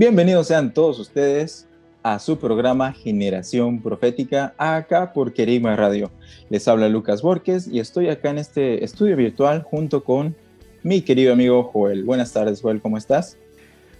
Bienvenidos 0.00 0.46
sean 0.46 0.72
todos 0.72 0.98
ustedes 0.98 1.68
a 2.02 2.18
su 2.20 2.38
programa 2.38 2.94
Generación 2.94 3.82
Profética, 3.82 4.54
acá 4.56 5.12
por 5.12 5.34
Querima 5.34 5.76
Radio. 5.76 6.10
Les 6.48 6.66
habla 6.68 6.88
Lucas 6.88 7.20
Borges 7.20 7.68
y 7.68 7.80
estoy 7.80 8.08
acá 8.08 8.30
en 8.30 8.38
este 8.38 8.82
estudio 8.82 9.14
virtual 9.14 9.62
junto 9.62 10.02
con 10.02 10.34
mi 10.82 11.02
querido 11.02 11.34
amigo 11.34 11.64
Joel. 11.64 12.04
Buenas 12.04 12.32
tardes, 12.32 12.62
Joel, 12.62 12.80
¿cómo 12.80 12.96
estás? 12.96 13.36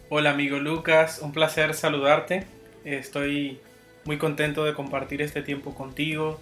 Hola 0.09 0.31
amigo 0.31 0.59
Lucas, 0.59 1.21
un 1.23 1.33
placer 1.33 1.75
saludarte. 1.75 2.47
Estoy 2.87 3.61
muy 4.07 4.17
contento 4.17 4.65
de 4.65 4.73
compartir 4.73 5.21
este 5.21 5.43
tiempo 5.43 5.75
contigo, 5.75 6.41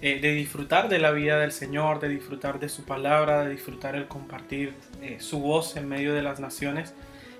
eh, 0.00 0.20
de 0.20 0.32
disfrutar 0.32 0.88
de 0.88 1.00
la 1.00 1.10
vida 1.10 1.40
del 1.40 1.50
Señor, 1.50 1.98
de 1.98 2.08
disfrutar 2.08 2.60
de 2.60 2.68
su 2.68 2.84
palabra, 2.84 3.42
de 3.42 3.50
disfrutar 3.50 3.96
el 3.96 4.06
compartir 4.06 4.74
eh, 5.02 5.16
su 5.18 5.40
voz 5.40 5.76
en 5.76 5.88
medio 5.88 6.14
de 6.14 6.22
las 6.22 6.38
naciones 6.38 6.94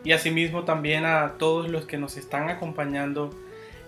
y 0.05 0.12
asimismo 0.12 0.64
también 0.64 1.05
a 1.05 1.34
todos 1.39 1.70
los 1.70 1.86
que 1.86 1.98
nos 1.98 2.17
están 2.17 2.48
acompañando 2.48 3.31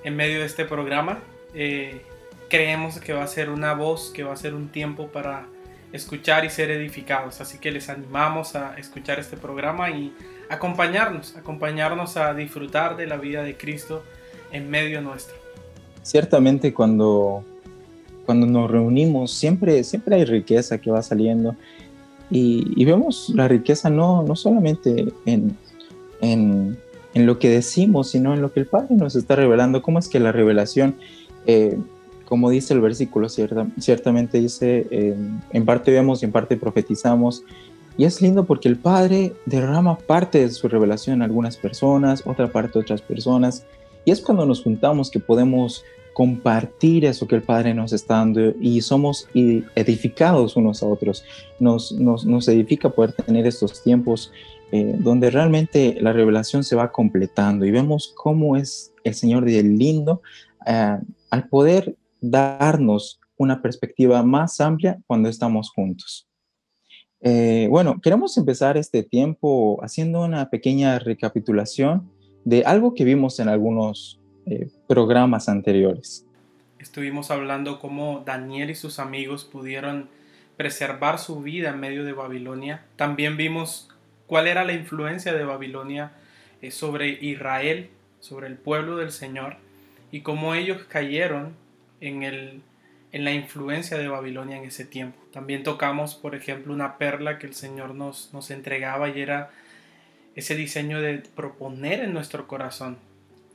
en 0.04 0.16
medio 0.16 0.40
de 0.40 0.46
este 0.46 0.64
programa. 0.64 1.18
Eh, 1.54 2.02
creemos 2.48 2.98
que 3.00 3.12
va 3.12 3.24
a 3.24 3.26
ser 3.26 3.50
una 3.50 3.74
voz, 3.74 4.10
que 4.14 4.22
va 4.22 4.32
a 4.32 4.36
ser 4.36 4.54
un 4.54 4.68
tiempo 4.68 5.08
para 5.08 5.46
escuchar 5.92 6.44
y 6.44 6.50
ser 6.50 6.70
edificados. 6.70 7.40
Así 7.40 7.58
que 7.58 7.72
les 7.72 7.88
animamos 7.88 8.54
a 8.54 8.76
escuchar 8.76 9.18
este 9.18 9.36
programa 9.36 9.90
y 9.90 10.12
acompañarnos, 10.48 11.36
acompañarnos 11.36 12.16
a 12.16 12.34
disfrutar 12.34 12.96
de 12.96 13.06
la 13.06 13.16
vida 13.16 13.42
de 13.42 13.56
Cristo 13.56 14.02
en 14.52 14.70
medio 14.70 15.00
nuestro. 15.00 15.36
Ciertamente 16.02 16.74
cuando, 16.74 17.44
cuando 18.26 18.46
nos 18.46 18.70
reunimos 18.70 19.32
siempre, 19.32 19.82
siempre 19.84 20.16
hay 20.16 20.24
riqueza 20.24 20.78
que 20.78 20.90
va 20.90 21.02
saliendo 21.02 21.56
y, 22.30 22.72
y 22.76 22.84
vemos 22.84 23.30
la 23.34 23.48
riqueza 23.48 23.88
no, 23.90 24.22
no 24.22 24.36
solamente 24.36 25.06
en, 25.26 25.56
en, 26.25 26.78
en, 27.14 27.27
lo 27.27 27.39
que 27.39 27.48
decimos, 27.48 28.11
sino 28.11 28.34
en 28.34 28.42
lo 28.42 28.53
que 28.53 28.61
el 28.61 28.67
Padre 28.67 28.94
nos 28.97 29.17
está 29.17 29.36
revelando. 29.36 29.83
¿Cómo 29.83 29.98
es 29.98 30.08
que 30.08 30.20
la 30.20 30.33
revelación, 30.33 30.97
eh, 31.47 31.78
como 32.26 32.50
dice 32.50 32.75
el 32.75 32.81
versículo, 32.81 33.28
cierta, 33.28 33.66
ciertamente 33.78 34.41
dice, 34.41 34.87
eh, 34.91 35.16
en 35.53 35.65
parte 35.65 35.91
vemos 35.91 36.22
y 36.22 36.26
en 36.26 36.32
parte 36.32 36.56
profetizamos? 36.56 37.44
Y 37.97 38.04
es 38.04 38.21
lindo 38.21 38.44
porque 38.44 38.69
el 38.69 38.76
Padre 38.76 39.34
derrama 39.47 39.97
parte 39.98 40.41
de 40.41 40.50
su 40.50 40.69
revelación 40.69 41.22
a 41.22 41.26
algunas 41.26 41.56
personas, 41.56 42.22
otra 42.27 42.50
parte 42.50 42.78
a 42.78 42.82
otras 42.82 43.03
personas. 43.03 43.65
Y 44.04 44.10
es 44.10 44.21
cuando 44.21 44.44
nos 44.44 44.62
juntamos 44.62 45.10
que 45.10 45.21
podemos 45.21 45.84
compartir 46.15 47.04
eso 47.04 47.27
que 47.27 47.34
el 47.34 47.43
Padre 47.43 47.75
nos 47.75 47.93
está 47.93 48.15
dando 48.15 48.54
y 48.60 48.81
somos 48.81 49.28
edificados 49.34 50.56
unos 50.56 50.82
a 50.82 50.87
otros. 50.87 51.25
Nos, 51.59 51.93
nos, 51.93 52.25
nos 52.25 52.48
edifica 52.48 52.88
poder 52.88 53.12
tener 53.12 53.47
estos 53.47 53.82
tiempos 53.82 54.32
eh, 54.76 54.96
donde 54.98 55.30
realmente 55.30 55.96
la 56.00 56.12
revelación 56.12 56.64
se 56.64 56.74
va 56.74 56.90
completando 56.90 57.64
y 57.64 57.70
vemos 57.70 58.12
cómo 58.16 58.56
es 58.56 58.92
el 59.04 59.14
Señor 59.14 59.44
de 59.44 59.62
lindo 59.62 60.20
eh, 60.66 60.98
al 61.30 61.48
poder 61.48 61.94
darnos 62.20 63.20
una 63.36 63.62
perspectiva 63.62 64.24
más 64.24 64.60
amplia 64.60 64.98
cuando 65.06 65.28
estamos 65.28 65.70
juntos. 65.70 66.26
Eh, 67.20 67.68
bueno, 67.70 68.00
queremos 68.00 68.36
empezar 68.36 68.76
este 68.76 69.04
tiempo 69.04 69.78
haciendo 69.80 70.24
una 70.24 70.50
pequeña 70.50 70.98
recapitulación 70.98 72.10
de 72.44 72.64
algo 72.64 72.94
que 72.94 73.04
vimos 73.04 73.38
en 73.38 73.48
algunos 73.48 74.18
eh, 74.46 74.66
programas 74.88 75.48
anteriores. 75.48 76.26
Estuvimos 76.80 77.30
hablando 77.30 77.78
cómo 77.78 78.24
Daniel 78.26 78.70
y 78.70 78.74
sus 78.74 78.98
amigos 78.98 79.44
pudieron 79.44 80.08
preservar 80.56 81.20
su 81.20 81.42
vida 81.42 81.70
en 81.70 81.78
medio 81.78 82.04
de 82.04 82.12
Babilonia. 82.12 82.84
También 82.96 83.36
vimos 83.36 83.94
cuál 84.26 84.46
era 84.46 84.64
la 84.64 84.72
influencia 84.72 85.32
de 85.32 85.44
Babilonia 85.44 86.12
eh, 86.62 86.70
sobre 86.70 87.08
Israel, 87.08 87.90
sobre 88.20 88.46
el 88.46 88.56
pueblo 88.56 88.96
del 88.96 89.12
Señor, 89.12 89.56
y 90.10 90.20
cómo 90.20 90.54
ellos 90.54 90.84
cayeron 90.88 91.54
en, 92.00 92.22
el, 92.22 92.62
en 93.12 93.24
la 93.24 93.32
influencia 93.32 93.98
de 93.98 94.08
Babilonia 94.08 94.56
en 94.56 94.64
ese 94.64 94.84
tiempo. 94.84 95.18
También 95.32 95.62
tocamos, 95.62 96.14
por 96.14 96.34
ejemplo, 96.34 96.72
una 96.72 96.98
perla 96.98 97.38
que 97.38 97.46
el 97.46 97.54
Señor 97.54 97.94
nos, 97.94 98.32
nos 98.32 98.50
entregaba 98.50 99.08
y 99.08 99.20
era 99.20 99.50
ese 100.34 100.54
diseño 100.54 101.00
de 101.00 101.18
proponer 101.34 102.00
en 102.00 102.12
nuestro 102.12 102.46
corazón. 102.46 102.98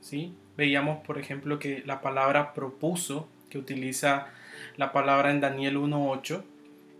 ¿sí? 0.00 0.34
Veíamos, 0.56 1.04
por 1.06 1.18
ejemplo, 1.18 1.58
que 1.58 1.82
la 1.86 2.00
palabra 2.00 2.54
propuso, 2.54 3.28
que 3.48 3.58
utiliza 3.58 4.28
la 4.76 4.92
palabra 4.92 5.30
en 5.30 5.40
Daniel 5.40 5.76
1.8, 5.78 6.42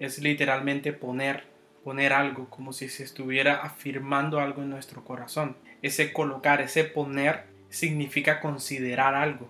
es 0.01 0.19
literalmente 0.19 0.93
poner, 0.93 1.45
poner 1.85 2.13
algo, 2.13 2.49
como 2.51 2.73
si 2.73 2.89
se 2.89 3.05
estuviera 3.05 3.57
afirmando 3.63 4.41
algo 4.41 4.63
en 4.63 4.71
nuestro 4.71 5.05
corazón. 5.05 5.57
Ese 5.83 6.13
colocar, 6.13 6.61
ese 6.61 6.85
poner, 6.85 7.45
significa 7.71 8.41
considerar 8.41 9.15
algo. 9.15 9.49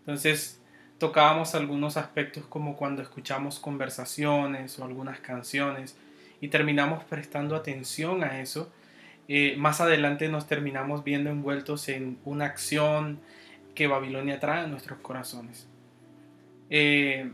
Entonces, 0.00 0.60
tocábamos 0.98 1.54
algunos 1.54 1.96
aspectos 1.96 2.44
como 2.46 2.76
cuando 2.76 3.02
escuchamos 3.02 3.58
conversaciones 3.58 4.78
o 4.78 4.84
algunas 4.84 5.20
canciones 5.20 5.96
y 6.40 6.48
terminamos 6.48 7.04
prestando 7.04 7.56
atención 7.56 8.22
a 8.24 8.40
eso. 8.40 8.72
Eh, 9.28 9.54
más 9.56 9.80
adelante 9.80 10.28
nos 10.28 10.46
terminamos 10.46 11.04
viendo 11.04 11.30
envueltos 11.30 11.88
en 11.88 12.18
una 12.24 12.46
acción 12.46 13.20
que 13.74 13.86
Babilonia 13.86 14.40
trae 14.40 14.64
a 14.64 14.66
nuestros 14.66 14.98
corazones. 14.98 15.68
Eh, 16.68 17.30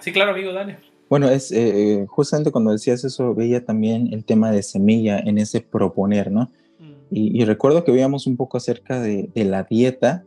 sí, 0.00 0.12
claro, 0.12 0.32
amigo, 0.32 0.52
dale. 0.52 0.78
Bueno, 1.08 1.28
es 1.28 1.52
eh, 1.52 2.04
justamente 2.08 2.50
cuando 2.50 2.72
decías 2.72 3.04
eso, 3.04 3.34
veía 3.34 3.64
también 3.64 4.12
el 4.12 4.24
tema 4.24 4.50
de 4.50 4.62
semilla 4.62 5.18
en 5.18 5.38
ese 5.38 5.60
proponer, 5.60 6.32
¿no? 6.32 6.50
Mm. 6.78 6.92
Y, 7.10 7.42
y, 7.42 7.44
recuerdo 7.44 7.84
que 7.84 7.92
veíamos 7.92 8.26
un 8.26 8.36
poco 8.36 8.56
acerca 8.56 9.00
de, 9.00 9.30
de 9.34 9.44
la 9.44 9.62
dieta 9.62 10.24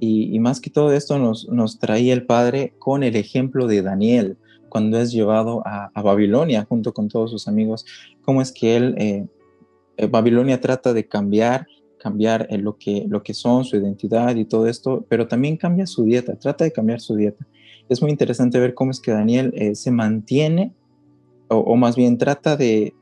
y, 0.00 0.34
y, 0.34 0.38
más 0.40 0.60
que 0.60 0.70
todo 0.70 0.92
esto 0.92 1.18
nos, 1.18 1.48
nos, 1.48 1.78
traía 1.78 2.14
el 2.14 2.24
Padre 2.26 2.74
con 2.78 3.02
el 3.02 3.16
ejemplo 3.16 3.66
de 3.66 3.82
Daniel 3.82 4.38
cuando 4.74 4.98
es 4.98 5.12
llevado 5.12 5.62
a, 5.64 5.92
a 5.94 6.02
Babilonia 6.02 6.66
junto 6.68 6.92
con 6.92 7.08
todos 7.08 7.30
sus 7.30 7.46
amigos, 7.46 7.86
cómo 8.22 8.42
es 8.42 8.50
que 8.50 8.76
él, 8.76 8.94
eh, 8.98 9.24
eh, 9.96 10.06
Babilonia 10.08 10.60
trata 10.60 10.92
de 10.92 11.06
cambiar, 11.06 11.68
cambiar 11.96 12.48
eh, 12.50 12.58
lo, 12.58 12.76
que, 12.76 13.06
lo 13.08 13.22
que 13.22 13.34
son, 13.34 13.64
su 13.64 13.76
identidad 13.76 14.34
y 14.34 14.44
todo 14.44 14.66
esto, 14.66 15.04
pero 15.08 15.28
también 15.28 15.56
cambia 15.56 15.86
su 15.86 16.02
dieta, 16.04 16.34
trata 16.36 16.64
de 16.64 16.72
cambiar 16.72 17.00
su 17.00 17.14
dieta 17.14 17.46
es 17.88 18.02
muy 18.02 18.10
interesante 18.10 18.58
ver 18.58 18.74
cómo 18.74 18.90
es 18.90 19.00
que 19.00 19.12
Daniel 19.12 19.52
eh, 19.56 19.74
se 19.74 19.90
mantiene, 19.90 20.72
o, 21.48 21.76
más 21.76 21.94
bien 21.94 22.18
trata 22.18 22.56
de, 22.56 22.94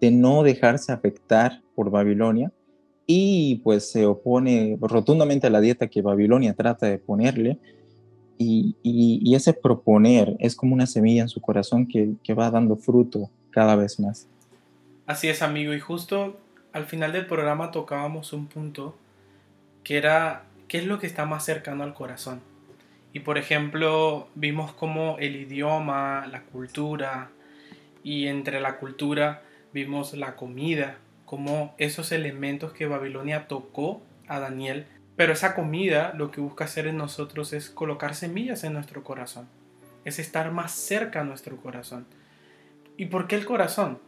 de 0.00 0.10
no 0.10 0.42
dejarse 0.42 0.92
afectar 0.92 1.60
por 1.74 1.90
Babilonia 1.90 2.52
y 3.06 3.56
pues 3.64 3.90
se 3.90 4.06
opone 4.06 4.78
rotundamente 4.80 5.48
a 5.48 5.50
la 5.50 5.60
dieta 5.60 5.88
que 5.88 6.02
Babilonia 6.02 6.54
trata 6.54 6.86
de 6.86 6.98
ponerle. 6.98 7.58
Y, 8.38 8.76
y, 8.84 9.20
y 9.22 9.34
ese 9.34 9.52
proponer 9.52 10.36
es 10.38 10.54
como 10.54 10.72
una 10.72 10.86
semilla 10.86 11.22
en 11.22 11.28
su 11.28 11.40
corazón 11.40 11.86
que, 11.88 12.12
que 12.22 12.34
va 12.34 12.50
dando 12.50 12.76
fruto 12.76 13.28
cada 13.50 13.74
vez 13.74 13.98
más. 13.98 14.28
Así 15.06 15.28
es, 15.28 15.42
amigo. 15.42 15.74
Y 15.74 15.80
justo 15.80 16.38
al 16.72 16.84
final 16.84 17.12
del 17.12 17.26
programa 17.26 17.70
tocábamos 17.70 18.32
un 18.32 18.46
punto 18.46 18.94
que 19.82 19.96
era 19.96 20.44
qué 20.68 20.78
es 20.78 20.86
lo 20.86 20.98
que 20.98 21.06
está 21.06 21.24
más 21.24 21.44
cercano 21.44 21.82
al 21.82 21.94
corazón. 21.94 22.40
Y 23.12 23.20
por 23.20 23.38
ejemplo, 23.38 24.28
vimos 24.34 24.72
como 24.72 25.16
el 25.18 25.36
idioma, 25.36 26.26
la 26.26 26.42
cultura, 26.42 27.30
y 28.02 28.26
entre 28.26 28.60
la 28.60 28.76
cultura 28.76 29.42
vimos 29.72 30.14
la 30.14 30.36
comida, 30.36 30.98
como 31.24 31.74
esos 31.78 32.12
elementos 32.12 32.72
que 32.72 32.86
Babilonia 32.86 33.48
tocó 33.48 34.02
a 34.28 34.40
Daniel. 34.40 34.86
Pero 35.16 35.32
esa 35.32 35.54
comida 35.54 36.14
lo 36.16 36.30
que 36.30 36.40
busca 36.40 36.64
hacer 36.64 36.86
en 36.86 36.96
nosotros 36.96 37.52
es 37.52 37.70
colocar 37.70 38.14
semillas 38.14 38.64
en 38.64 38.72
nuestro 38.72 39.02
corazón. 39.04 39.48
Es 40.04 40.18
estar 40.18 40.52
más 40.52 40.72
cerca 40.72 41.20
a 41.20 41.24
nuestro 41.24 41.56
corazón. 41.56 42.06
¿Y 42.96 43.06
por 43.06 43.26
qué 43.26 43.36
el 43.36 43.44
corazón? 43.44 43.98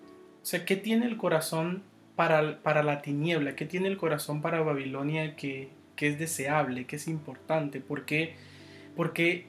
O 0.43 0.47
sea, 0.47 0.65
¿qué 0.65 0.77
tiene 0.77 1.07
el 1.07 1.17
corazón 1.17 1.83
para, 2.17 2.63
para 2.63 2.83
la 2.83 3.03
tiniebla? 3.03 3.55
¿Qué 3.55 3.67
tiene 3.67 3.89
el 3.89 3.99
corazón 3.99 4.41
para 4.41 4.63
Babilonia 4.63 5.37
que, 5.37 5.71
que 5.97 6.09
es 6.09 6.19
deseable, 6.19 6.87
que 6.87 6.97
es 6.97 7.07
importante? 7.09 7.81
¿Por 7.81 8.05
qué? 8.07 8.37
Porque 9.01 9.47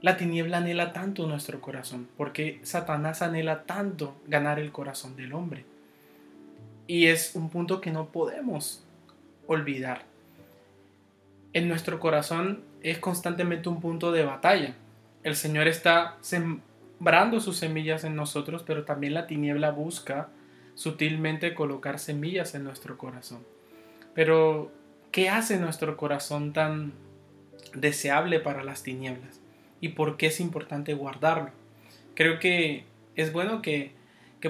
la 0.00 0.16
tiniebla 0.16 0.56
anhela 0.56 0.94
tanto 0.94 1.26
nuestro 1.26 1.60
corazón, 1.60 2.08
porque 2.16 2.58
Satanás 2.62 3.20
anhela 3.20 3.64
tanto 3.64 4.18
ganar 4.26 4.58
el 4.58 4.72
corazón 4.72 5.14
del 5.14 5.34
hombre. 5.34 5.66
Y 6.86 7.08
es 7.08 7.34
un 7.34 7.50
punto 7.50 7.82
que 7.82 7.90
no 7.90 8.06
podemos 8.06 8.82
olvidar. 9.46 10.06
En 11.52 11.68
nuestro 11.68 12.00
corazón 12.00 12.62
es 12.82 12.96
constantemente 12.96 13.68
un 13.68 13.78
punto 13.82 14.10
de 14.10 14.24
batalla. 14.24 14.74
El 15.22 15.36
Señor 15.36 15.68
está 15.68 16.16
sembrando 16.22 17.40
sus 17.40 17.58
semillas 17.58 18.04
en 18.04 18.16
nosotros, 18.16 18.62
pero 18.66 18.86
también 18.86 19.12
la 19.12 19.26
tiniebla 19.26 19.70
busca 19.70 20.30
sutilmente 20.74 21.52
colocar 21.52 21.98
semillas 21.98 22.54
en 22.54 22.64
nuestro 22.64 22.96
corazón. 22.96 23.44
Pero, 24.14 24.72
¿qué 25.12 25.28
hace 25.28 25.58
nuestro 25.58 25.98
corazón 25.98 26.54
tan 26.54 26.94
deseable 27.80 28.40
para 28.40 28.64
las 28.64 28.82
tinieblas? 28.82 29.40
y 29.80 29.90
por 29.90 30.16
qué 30.16 30.26
es 30.26 30.40
importante 30.40 30.94
guardarlo. 30.94 31.50
Creo 32.14 32.38
que 32.38 32.84
es 33.16 33.32
bueno 33.32 33.62
que, 33.62 33.96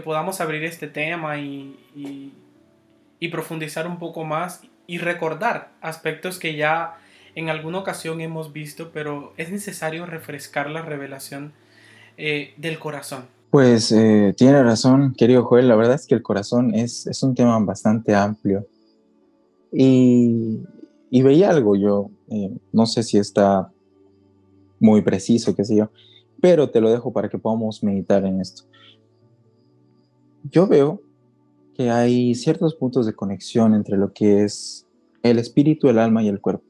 podamos 0.05 0.41
abrir 0.41 0.65
este 0.65 0.87
tema 0.87 1.39
y, 1.39 2.33
y, 3.21 3.29
profundizar 3.29 3.87
un 3.87 3.99
poco 3.99 4.25
más 4.25 4.63
y 4.87 4.99
recordar 4.99 5.73
aspectos 5.81 6.39
que 6.39 6.57
ya 6.57 6.99
en 7.35 7.49
alguna 7.49 7.79
ocasión 7.79 8.21
hemos 8.21 8.53
visto, 8.53 8.91
pero 8.93 9.33
es 9.37 9.51
necesario 9.51 10.07
refrescar 10.07 10.71
la 10.71 10.83
revelación 10.83 11.53
eh, 12.17 12.55
del 12.57 12.79
corazón. 12.79 13.27
Pues 13.51 13.93
eh, 13.93 14.35
tiene 14.37 14.63
razón, 14.63 15.15
querido 15.15 15.45
Joel, 15.45 15.69
la 15.69 15.77
verdad 15.77 15.95
es 15.95 16.07
que 16.07 16.15
el 16.15 16.23
corazón 16.23 16.75
es, 16.75 17.07
es 17.07 17.23
un 17.23 17.35
tema 17.35 17.59
bastante 17.59 18.15
amplio. 18.15 18.67
Y, 19.73 20.61
y 21.11 21.23
veía 21.23 21.51
algo 21.51 21.77
yo, 21.77 22.11
eh, 22.29 22.51
no 22.73 22.87
sé 22.87 23.03
si 23.03 23.19
está 23.19 23.73
muy 24.81 25.03
preciso, 25.03 25.55
qué 25.55 25.65
sé 25.65 25.77
yo, 25.77 25.91
pero 26.41 26.71
te 26.71 26.81
lo 26.81 26.91
dejo 26.91 27.13
para 27.13 27.29
que 27.29 27.39
podamos 27.39 27.83
meditar 27.83 28.25
en 28.25 28.41
esto. 28.41 28.65
Yo 30.51 30.67
veo 30.67 31.03
que 31.75 31.91
hay 31.91 32.35
ciertos 32.35 32.75
puntos 32.75 33.07
de 33.07 33.15
conexión 33.15 33.75
entre 33.75 33.97
lo 33.97 34.13
que 34.13 34.45
es 34.45 34.87
el 35.23 35.39
espíritu, 35.39 35.89
el 35.89 35.99
alma 35.99 36.23
y 36.23 36.29
el 36.29 36.41
cuerpo. 36.41 36.65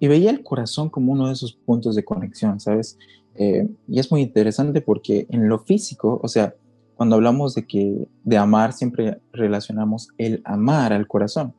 Y 0.00 0.08
veía 0.08 0.30
el 0.30 0.42
corazón 0.42 0.90
como 0.90 1.12
uno 1.12 1.28
de 1.28 1.32
esos 1.32 1.54
puntos 1.54 1.94
de 1.94 2.04
conexión, 2.04 2.60
¿sabes? 2.60 2.98
Eh, 3.36 3.68
y 3.88 3.98
es 3.98 4.10
muy 4.10 4.22
interesante 4.22 4.80
porque 4.80 5.26
en 5.30 5.48
lo 5.48 5.58
físico, 5.58 6.20
o 6.22 6.28
sea, 6.28 6.54
cuando 6.96 7.16
hablamos 7.16 7.54
de 7.54 7.66
que 7.66 8.08
de 8.22 8.36
amar 8.36 8.72
siempre 8.72 9.20
relacionamos 9.32 10.08
el 10.18 10.40
amar 10.44 10.92
al 10.92 11.06
corazón, 11.06 11.54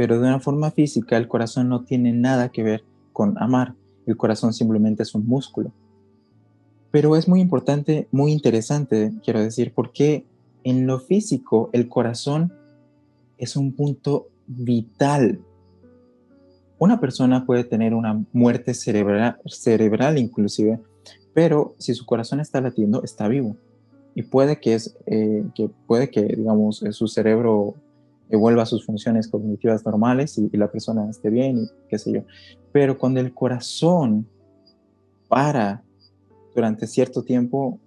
pero 0.00 0.18
de 0.18 0.28
una 0.28 0.40
forma 0.40 0.70
física 0.70 1.18
el 1.18 1.28
corazón 1.28 1.68
no 1.68 1.84
tiene 1.84 2.14
nada 2.14 2.48
que 2.48 2.62
ver 2.62 2.84
con 3.12 3.36
amar. 3.36 3.74
El 4.06 4.16
corazón 4.16 4.54
simplemente 4.54 5.02
es 5.02 5.14
un 5.14 5.26
músculo. 5.26 5.72
Pero 6.90 7.16
es 7.16 7.28
muy 7.28 7.42
importante, 7.42 8.08
muy 8.10 8.32
interesante, 8.32 9.12
quiero 9.22 9.42
decir, 9.42 9.74
porque 9.74 10.24
en 10.64 10.86
lo 10.86 11.00
físico 11.00 11.68
el 11.74 11.86
corazón 11.86 12.50
es 13.36 13.56
un 13.56 13.72
punto 13.74 14.28
vital. 14.46 15.42
Una 16.78 16.98
persona 16.98 17.44
puede 17.44 17.64
tener 17.64 17.92
una 17.92 18.24
muerte 18.32 18.72
cerebral, 18.72 19.38
cerebral 19.44 20.16
inclusive, 20.16 20.80
pero 21.34 21.74
si 21.76 21.92
su 21.92 22.06
corazón 22.06 22.40
está 22.40 22.62
latiendo, 22.62 23.02
está 23.04 23.28
vivo. 23.28 23.54
Y 24.14 24.22
puede 24.22 24.60
que, 24.60 24.72
es, 24.72 24.96
eh, 25.04 25.44
que, 25.54 25.68
puede 25.86 26.08
que 26.08 26.22
digamos, 26.22 26.82
su 26.92 27.06
cerebro 27.06 27.74
vuelva 28.36 28.62
a 28.62 28.66
sus 28.66 28.84
funciones 28.84 29.28
cognitivas 29.28 29.84
normales 29.84 30.38
y, 30.38 30.56
la 30.56 30.70
persona 30.70 31.08
esté 31.08 31.30
bien 31.30 31.58
y 31.58 31.70
qué 31.88 31.98
sé 31.98 32.12
yo. 32.12 32.22
Pero 32.72 32.98
cuando 32.98 33.20
el 33.20 33.32
corazón 33.34 34.26
para 35.28 35.82
durante 36.54 36.86
cierto 36.86 37.22
tiempo, 37.22 37.78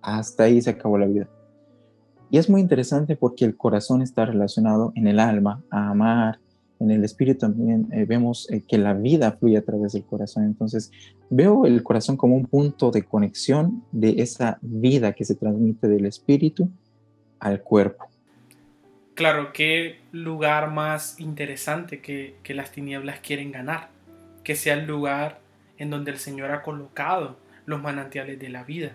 hasta 0.00 0.44
ahí 0.44 0.60
se 0.60 0.70
acabó 0.70 0.98
la 0.98 1.06
vida. 1.06 1.28
Y 2.30 2.38
es 2.38 2.50
muy 2.50 2.60
interesante 2.60 3.16
porque 3.16 3.44
el 3.44 3.56
corazón 3.56 4.02
está 4.02 4.26
relacionado 4.26 4.92
en 4.94 5.06
el 5.06 5.18
alma, 5.18 5.62
a 5.70 5.90
amar, 5.90 6.38
en 6.80 6.90
el 6.90 7.04
espíritu 7.04 7.40
también 7.40 7.88
eh, 7.92 8.04
vemos 8.04 8.48
eh, 8.50 8.62
que 8.66 8.78
la 8.78 8.94
vida 8.94 9.32
fluye 9.32 9.56
a 9.56 9.64
través 9.64 9.92
del 9.92 10.04
corazón. 10.04 10.44
Entonces 10.44 10.90
veo 11.28 11.66
el 11.66 11.82
corazón 11.82 12.16
como 12.16 12.36
un 12.36 12.46
punto 12.46 12.90
de 12.90 13.02
conexión 13.02 13.82
de 13.90 14.22
esa 14.22 14.58
vida 14.62 15.12
que 15.12 15.24
se 15.24 15.34
transmite 15.34 15.88
del 15.88 16.06
espíritu 16.06 16.70
al 17.40 17.62
cuerpo. 17.62 18.07
Claro, 19.18 19.52
qué 19.52 19.98
lugar 20.12 20.70
más 20.70 21.18
interesante 21.18 22.00
que, 22.00 22.36
las 22.54 22.70
tinieblas 22.70 23.18
quieren 23.18 23.50
ganar, 23.50 23.88
que 24.44 24.54
sea 24.54 24.74
el 24.74 24.86
lugar 24.86 25.40
en 25.76 25.90
donde 25.90 26.12
el 26.12 26.18
Señor 26.18 26.52
ha 26.52 26.62
colocado 26.62 27.36
los 27.66 27.82
manantiales 27.82 28.38
de 28.38 28.48
la 28.48 28.62
vida. 28.62 28.92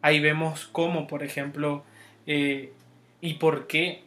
Ahí 0.00 0.20
vemos 0.20 0.70
cómo, 0.72 1.06
por 1.06 1.22
ejemplo, 1.22 1.84
eh, 2.26 2.72
y 3.20 3.34
por 3.34 3.66
qué 3.66 4.04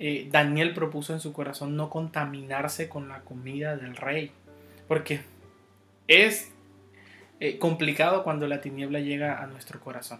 eh, 0.00 0.26
Daniel 0.32 0.74
propuso 0.74 1.12
en 1.12 1.20
su 1.20 1.32
corazón 1.32 1.76
no 1.76 1.88
contaminarse 1.88 2.88
con 2.88 3.08
la 3.08 3.20
comida 3.20 3.76
del 3.76 3.94
rey. 3.94 4.32
Porque 4.88 5.20
es 6.08 6.50
eh, 7.38 7.58
complicado 7.58 8.24
cuando 8.24 8.48
la 8.48 8.60
tiniebla 8.60 8.98
llega 8.98 9.40
a 9.40 9.46
nuestro 9.46 9.78
corazón. 9.78 10.18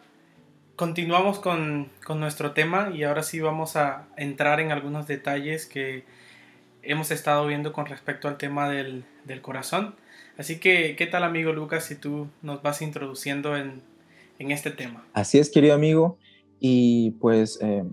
continuamos 0.75 1.39
con, 1.39 1.89
con 2.05 2.19
nuestro 2.19 2.51
tema 2.51 2.91
y 2.93 3.03
ahora 3.03 3.23
sí 3.23 3.39
vamos 3.39 3.75
a 3.75 4.05
entrar 4.17 4.59
en 4.59 4.71
algunos 4.71 5.07
detalles 5.07 5.65
que 5.65 6.05
hemos 6.85 7.11
estado 7.11 7.45
viendo 7.47 7.73
con 7.73 7.85
respecto 7.85 8.27
al 8.27 8.37
tema 8.37 8.69
del, 8.69 9.03
corazón. 9.41 9.95
Así 10.37 10.59
que, 10.59 10.95
¿qué 10.95 11.07
tal 11.07 11.23
amigo 11.23 11.51
Lucas 11.51 11.85
si 11.85 11.95
tú 11.95 12.27
nos 12.41 12.61
vas 12.61 12.81
introduciendo 12.81 13.55
en, 13.57 13.81
este 14.37 14.71
tema? 14.71 15.05
Así 15.13 15.39
es, 15.39 15.49
querido 15.49 15.73
amigo. 15.73 16.17
Y 16.59 17.11
pues, 17.21 17.59
eh, 17.61 17.83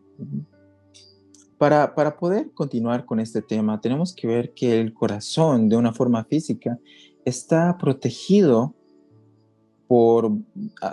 para, 1.59 1.95
para 1.95 2.17
poder 2.17 2.51
continuar 2.53 3.05
con 3.05 3.21
este 3.21 3.43
tema, 3.43 3.81
tenemos 3.81 4.15
que 4.15 4.27
ver 4.27 4.53
que 4.53 4.81
el 4.81 4.93
corazón, 4.93 5.69
de 5.69 5.77
una 5.77 5.93
forma 5.93 6.25
física, 6.25 6.79
está 7.25 7.79
protegido 7.79 8.75
por 9.87 10.31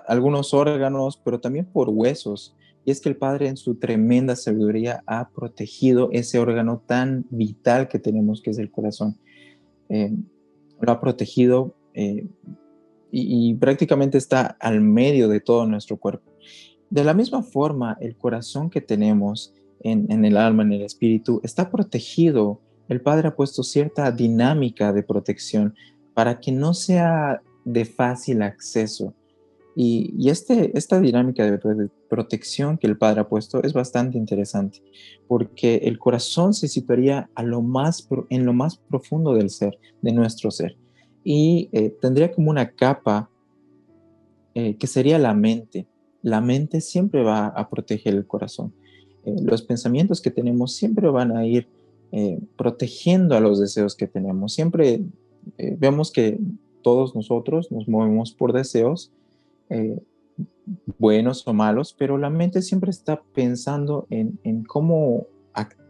algunos 0.07 0.53
órganos, 0.53 1.17
pero 1.23 1.39
también 1.39 1.65
por 1.65 1.89
huesos. 1.89 2.55
Y 2.85 2.91
es 2.91 3.01
que 3.01 3.09
el 3.09 3.17
Padre 3.17 3.47
en 3.47 3.57
su 3.57 3.75
tremenda 3.75 4.35
sabiduría 4.35 5.03
ha 5.05 5.29
protegido 5.29 6.09
ese 6.11 6.39
órgano 6.39 6.81
tan 6.85 7.25
vital 7.29 7.87
que 7.87 7.99
tenemos, 7.99 8.41
que 8.41 8.51
es 8.51 8.57
el 8.57 8.71
corazón. 8.71 9.17
Eh, 9.89 10.11
lo 10.79 10.91
ha 10.91 10.99
protegido 10.99 11.75
eh, 11.93 12.27
y, 13.11 13.53
prácticamente 13.55 14.17
está 14.17 14.57
al 14.59 14.81
medio 14.81 15.27
de 15.27 15.39
todo 15.39 15.65
nuestro 15.65 15.97
cuerpo. 15.97 16.31
De 16.89 17.03
la 17.03 17.13
misma 17.13 17.43
forma, 17.43 17.97
el 17.99 18.15
corazón 18.15 18.69
que 18.69 18.81
tenemos 18.81 19.53
en, 19.81 20.11
en 20.11 20.25
el 20.25 20.37
alma, 20.37 20.63
en 20.63 20.73
el 20.73 20.81
espíritu, 20.83 21.41
está 21.43 21.69
protegido. 21.69 22.61
El 22.87 23.01
Padre 23.01 23.27
ha 23.27 23.35
puesto 23.35 23.63
cierta 23.63 24.11
dinámica 24.11 24.93
de 24.93 25.03
protección 25.03 25.75
para 26.13 26.39
que 26.39 26.51
no 26.51 26.73
sea 26.73 27.41
de 27.65 27.85
fácil 27.85 28.41
acceso. 28.41 29.13
Y, 29.81 30.29
este, 30.29 30.77
esta 30.77 30.99
dinámica 30.99 31.49
de 31.49 31.89
protección 32.09 32.77
que 32.77 32.85
el 32.85 32.97
Padre 32.97 33.21
ha 33.21 33.29
puesto 33.29 33.63
es 33.63 33.71
bastante 33.71 34.17
interesante, 34.17 34.83
porque 35.25 35.75
el 35.85 35.97
corazón 35.97 36.53
se 36.53 36.67
situaría 36.67 37.29
a 37.33 37.43
lo 37.43 37.61
más, 37.61 38.05
en 38.29 38.45
lo 38.45 38.51
más 38.51 38.75
profundo 38.75 39.35
del 39.35 39.49
ser, 39.49 39.79
de 40.01 40.11
nuestro 40.11 40.51
ser 40.51 40.75
y 41.23 41.69
eh, 41.71 41.95
tendría 42.01 42.31
como 42.31 42.49
una 42.49 42.71
capa 42.71 43.29
eh, 44.53 44.75
que 44.75 44.87
sería 44.87 45.17
la 45.17 45.33
mente. 45.33 45.87
La 46.21 46.41
mente 46.41 46.81
siempre 46.81 47.23
va 47.23 47.47
a 47.47 47.69
proteger 47.69 48.15
el 48.15 48.27
corazón. 48.27 48.73
Eh, 49.23 49.35
los 49.43 49.61
pensamientos 49.61 50.21
que 50.21 50.31
tenemos 50.31 50.75
siempre 50.75 51.07
van 51.09 51.37
a 51.37 51.45
ir 51.45 51.69
protegiendo 52.57 53.37
a 53.37 53.39
los 53.39 53.59
deseos 53.59 53.95
que 53.95 54.07
tenemos. 54.07 54.53
Siempre 54.55 55.03
vemos 55.77 56.11
que 56.11 56.39
todos 56.81 57.13
nosotros 57.13 57.71
nos 57.71 57.87
movemos 57.87 58.33
por 58.33 58.51
deseos 58.51 59.11
buenos 60.97 61.47
o 61.47 61.53
malos, 61.53 61.95
pero 61.97 62.17
la 62.17 62.29
mente 62.29 62.61
siempre 62.61 62.91
está 62.91 63.21
pensando 63.33 64.07
en, 64.09 64.63
cómo 64.63 65.27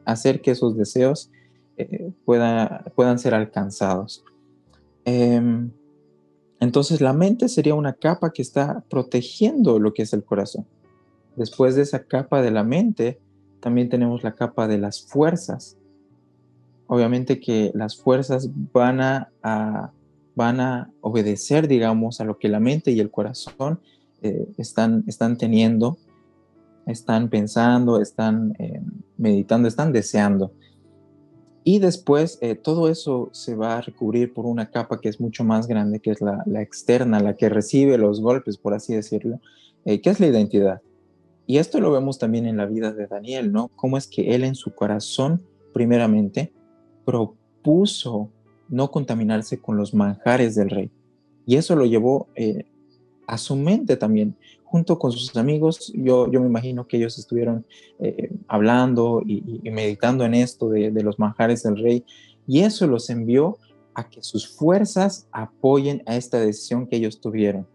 hacer 0.06 0.42
que 0.42 0.52
esos 0.52 0.76
deseos 0.76 1.32
puedan 2.26 3.20
ser 3.20 3.34
alcanzados. 3.34 4.24
Em, 5.06 5.72
entonces 6.60 7.00
la 7.02 7.14
mente 7.14 7.48
sería 7.48 7.74
una 7.74 7.94
capa 7.94 8.32
que 8.32 8.42
está 8.42 8.84
protegiendo 8.90 9.80
lo 9.80 9.94
que 9.94 10.04
es 10.04 10.14
el 10.14 10.24
corazón. 10.24 10.68
Después 11.36 11.76
de 11.76 11.84
esa 11.84 12.04
capa 12.04 12.42
de 12.42 12.52
la 12.52 12.64
mente, 12.64 13.20
también 13.60 13.90
tenemos 13.90 14.24
la 14.24 14.36
capa 14.36 14.68
de 14.68 14.78
las 14.78 15.02
fuerzas. 15.02 15.78
Obviamente 16.88 17.40
que 17.40 17.72
las 17.74 17.98
fuerzas 17.98 18.50
van 18.74 19.00
a, 19.02 19.92
van 20.40 20.62
a 20.62 20.90
obedecer, 21.02 21.68
digamos, 21.68 22.22
a 22.22 22.24
lo 22.24 22.38
que 22.40 22.48
la 22.48 22.62
mente 22.62 22.92
y 22.92 23.02
el 23.02 23.12
corazón 23.12 23.82
eh, 24.22 24.48
están, 24.58 25.04
están 25.06 25.38
teniendo, 25.38 25.98
están 26.86 27.30
pensando, 27.30 28.02
están 28.02 28.54
em, 28.58 28.86
meditando, 29.18 29.68
están 29.68 29.92
deseando. 29.92 30.54
Y 31.66 31.80
después 31.80 32.38
eh, 32.40 32.56
todo 32.56 32.88
eso 32.88 33.30
se 33.34 33.54
va 33.54 33.78
a 33.78 33.82
recubrir 33.82 34.34
por 34.34 34.46
una 34.46 34.72
capa 34.72 35.02
que 35.02 35.10
es 35.10 35.20
mucho 35.20 35.44
más 35.44 35.68
grande, 35.68 36.00
que 36.00 36.12
es 36.12 36.22
la, 36.22 36.62
externa, 36.62 37.20
la 37.20 37.36
que 37.36 37.50
recibe 37.50 37.98
los 37.98 38.22
golpes, 38.22 38.58
por 38.58 38.74
así 38.74 38.96
decirlo, 38.96 39.42
eh, 39.84 40.00
que 40.00 40.10
es 40.10 40.22
la 40.22 40.28
identidad. 40.28 40.82
Y 41.48 41.58
esto 41.58 41.82
lo 41.82 41.92
vemos 41.92 42.18
también 42.18 42.46
en 42.46 42.56
la 42.56 42.66
vida 42.66 42.94
de 42.94 43.08
Daniel, 43.08 43.52
¿no? 43.52 43.72
Cómo 43.76 43.98
es 43.98 44.08
que 44.08 44.36
él 44.36 44.46
en 44.46 44.56
su 44.56 44.74
corazón, 44.74 45.42
primeramente, 45.74 46.54
propuso 47.04 48.30
no 48.70 48.92
contaminarse 48.92 49.60
con 49.60 49.78
los 49.78 49.94
manjares 49.94 50.56
del 50.56 50.70
rey. 50.70 50.92
Y 51.46 51.56
eso 51.56 51.76
lo 51.76 51.86
llevó 51.86 52.28
eh, 52.36 52.66
a 53.28 53.38
su 53.38 53.56
mente 53.56 53.98
también 53.98 54.36
junto 54.70 55.00
con 55.00 55.12
sus 55.12 55.36
amigos, 55.36 55.92
yo, 55.96 56.32
yo 56.32 56.40
me 56.42 56.46
imagino 56.46 56.86
que 56.86 56.98
ellos 56.98 57.18
estuvieron 57.18 57.66
eh, 57.98 58.32
hablando 58.48 59.24
y, 59.26 59.42
meditando 59.72 60.26
en 60.26 60.36
esto 60.36 60.70
de, 60.70 60.92
los 61.02 61.18
manjares 61.18 61.64
del 61.64 61.78
rey, 61.78 62.06
y 62.46 62.60
eso 62.60 62.86
los 62.86 63.10
envió 63.10 63.58
a 63.96 64.08
que 64.08 64.22
sus 64.22 64.48
fuerzas 64.48 65.28
apoyen 65.32 66.04
a 66.06 66.16
esta 66.16 66.40
decisión 66.40 66.86
que 66.86 66.98
ellos 66.98 67.20
tuvieron. 67.20 67.68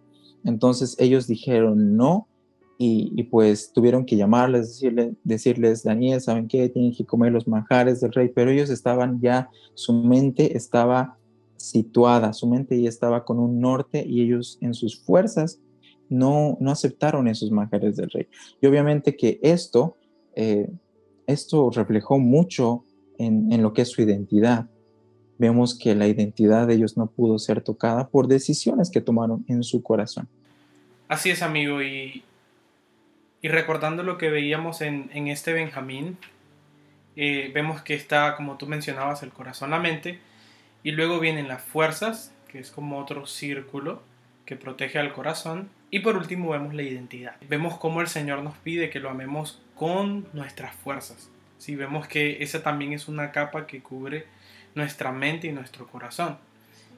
Entonces 0.45 0.95
ellos 1.01 1.27
dijeron 1.27 1.97
no, 1.97 2.29
y, 2.77 3.23
pues 3.25 3.73
tuvieron 3.73 4.05
que 4.05 4.17
llamarles, 4.17 4.69
decirle, 4.69 5.15
decirles, 5.23 5.83
Daniel, 5.85 6.21
¿saben 6.21 6.49
qué? 6.49 6.69
Tienen 6.69 6.93
que 6.93 7.05
comer 7.05 7.33
los 7.33 7.47
manjares 7.47 8.01
del 8.01 8.13
rey, 8.13 8.31
pero 8.35 8.51
ellos 8.51 8.71
estaban 8.71 9.21
ya, 9.21 9.49
su 9.75 9.93
mente 9.93 10.57
estaba 10.57 11.17
situada, 11.57 12.33
su 12.33 12.47
mente 12.47 12.81
ya 12.81 12.89
estaba 12.89 13.25
con 13.25 13.39
un 13.39 13.61
norte 13.61 14.05
y 14.07 14.23
ellos 14.23 14.59
en 14.61 14.75
sus 14.75 15.01
fuerzas 15.01 15.61
no, 16.09 16.59
no 16.61 16.71
aceptaron 16.71 17.29
esos 17.29 17.51
manjares 17.51 17.97
del 17.97 18.11
rey. 18.11 18.27
Y 18.61 18.67
obviamente 18.67 19.17
que 19.17 19.39
esto, 19.43 19.97
eh, 20.35 20.69
esto 21.27 21.71
reflejó 21.71 22.19
mucho 22.19 22.85
en, 23.19 23.63
lo 23.63 23.73
que 23.73 23.83
es 23.83 23.89
su 23.89 24.03
identidad. 24.03 24.67
Vemos 25.39 25.79
que 25.79 25.95
la 25.95 26.07
identidad 26.07 26.67
de 26.67 26.75
ellos 26.75 26.97
no 26.97 27.07
pudo 27.07 27.39
ser 27.39 27.63
tocada 27.63 28.09
por 28.09 28.29
decisiones 28.29 28.91
que 28.91 29.01
tomaron 29.01 29.45
en 29.49 29.63
su 29.63 29.83
corazón. 29.83 30.29
Así 31.09 31.31
es, 31.31 31.43
amigo, 31.43 31.83
y, 31.83 32.23
y 33.45 33.49
recordando 33.49 34.03
lo 34.03 34.17
que 34.17 34.31
veíamos 34.31 34.81
en, 34.81 35.11
en 35.13 35.29
este 35.29 35.53
Benjamín, 35.53 36.17
eh, 37.15 37.51
vemos 37.53 37.83
que 37.83 37.93
está, 37.93 38.37
como 38.37 38.57
tú 38.57 38.67
mencionabas, 38.67 39.23
el 39.23 39.33
corazón, 39.33 39.69
la 39.69 39.79
mente, 39.79 40.19
y 40.83 40.93
luego 40.93 41.21
vienen 41.21 41.47
las 41.47 41.61
fuerzas, 41.61 42.33
que 42.49 42.59
es 42.59 42.71
como 42.71 42.99
otro 42.99 43.27
círculo 43.27 44.03
que 44.47 44.57
protege 44.57 44.99
al 44.99 45.13
corazón, 45.13 45.69
y 45.91 45.99
por 45.99 46.17
último 46.17 46.53
vemos 46.53 46.73
la 46.73 46.85
identidad. 46.85 47.37
Vemos 47.47 47.77
cómo 47.77 48.01
el 48.01 48.07
Señor 48.07 48.43
nos 48.43 48.57
pide 48.57 48.89
que 48.89 48.99
lo 48.99 49.11
amemos 49.11 49.61
con 49.75 50.27
nuestras 50.33 50.75
fuerzas. 50.75 51.29
Si 51.59 51.77
vemos 51.77 52.09
que 52.09 52.43
esa 52.43 52.63
también 52.63 52.95
es 52.95 53.09
una 53.09 53.31
capa 53.31 53.67
que 53.67 53.83
cubre 53.83 54.25
nuestra 54.75 55.13
mente 55.13 55.49
y 55.49 55.53
nuestro 55.53 55.87
corazón. 55.87 56.39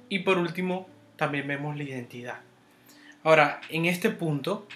Y 0.08 0.20
por 0.20 0.38
último, 0.38 0.88
también 1.16 1.48
vemos 1.48 1.76
la 1.76 1.82
identidad. 1.82 2.38
Ahora, 3.24 3.60
en 3.68 3.86
este 3.86 4.10
punto, 4.10 4.68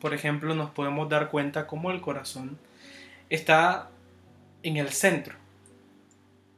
por 0.00 0.14
ejemplo, 0.14 0.54
nos 0.54 0.70
podemos 0.70 1.08
dar 1.08 1.30
cuenta 1.30 1.66
cómo 1.66 1.90
el 1.90 2.00
corazón 2.00 2.58
está 3.30 3.90
en 4.62 4.76
el 4.76 4.90
centro. 4.90 5.36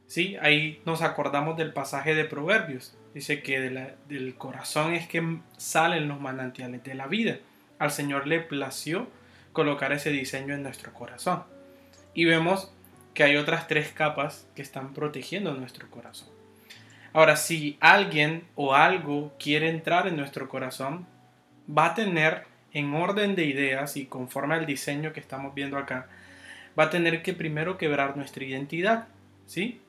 ¿Sí? 0.07 0.35
Ahí 0.41 0.81
nos 0.85 1.01
acordamos 1.01 1.57
del 1.57 1.73
pasaje 1.73 2.13
de 2.13 2.25
Proverbios, 2.25 2.97
Dice 3.13 3.41
que 3.41 3.59
del 4.07 4.35
corazón 4.35 4.93
es 4.93 5.07
que 5.07 5.39
salen 5.57 6.07
los 6.07 6.21
manantiales 6.21 6.83
de 6.83 6.95
la 6.95 7.07
vida. 7.07 7.39
Al 7.77 7.91
Señor 7.91 8.25
le 8.25 8.39
plació 8.39 9.07
colocar 9.51 9.91
ese 9.91 10.11
diseño 10.11 10.53
en 10.53 10.63
nuestro 10.63 10.93
corazón. 10.93 11.43
Y 12.13 12.23
vemos 12.23 12.71
que 13.13 13.23
hay 13.23 13.35
otras 13.35 13.67
tres 13.67 13.89
capas 13.89 14.47
que 14.55 14.61
están 14.61 14.93
protegiendo 14.93 15.53
nuestro 15.53 15.89
corazón. 15.89 16.29
Ahora, 17.11 17.35
si 17.35 17.77
alguien 17.81 18.45
o 18.55 18.73
algo 18.73 19.33
quiere 19.37 19.69
entrar 19.69 20.07
en 20.07 20.15
nuestro 20.15 20.47
corazón, 20.47 21.05
va 21.69 21.87
a 21.87 21.95
tener 21.95 22.45
en 22.73 22.93
orden 22.93 23.35
de 23.35 23.45
ideas 23.45 23.97
y 23.97 24.05
conforme 24.05 24.55
al 24.55 24.65
diseño 24.65 25.13
que 25.13 25.19
estamos 25.19 25.53
viendo 25.53 25.77
acá, 25.77 26.07
va 26.77 26.85
a 26.85 26.89
tener 26.89 27.21
que 27.21 27.33
primero 27.33 27.77
quebrar 27.77 28.15
nuestra 28.15 28.43
identidad, 28.43 29.07
¿sí? 29.45 29.81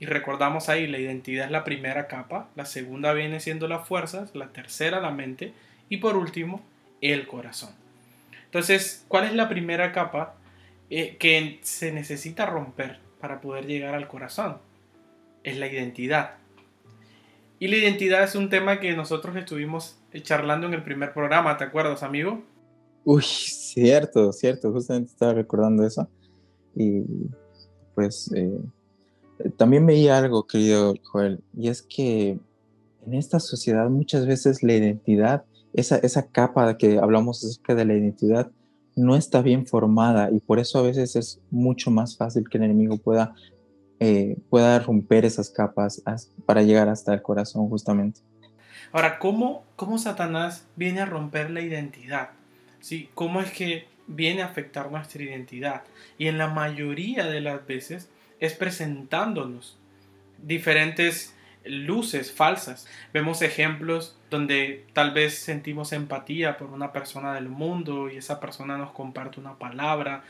Y 0.00 0.06
recordamos 0.06 0.68
ahí, 0.68 0.86
la 0.86 0.98
identidad 0.98 1.46
es 1.46 1.50
la 1.50 1.64
primera 1.64 2.08
capa, 2.08 2.48
la 2.56 2.66
segunda 2.66 3.12
viene 3.12 3.40
siendo 3.40 3.68
las 3.68 3.86
fuerzas, 3.86 4.34
la 4.34 4.48
tercera 4.48 5.00
la 5.00 5.10
mente 5.10 5.52
y 5.88 5.98
por 5.98 6.16
último 6.16 6.62
el 7.00 7.26
corazón. 7.26 7.70
Entonces, 8.46 9.04
¿cuál 9.08 9.24
es 9.24 9.34
la 9.34 9.48
primera 9.48 9.92
capa 9.92 10.34
eh, 10.90 11.16
que 11.18 11.58
se 11.62 11.92
necesita 11.92 12.46
romper 12.46 12.98
para 13.20 13.40
poder 13.40 13.66
llegar 13.66 13.94
al 13.94 14.08
corazón? 14.08 14.58
Es 15.42 15.56
la 15.56 15.68
identidad. 15.68 16.34
Y 17.64 17.68
la 17.68 17.78
identidad 17.78 18.22
es 18.22 18.34
un 18.34 18.50
tema 18.50 18.78
que 18.78 18.94
nosotros 18.94 19.34
estuvimos 19.36 19.96
charlando 20.20 20.66
en 20.66 20.74
el 20.74 20.84
primer 20.84 21.14
programa, 21.14 21.56
¿te 21.56 21.64
acuerdas, 21.64 22.02
amigo? 22.02 22.42
Uy, 23.04 23.22
cierto, 23.22 24.34
cierto, 24.34 24.70
justamente 24.70 25.12
estaba 25.12 25.32
recordando 25.32 25.82
eso. 25.86 26.06
Y 26.76 27.04
pues 27.94 28.30
eh, 28.36 28.60
también 29.56 29.86
veía 29.86 30.18
algo, 30.18 30.46
querido 30.46 30.92
Joel, 31.04 31.40
y 31.56 31.68
es 31.68 31.80
que 31.80 32.38
en 33.06 33.14
esta 33.14 33.40
sociedad 33.40 33.88
muchas 33.88 34.26
veces 34.26 34.62
la 34.62 34.74
identidad, 34.74 35.46
esa, 35.72 35.96
esa 35.96 36.26
capa 36.26 36.76
que 36.76 36.98
hablamos 36.98 37.42
acerca 37.42 37.74
de 37.74 37.86
la 37.86 37.94
identidad, 37.94 38.52
no 38.94 39.16
está 39.16 39.40
bien 39.40 39.66
formada 39.66 40.30
y 40.30 40.38
por 40.40 40.58
eso 40.58 40.80
a 40.80 40.82
veces 40.82 41.16
es 41.16 41.40
mucho 41.50 41.90
más 41.90 42.18
fácil 42.18 42.46
que 42.46 42.58
el 42.58 42.64
enemigo 42.64 42.98
pueda, 42.98 43.34
eh, 44.00 44.36
pueda 44.50 44.78
romper 44.78 45.24
esas 45.24 45.50
capas 45.50 46.02
para 46.46 46.62
llegar 46.62 46.88
hasta 46.88 47.14
el 47.14 47.22
corazón 47.22 47.68
justamente. 47.68 48.20
Ahora, 48.92 49.18
¿cómo, 49.18 49.64
¿cómo 49.76 49.98
Satanás 49.98 50.66
viene 50.76 51.00
a 51.00 51.06
romper 51.06 51.50
la 51.50 51.60
identidad? 51.60 52.30
¿Sí? 52.80 53.08
¿Cómo 53.14 53.40
es 53.40 53.50
que 53.50 53.86
viene 54.06 54.42
a 54.42 54.46
afectar 54.46 54.90
nuestra 54.90 55.22
identidad 55.22 55.82
y 56.18 56.28
en 56.28 56.38
la 56.38 56.48
mayoría 56.48 57.26
de 57.26 57.40
las 57.40 57.66
veces 57.66 58.10
es 58.40 58.52
presentándonos 58.54 59.78
diferentes 60.42 61.34
luces 61.64 62.30
falsas. 62.30 62.86
Vemos 63.12 63.40
ejemplos 63.42 64.18
donde 64.30 64.84
tal 64.92 65.12
vez 65.12 65.38
sentimos 65.38 65.92
empatía 65.92 66.58
por 66.58 66.70
una 66.70 66.92
persona 66.92 67.34
del 67.34 67.48
mundo 67.48 68.10
y 68.10 68.16
esa 68.16 68.40
persona 68.40 68.76
nos 68.76 68.92
comparte 68.92 69.40
una 69.40 69.58
palabra 69.58 70.24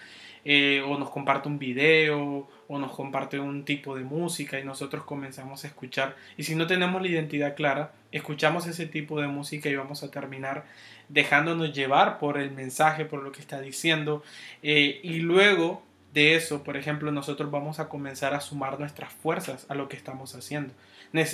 eh, 0.45 0.83
o 0.87 0.99
nos 0.99 1.11
comparte 1.11 1.49
un 1.49 1.59
video 1.59 2.49
o 2.69 2.79
nos 2.79 2.93
comparte 2.93 3.39
un 3.39 3.65
tipo 3.65 3.97
de 3.97 4.05
música 4.05 4.59
y 4.59 4.65
nosotros 4.65 5.05
comenzamos 5.05 5.65
a 5.65 5.69
escuchar. 5.69 6.17
Y 6.37 6.45
si 6.45 6.55
no 6.55 6.67
tenemos 6.67 7.01
la 7.01 7.09
identidad 7.09 7.55
clara 7.55 7.93
escuchamos 8.13 8.67
ese 8.67 8.87
tipo 8.87 9.21
de 9.21 9.27
música 9.27 9.69
y 9.69 9.75
vamos 9.75 10.05
a 10.05 10.11
terminar 10.11 10.65
dejándonos 11.09 11.73
llevar 11.73 12.19
por 12.19 12.39
el 12.39 12.53
mensaje 12.53 13.05
por 13.05 13.23
lo 13.23 13.33
que 13.33 13.41
está 13.41 13.61
diciendo. 13.61 14.23
Eh, 14.63 15.01
y 15.03 15.21
luego 15.21 15.83
de 16.13 16.37
eso 16.37 16.63
por 16.63 16.77
ejemplo 16.77 17.11
nosotros 17.11 17.51
vamos 17.51 17.81
a 17.81 17.89
comenzar 17.89 18.35
a 18.35 18.41
sumar 18.41 18.79
nuestras 18.79 19.13
fuerzas 19.13 19.67
a 19.69 19.75
lo 19.75 19.89
que 19.89 19.97
estamos 19.97 20.35
haciendo. 20.35 20.73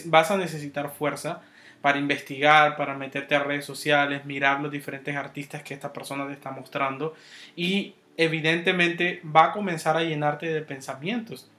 Vas 0.07 0.31
a 0.31 0.37
necesitar 0.37 0.91
fuerza 0.91 1.43
para 1.81 1.99
investigar, 1.99 2.77
para 2.77 2.95
meterte 2.95 3.35
a 3.35 3.43
redes 3.43 3.65
sociales, 3.65 4.25
mirar 4.25 4.61
los 4.61 4.71
diferentes 4.71 5.17
artistas 5.17 5.63
que 5.63 5.75
esta 5.75 5.93
persona 5.93 6.27
te 6.27 6.33
está 6.33 6.51
mostrando 6.51 7.15
y 7.57 7.95
evidentemente 8.17 9.21
va 9.25 9.47
a 9.47 9.53
comenzar 9.53 9.97
a 9.97 10.03
llenarte 10.03 10.47
de 10.47 10.63
pensamientos. 10.63 11.51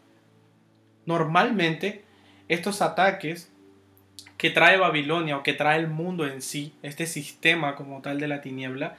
Normalmente 1.05 2.03
estos 2.47 2.81
ataques 2.81 3.51
que 4.37 4.49
trae 4.49 4.77
Babilonia 4.77 5.37
o 5.37 5.43
que 5.43 5.53
trae 5.53 5.79
el 5.79 5.87
mundo 5.87 6.27
en 6.27 6.41
sí, 6.41 6.73
este 6.81 7.05
sistema 7.05 7.75
como 7.75 8.01
tal 8.01 8.19
de 8.19 8.27
la 8.27 8.41
tiniebla, 8.41 8.97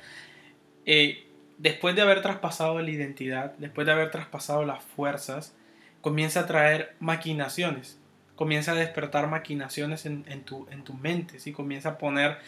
eh, 0.87 1.26
después 1.59 1.94
de 1.94 2.02
haber 2.02 2.23
traspasado 2.23 2.80
la 2.80 2.90
identidad, 2.90 3.54
después 3.59 3.87
de 3.87 3.92
haber 3.92 4.11
traspasado 4.11 4.64
las 4.64 4.82
fuerzas, 4.82 5.54
comienza 6.00 6.40
a 6.40 6.47
traer 6.47 6.94
maquinaciones 6.99 7.99
comienza 8.42 8.73
a 8.73 8.75
despertar 8.75 9.28
maquinaciones 9.28 10.04
en, 10.04 10.25
tu, 10.44 10.66
en 10.71 10.82
mente, 11.00 11.38
¿sí? 11.38 11.52
comienza 11.52 11.90
a 11.90 11.99
poner 11.99 12.38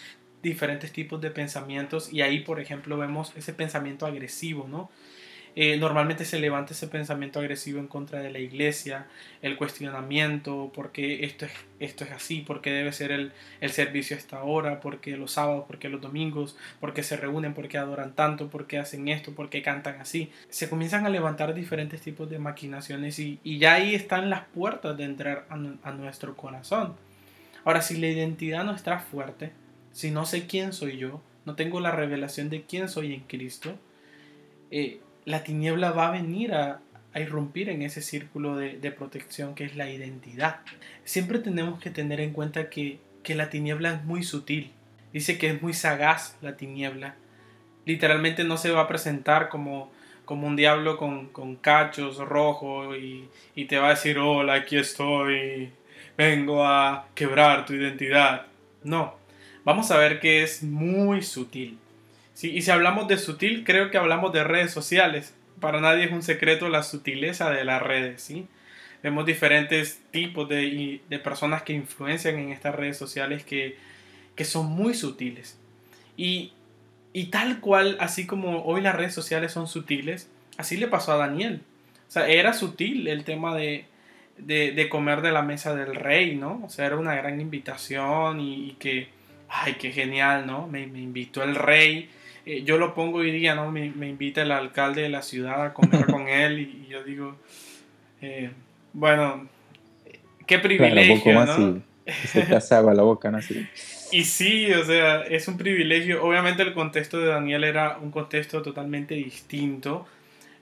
diferentes 0.45 0.93
tipos 0.93 1.21
de 1.21 1.31
pensamientos 1.31 2.13
y 2.13 2.23
ahí 2.23 2.41
por 2.41 2.61
ejemplo 2.61 2.97
vemos 2.97 3.33
ese 3.37 3.53
pensamiento 3.53 4.07
agresivo, 4.07 4.69
¿no? 4.69 4.91
Eh, 5.57 5.77
normalmente 5.77 6.25
se 6.25 6.41
levanta 6.41 6.73
ese 6.73 6.89
pensamiento 6.89 7.39
agresivo 7.39 7.79
en 7.79 7.87
contra 7.87 8.21
de 8.21 8.31
la 8.31 8.41
iglesia, 8.41 9.07
el 9.41 9.57
cuestionamiento, 9.57 10.73
por 10.75 10.91
qué 10.91 11.25
esto 11.25 11.47
es, 11.47 11.53
esto 11.79 12.03
es 12.03 12.11
así, 12.11 12.41
por 12.41 12.61
qué 12.61 12.71
debe 12.73 12.93
ser 12.93 13.13
el, 13.13 13.33
servicio 13.71 14.17
a 14.17 14.19
esta 14.19 14.43
hora, 14.43 14.81
por 14.81 15.01
qué 15.01 15.17
los 15.17 15.33
sábados, 15.33 15.65
por 15.67 15.79
qué 15.79 15.89
los 15.89 16.01
domingos, 16.01 16.57
por 16.81 16.93
qué 16.93 17.05
se 17.05 17.17
reúnen, 17.17 17.55
por 17.55 17.69
qué 17.69 17.79
adoran 17.79 18.17
tanto, 18.17 18.51
por 18.51 18.67
qué 18.67 18.79
hacen 18.79 19.07
esto, 19.09 19.33
por 19.33 19.49
qué 19.49 19.63
cantan 19.63 20.01
así. 20.01 20.33
Se 20.49 20.69
comienzan 20.69 21.07
a 21.07 21.09
levantar 21.09 21.55
diferentes 21.55 22.01
tipos 22.01 22.29
de 22.29 22.41
maquinaciones 22.41 23.19
y, 23.21 23.39
ya 23.45 23.75
ahí 23.75 23.95
están 23.95 24.31
las 24.31 24.43
puertas 24.47 24.97
de 24.97 25.05
entrar 25.05 25.47
a, 25.49 25.93
nuestro 25.93 26.37
corazón. 26.37 26.97
Ahora, 27.65 27.81
si 27.81 27.97
la 27.97 28.09
identidad 28.09 28.65
no 28.65 28.75
está 28.75 28.99
fuerte, 28.99 29.53
si 29.95 30.11
no 30.11 30.27
sé 30.27 30.47
quién 30.47 30.73
soy 30.73 30.99
yo, 30.99 31.23
no 31.47 31.55
tengo 31.55 31.81
la 31.81 31.93
revelación 31.93 32.51
de 32.51 32.63
quién 32.63 32.89
soy 32.89 33.15
en 33.15 33.21
Cristo, 33.21 33.79
eh, 34.73 35.01
la 35.25 35.45
tiniebla 35.45 35.93
va 35.93 36.09
a 36.09 36.11
venir 36.11 36.53
a, 36.53 36.81
irrumpir 37.15 37.69
en 37.69 37.83
ese 37.83 38.03
círculo 38.03 38.57
de, 38.57 38.91
protección 38.91 39.55
que 39.55 39.65
es 39.65 39.77
la 39.77 39.89
identidad. 39.89 40.63
Siempre 41.05 41.39
tenemos 41.39 41.79
que 41.79 41.91
tener 41.91 42.19
en 42.21 42.33
cuenta 42.33 42.69
que, 42.69 42.99
la 43.29 43.51
tiniebla 43.51 43.95
es 43.95 44.05
muy 44.05 44.25
sutil. 44.25 44.73
Dice 45.13 45.39
que 45.39 45.51
es 45.51 45.63
muy 45.63 45.75
sagaz 45.75 46.37
la 46.43 46.57
tiniebla. 46.57 47.15
Literalmente 47.87 48.43
no 48.43 48.57
se 48.57 48.73
va 48.73 48.81
a 48.81 48.89
presentar 48.89 49.49
como, 49.49 49.93
como 50.25 50.49
un 50.49 50.57
diablo 50.57 50.97
con, 50.97 51.57
cachos 51.57 52.19
rojos 52.19 52.97
y, 52.99 53.29
y 53.55 53.67
te 53.67 53.79
va 53.79 53.87
a 53.87 53.91
decir, 53.91 54.19
hola, 54.19 54.55
aquí 54.55 54.77
estoy, 54.77 55.71
vengo 56.19 56.67
a 56.67 57.07
quebrar 57.15 57.65
tu 57.65 57.75
identidad. 57.75 58.47
No, 58.83 59.15
vamos 59.65 59.91
a 59.91 59.99
ver 59.99 60.21
que 60.21 60.43
es 60.43 60.63
muy 60.63 61.23
sutil. 61.23 61.79
Sí, 62.35 62.51
y 62.51 62.63
si 62.63 62.71
hablamos 62.71 63.07
de 63.09 63.17
sutil, 63.17 63.65
creo 63.65 63.91
que 63.91 63.99
hablamos 63.99 64.33
de 64.33 64.45
redes 64.45 64.73
sociales. 64.73 65.35
Para 65.61 65.81
nadie 65.81 66.05
es 66.05 66.13
un 66.13 66.23
secreto 66.23 66.69
la 66.69 66.83
sutileza 66.83 67.51
de 67.51 67.65
las 67.65 67.81
redes, 67.81 68.23
¿sí? 68.23 68.49
Vemos 69.05 69.27
diferentes 69.27 70.01
tipos 70.11 70.49
de, 70.49 71.01
personas 71.23 71.63
que 71.63 71.75
influencian 71.75 72.39
en 72.39 72.53
estas 72.53 72.75
redes 72.75 72.97
sociales 72.97 73.45
que, 73.45 73.77
son 74.45 74.67
muy 74.67 74.95
sutiles. 74.95 75.59
Y, 76.17 76.53
tal 77.31 77.61
cual, 77.61 77.99
así 78.01 78.27
como 78.27 78.65
hoy 78.65 78.81
las 78.81 78.95
redes 78.95 79.13
sociales 79.13 79.53
son 79.53 79.69
sutiles, 79.69 80.31
así 80.57 80.79
le 80.79 80.89
pasó 80.89 81.13
a 81.13 81.19
Daniel. 81.19 81.61
O 82.09 82.11
sea, 82.11 82.27
era 82.29 82.55
sutil 82.55 83.07
el 83.07 83.25
tema 83.25 83.55
de, 83.55 83.85
comer 84.89 85.21
de 85.21 85.33
la 85.33 85.43
mesa 85.43 85.75
del 85.77 85.95
rey, 85.95 86.35
¿no? 86.35 86.63
O 86.65 86.71
sea, 86.71 86.87
era 86.87 86.97
una 86.97 87.15
gran 87.15 87.41
invitación 87.43 88.41
y, 88.41 88.75
que, 88.79 89.09
ay, 89.49 89.75
qué 89.75 89.93
genial, 89.93 90.47
¿no? 90.47 90.67
Me, 90.67 90.87
me 90.87 91.01
invitó 91.01 91.43
el 91.43 91.55
rey 91.55 92.09
eh, 92.47 92.63
yo 92.63 92.77
lo 92.77 92.95
pongo 92.95 93.19
hoy 93.19 93.31
día, 93.31 93.55
¿no? 93.55 93.71
Me, 93.71 93.87
invita 93.87 94.43
el 94.43 94.53
alcalde 94.53 95.03
de 95.03 95.09
la 95.09 95.23
ciudad 95.23 95.65
a 95.65 95.73
comer 95.73 96.07
con 96.07 96.29
él 96.29 96.61
y, 96.61 96.87
yo 96.89 97.03
digo, 97.03 97.37
eh, 98.21 98.51
bueno, 98.93 99.49
qué 100.47 100.59
privilegio, 100.59 101.45
¿no? 101.47 101.83
se 102.07 102.43
te 102.43 102.83
la 102.83 103.03
boca, 103.03 103.31
¿no? 103.31 103.39
Y 104.13 104.25
sí, 104.25 104.71
o 104.73 104.85
sea, 104.85 105.23
es 105.23 105.49
un 105.49 105.57
privilegio. 105.57 106.23
Obviamente 106.23 106.63
el 106.63 106.75
contexto 106.75 107.19
de 107.19 107.29
Daniel 107.29 107.65
era 107.65 107.97
un 107.97 108.11
contexto 108.11 108.61
totalmente 108.61 109.15
distinto, 109.15 110.07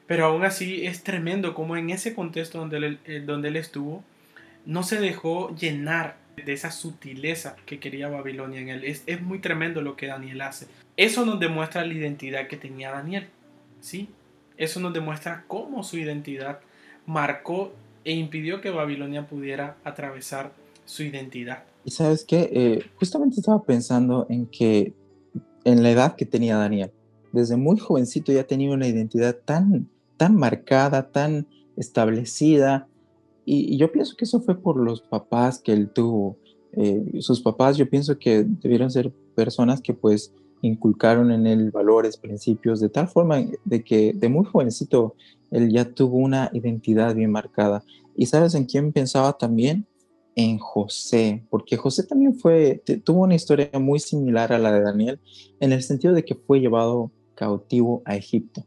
pero 0.07 0.27
aún 0.27 0.45
así 0.45 0.87
es 0.87 1.03
tremendo 1.03 1.53
como 1.53 1.77
en 1.77 1.91
ese 1.91 2.15
contexto 2.15 2.59
donde 2.59 2.77
él, 2.77 2.99
eh, 3.07 3.23
donde 3.27 3.49
él 3.49 3.57
estuvo, 3.57 4.05
no 4.67 4.85
se 4.85 5.01
dejó 5.01 5.53
llenar 5.57 6.17
de 6.37 6.53
esa 6.53 6.71
sutileza 6.71 7.57
que 7.67 7.79
quería 7.79 8.09
Babilonia 8.09 8.61
en 8.61 8.69
él. 8.69 8.85
Es, 8.85 9.03
es 9.07 9.21
muy 9.21 9.41
tremendo 9.41 9.83
lo 9.83 9.97
que 9.97 10.07
Daniel 10.07 10.41
hace. 10.43 10.67
Eso 10.97 11.25
nos 11.27 11.41
demuestra 11.41 11.85
la 11.85 11.93
identidad 11.93 12.47
que 12.49 12.57
tenía 12.57 12.91
Daniel. 12.91 13.29
¿sí? 13.81 14.09
Eso 14.57 14.81
nos 14.81 14.93
demuestra 14.93 15.45
cómo 15.49 15.83
su 15.83 15.99
identidad 15.99 16.61
marcó 17.07 17.73
e 18.05 18.13
impidió 18.13 18.61
que 18.61 18.71
Babilonia 18.71 19.27
pudiera 19.27 19.77
atravesar 19.85 20.53
su 20.85 21.03
identidad. 21.03 21.65
Y 21.85 21.91
sabes 21.91 22.25
qué, 22.25 22.51
eh, 22.53 22.85
justamente 22.97 23.41
estaba 23.41 23.63
pensando 23.63 24.27
en 24.29 24.47
que 24.47 24.95
en 25.65 25.83
la 25.83 25.91
edad 25.91 26.17
que 26.17 26.27
tenía 26.27 26.57
Daniel, 26.57 26.91
desde 27.33 27.57
muy 27.57 27.79
jovencito 27.79 28.33
ya 28.33 28.45
tenía 28.45 28.71
una 28.71 28.87
identidad 28.87 29.37
tan, 29.45 29.89
tan 30.17 30.37
marcada, 30.37 31.11
tan 31.11 31.47
establecida, 31.77 32.89
y, 33.45 33.77
yo 33.77 33.91
pienso 33.91 34.17
que 34.17 34.25
eso 34.25 34.41
fue 34.41 34.61
por 34.61 34.77
los 34.77 35.01
papás 35.03 35.61
que 35.61 35.73
él 35.73 35.91
tuvo. 35.91 36.37
Eh, 36.73 37.21
sus 37.21 37.41
papás 37.41 37.77
yo 37.77 37.89
pienso 37.89 38.19
que 38.19 38.45
debieron 38.45 38.91
ser 38.91 39.13
personas 39.35 39.81
que 39.81 39.95
pues 39.95 40.33
inculcaron 40.63 41.31
en 41.33 41.47
él 41.47 41.71
valores, 41.71 42.17
principios, 42.17 42.81
de 42.81 42.89
tal 42.89 43.09
forma 43.09 43.45
de 43.65 43.85
que 43.85 44.13
de 44.15 44.29
muy 44.29 44.45
jovencito 44.47 45.15
él 45.51 45.71
ya 45.71 45.85
tuvo 45.85 46.19
una 46.19 46.51
identidad 46.53 47.15
bien 47.15 47.31
marcada. 47.31 47.85
¿Y 48.17 48.27
sabes 48.27 48.55
en 48.55 48.65
quién 48.65 48.93
pensaba 48.93 49.33
también? 49.37 49.87
En 50.35 50.59
José, 50.59 51.45
porque 51.51 51.77
José 51.77 52.05
también 52.05 52.35
fue, 52.35 52.83
tuvo 53.05 53.23
una 53.23 53.35
historia 53.35 53.69
muy 53.79 53.99
similar 53.99 54.53
a 54.53 54.59
la 54.59 54.73
de 54.73 54.81
Daniel, 54.81 55.21
en 55.61 55.73
el 55.73 55.83
sentido 55.83 56.15
de 56.15 56.25
que 56.25 56.35
fue 56.35 56.61
llevado 56.61 57.11
cautivo 57.35 58.01
a 58.07 58.17
Egipto. 58.17 58.65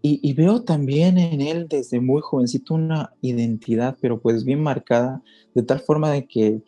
Y, 0.00 0.32
veo 0.34 0.62
también 0.62 1.18
en 1.18 1.40
él 1.40 1.66
desde 1.68 2.00
muy 2.00 2.20
jovencito 2.20 2.74
una 2.74 3.12
identidad, 3.20 3.96
pero 4.00 4.20
pues 4.20 4.44
bien 4.44 4.62
marcada, 4.62 5.22
de 5.54 5.62
tal 5.64 5.80
forma 5.80 6.12
de 6.12 6.26
que 6.26 6.62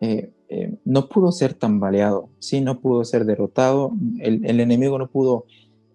eh, 0.00 0.30
eh, 0.48 0.76
no 0.84 1.08
pudo 1.08 1.32
ser 1.32 1.52
tambaleado, 1.52 2.30
sí, 2.38 2.60
no 2.60 2.80
pudo 2.80 3.04
ser 3.04 3.24
derrotado, 3.24 3.92
el, 4.20 4.60
enemigo 4.60 4.98
no 4.98 5.10
pudo, 5.10 5.46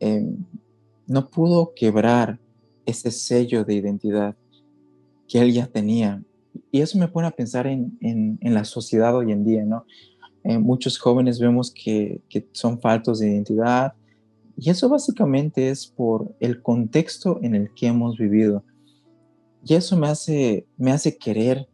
eh, 0.01 0.27
no 1.07 1.29
pudo 1.29 1.73
quebrar 1.75 2.39
ese 2.85 3.09
sello 3.09 3.63
de 3.63 3.75
identidad 3.75 4.35
que 5.29 5.39
él 5.39 5.53
ya 5.53 5.67
tenía. 5.67 6.21
Y 6.71 6.81
eso 6.81 6.97
me 6.97 7.07
pone 7.07 7.27
a 7.27 7.31
pensar 7.31 7.67
en, 7.67 8.38
la 8.41 8.65
sociedad 8.65 9.15
hoy 9.15 9.31
en 9.31 9.45
día, 9.45 9.63
¿no? 9.63 9.85
muchos 10.43 10.99
jóvenes 10.99 11.39
vemos 11.39 11.71
que, 11.71 12.21
que 12.29 12.47
son 12.51 12.79
faltos 12.79 13.19
de 13.19 13.31
identidad, 13.31 13.93
y 14.58 14.70
eso 14.70 14.89
básicamente 14.89 15.70
es 15.70 15.88
por 15.88 16.34
el 16.39 16.62
contexto 16.62 17.39
en 17.41 17.56
el 17.56 17.74
que 17.74 17.88
hemos 17.88 18.18
vivido. 18.18 18.63
Y 19.63 19.74
eso 19.74 19.98
me 19.98 20.08
hace, 20.08 20.68
me 20.78 20.91
hace 20.91 21.18
querer 21.18 21.68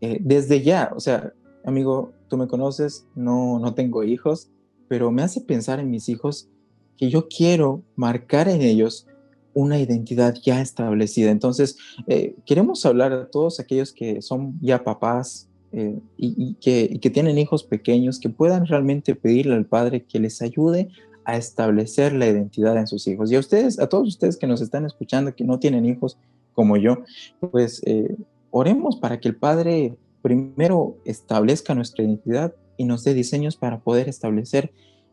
eh, 0.00 0.18
desde 0.20 0.62
ya, 0.62 0.92
o 0.94 1.00
sea, 1.00 1.32
amigo, 1.64 2.12
tú 2.28 2.36
me 2.36 2.48
conoces, 2.48 3.06
no, 3.14 3.58
no 3.58 3.74
tengo 3.74 4.04
hijos, 4.04 4.50
pero 4.88 5.10
me 5.10 5.22
hace 5.22 5.40
pensar 5.40 5.80
en 5.80 5.90
mis 5.90 6.08
hijos 6.08 6.48
que 6.96 7.10
yo 7.10 7.28
quiero 7.28 7.82
marcar 7.96 8.48
en 8.48 8.62
ellos 8.62 9.06
una 9.54 9.78
identidad 9.78 10.36
ya 10.42 10.60
establecida. 10.60 11.30
Entonces, 11.30 11.76
eh, 12.06 12.36
queremos 12.46 12.84
hablar 12.86 13.12
a 13.12 13.28
todos 13.28 13.60
aquellos 13.60 13.92
que 13.92 14.22
son 14.22 14.58
ya 14.60 14.84
papás 14.84 15.48
eh, 15.72 15.98
y, 16.16 16.54
que, 16.54 16.88
y 16.90 16.98
que 16.98 17.10
tienen 17.10 17.38
hijos 17.38 17.64
pequeños, 17.64 18.18
que 18.18 18.30
puedan 18.30 18.66
realmente 18.66 19.14
pedirle 19.14 19.54
al 19.54 19.66
Padre 19.66 20.04
que 20.04 20.18
les 20.18 20.40
ayude 20.40 20.88
a 21.28 21.36
establecer 21.36 22.14
la 22.14 22.26
identidad 22.26 22.78
en 22.78 22.86
sus 22.86 23.06
hijos. 23.06 23.30
Y 23.30 23.36
a 23.36 23.38
ustedes, 23.38 23.78
a 23.78 23.86
todos 23.90 24.08
ustedes 24.08 24.38
que 24.38 24.46
nos 24.46 24.62
están 24.62 24.86
escuchando, 24.86 25.36
que 25.36 25.44
no 25.44 25.58
tienen 25.58 25.84
hijos 25.84 26.16
como 26.54 26.78
yo, 26.78 27.04
pues 27.38 27.82
eh, 27.84 28.16
oremos 28.50 28.96
para 28.96 29.20
que 29.20 29.28
el 29.28 29.36
Padre 29.36 29.94
primero 30.22 30.96
establezca 31.04 31.74
nuestra 31.74 32.02
identidad 32.02 32.54
y 32.78 32.84
nos 32.84 33.04
dé 33.04 33.12
diseños 33.12 33.56
para 33.56 33.80
poder 33.80 34.08
establecer 34.08 34.72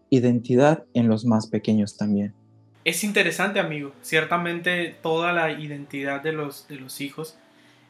identidad 0.09 0.85
en 0.93 1.09
los 1.09 1.25
más 1.25 1.47
pequeños 1.47 1.97
también. 1.97 2.33
Es 2.85 3.03
interesante, 3.03 3.59
amigo. 3.59 3.91
Ciertamente 4.01 4.95
toda 5.01 5.33
la 5.33 5.51
identidad 5.51 6.21
de 6.21 6.31
los, 6.31 6.65
de 6.69 6.77
los 6.77 7.01
hijos, 7.01 7.37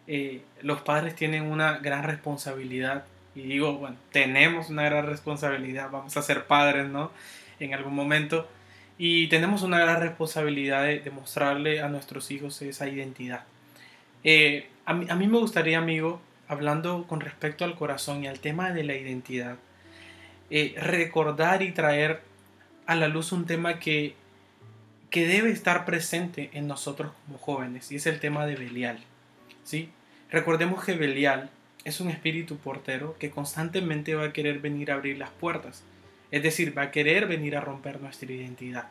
eh, 0.07 0.41
los 0.63 0.81
padres 0.81 1.13
tienen 1.13 1.43
una 1.43 1.77
gran 1.77 2.05
responsabilidad. 2.05 3.05
Y 3.35 3.43
digo, 3.43 3.77
bueno, 3.77 3.97
tenemos 4.11 4.71
una 4.71 4.85
gran 4.85 5.05
responsabilidad, 5.05 5.91
vamos 5.91 6.17
a 6.17 6.23
ser 6.23 6.47
padres, 6.47 6.89
¿no? 6.89 7.11
En 7.59 7.73
algún 7.73 7.95
momento. 7.95 8.47
Y 8.97 9.27
tenemos 9.27 9.61
una 9.61 9.79
gran 9.79 10.01
responsabilidad 10.01 10.83
de, 10.83 10.99
de 10.99 11.11
mostrarle 11.11 11.81
a 11.81 11.89
nuestros 11.89 12.31
hijos 12.31 12.61
esa 12.61 12.87
identidad. 12.87 13.43
Eh, 14.23 14.69
a, 14.85 14.93
mí, 14.93 15.05
a 15.09 15.15
mí 15.15 15.27
me 15.27 15.37
gustaría, 15.37 15.77
amigo, 15.77 16.21
hablando 16.47 17.05
con 17.07 17.19
respecto 17.19 17.65
al 17.65 17.75
corazón 17.75 18.23
y 18.23 18.27
al 18.27 18.39
tema 18.39 18.71
de 18.71 18.83
la 18.83 18.95
identidad, 18.95 19.57
eh, 20.49 20.75
recordar 20.77 21.61
y 21.61 21.71
traer 21.71 22.21
a 22.85 22.95
la 22.95 23.07
luz 23.07 23.31
un 23.31 23.45
tema 23.45 23.79
que 23.79 24.15
que 25.15 25.25
debe 25.25 25.49
estar 25.49 25.85
presente 25.85 26.49
en 26.51 26.67
nosotros 26.67 27.13
como 27.25 27.37
jóvenes 27.37 27.89
y 27.89 27.95
es 27.95 28.05
el 28.05 28.19
tema 28.19 28.45
de 28.45 28.57
Belial. 28.57 28.99
¿sí? 29.63 29.89
Recordemos 30.29 30.83
que 30.83 30.91
Belial 30.91 31.49
es 31.85 32.01
un 32.01 32.09
espíritu 32.09 32.57
portero 32.57 33.15
que 33.17 33.29
constantemente 33.29 34.13
va 34.15 34.25
a 34.25 34.33
querer 34.33 34.59
venir 34.59 34.91
a 34.91 34.95
abrir 34.95 35.17
las 35.17 35.29
puertas, 35.29 35.83
es 36.31 36.43
decir, 36.43 36.77
va 36.77 36.83
a 36.83 36.91
querer 36.91 37.27
venir 37.27 37.55
a 37.55 37.61
romper 37.61 38.01
nuestra 38.01 38.31
identidad. 38.31 38.89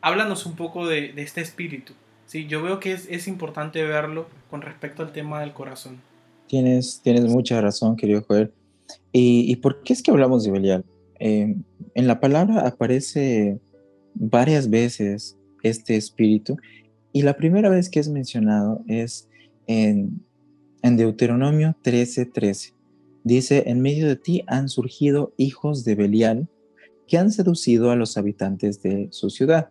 Háblanos 0.00 0.46
un 0.46 0.56
poco 0.56 0.86
de, 0.86 1.12
este 1.16 1.40
espíritu. 1.40 1.92
¿sí? 2.26 2.46
Yo 2.46 2.62
veo 2.62 2.80
que 2.80 2.92
es, 2.92 3.28
importante 3.28 3.82
verlo 3.84 4.28
con 4.50 4.62
respecto 4.62 5.02
al 5.02 5.12
tema 5.12 5.40
del 5.40 5.52
corazón. 5.52 6.00
Tienes, 6.46 7.00
tienes 7.02 7.26
mucha 7.26 7.60
razón, 7.60 7.96
querido 7.96 8.24
Joel. 8.26 8.52
¿Y, 9.12 9.54
por 9.56 9.82
qué 9.82 9.92
es 9.92 10.02
que 10.02 10.10
hablamos 10.10 10.44
de 10.44 10.50
Belial? 10.50 10.84
Eh, 11.18 11.54
en 11.94 12.06
la 12.06 12.18
palabra 12.18 12.66
aparece 12.66 13.58
varias 14.14 14.70
veces 14.70 15.36
este 15.62 15.96
espíritu. 15.96 16.56
Y 17.12 17.22
la 17.22 17.36
primera 17.36 17.68
vez 17.68 17.88
que 17.88 18.00
es 18.00 18.08
mencionado 18.08 18.82
es 18.86 19.28
en, 19.66 20.22
Deuteronomio 20.82 21.76
13:13. 21.82 22.72
Dice, 23.22 23.64
en 23.66 23.80
medio 23.80 24.08
de 24.08 24.16
ti 24.16 24.42
han 24.46 24.68
surgido 24.68 25.34
hijos 25.36 25.84
de 25.84 25.94
Belial 25.94 26.48
que 27.10 27.18
han 27.18 27.32
seducido 27.32 27.90
a 27.90 27.96
los 27.96 28.16
habitantes 28.16 28.82
de 28.82 29.08
su 29.10 29.30
ciudad. 29.30 29.68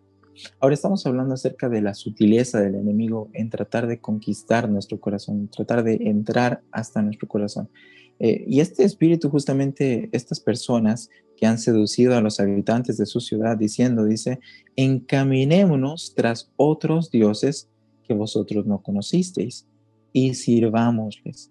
Ahora 0.60 0.74
estamos 0.74 1.06
hablando 1.06 1.32
acerca 1.32 1.70
de 1.70 1.80
la 1.80 1.94
sutileza 1.94 2.60
del 2.60 2.74
enemigo 2.74 3.30
en 3.32 3.48
tratar 3.48 3.86
de 3.86 3.98
conquistar 3.98 4.68
nuestro 4.68 5.00
corazón, 5.00 5.48
tratar 5.48 5.82
de 5.82 5.94
entrar 5.94 6.60
hasta 6.70 7.00
nuestro 7.00 7.26
corazón. 7.28 7.70
Eh, 8.18 8.44
y 8.46 8.60
este 8.60 8.84
espíritu, 8.84 9.30
justamente, 9.30 10.10
estas 10.12 10.38
personas 10.38 11.08
que 11.38 11.46
han 11.46 11.58
seducido 11.58 12.14
a 12.14 12.20
los 12.20 12.40
habitantes 12.40 12.98
de 12.98 13.06
su 13.06 13.20
ciudad, 13.20 13.56
diciendo, 13.56 14.04
dice, 14.04 14.38
encaminémonos 14.76 16.12
tras 16.14 16.52
otros 16.56 17.10
dioses 17.10 17.70
que 18.06 18.12
vosotros 18.12 18.66
no 18.66 18.82
conocisteis 18.82 19.66
y 20.12 20.34
sirvámosles. 20.34 21.50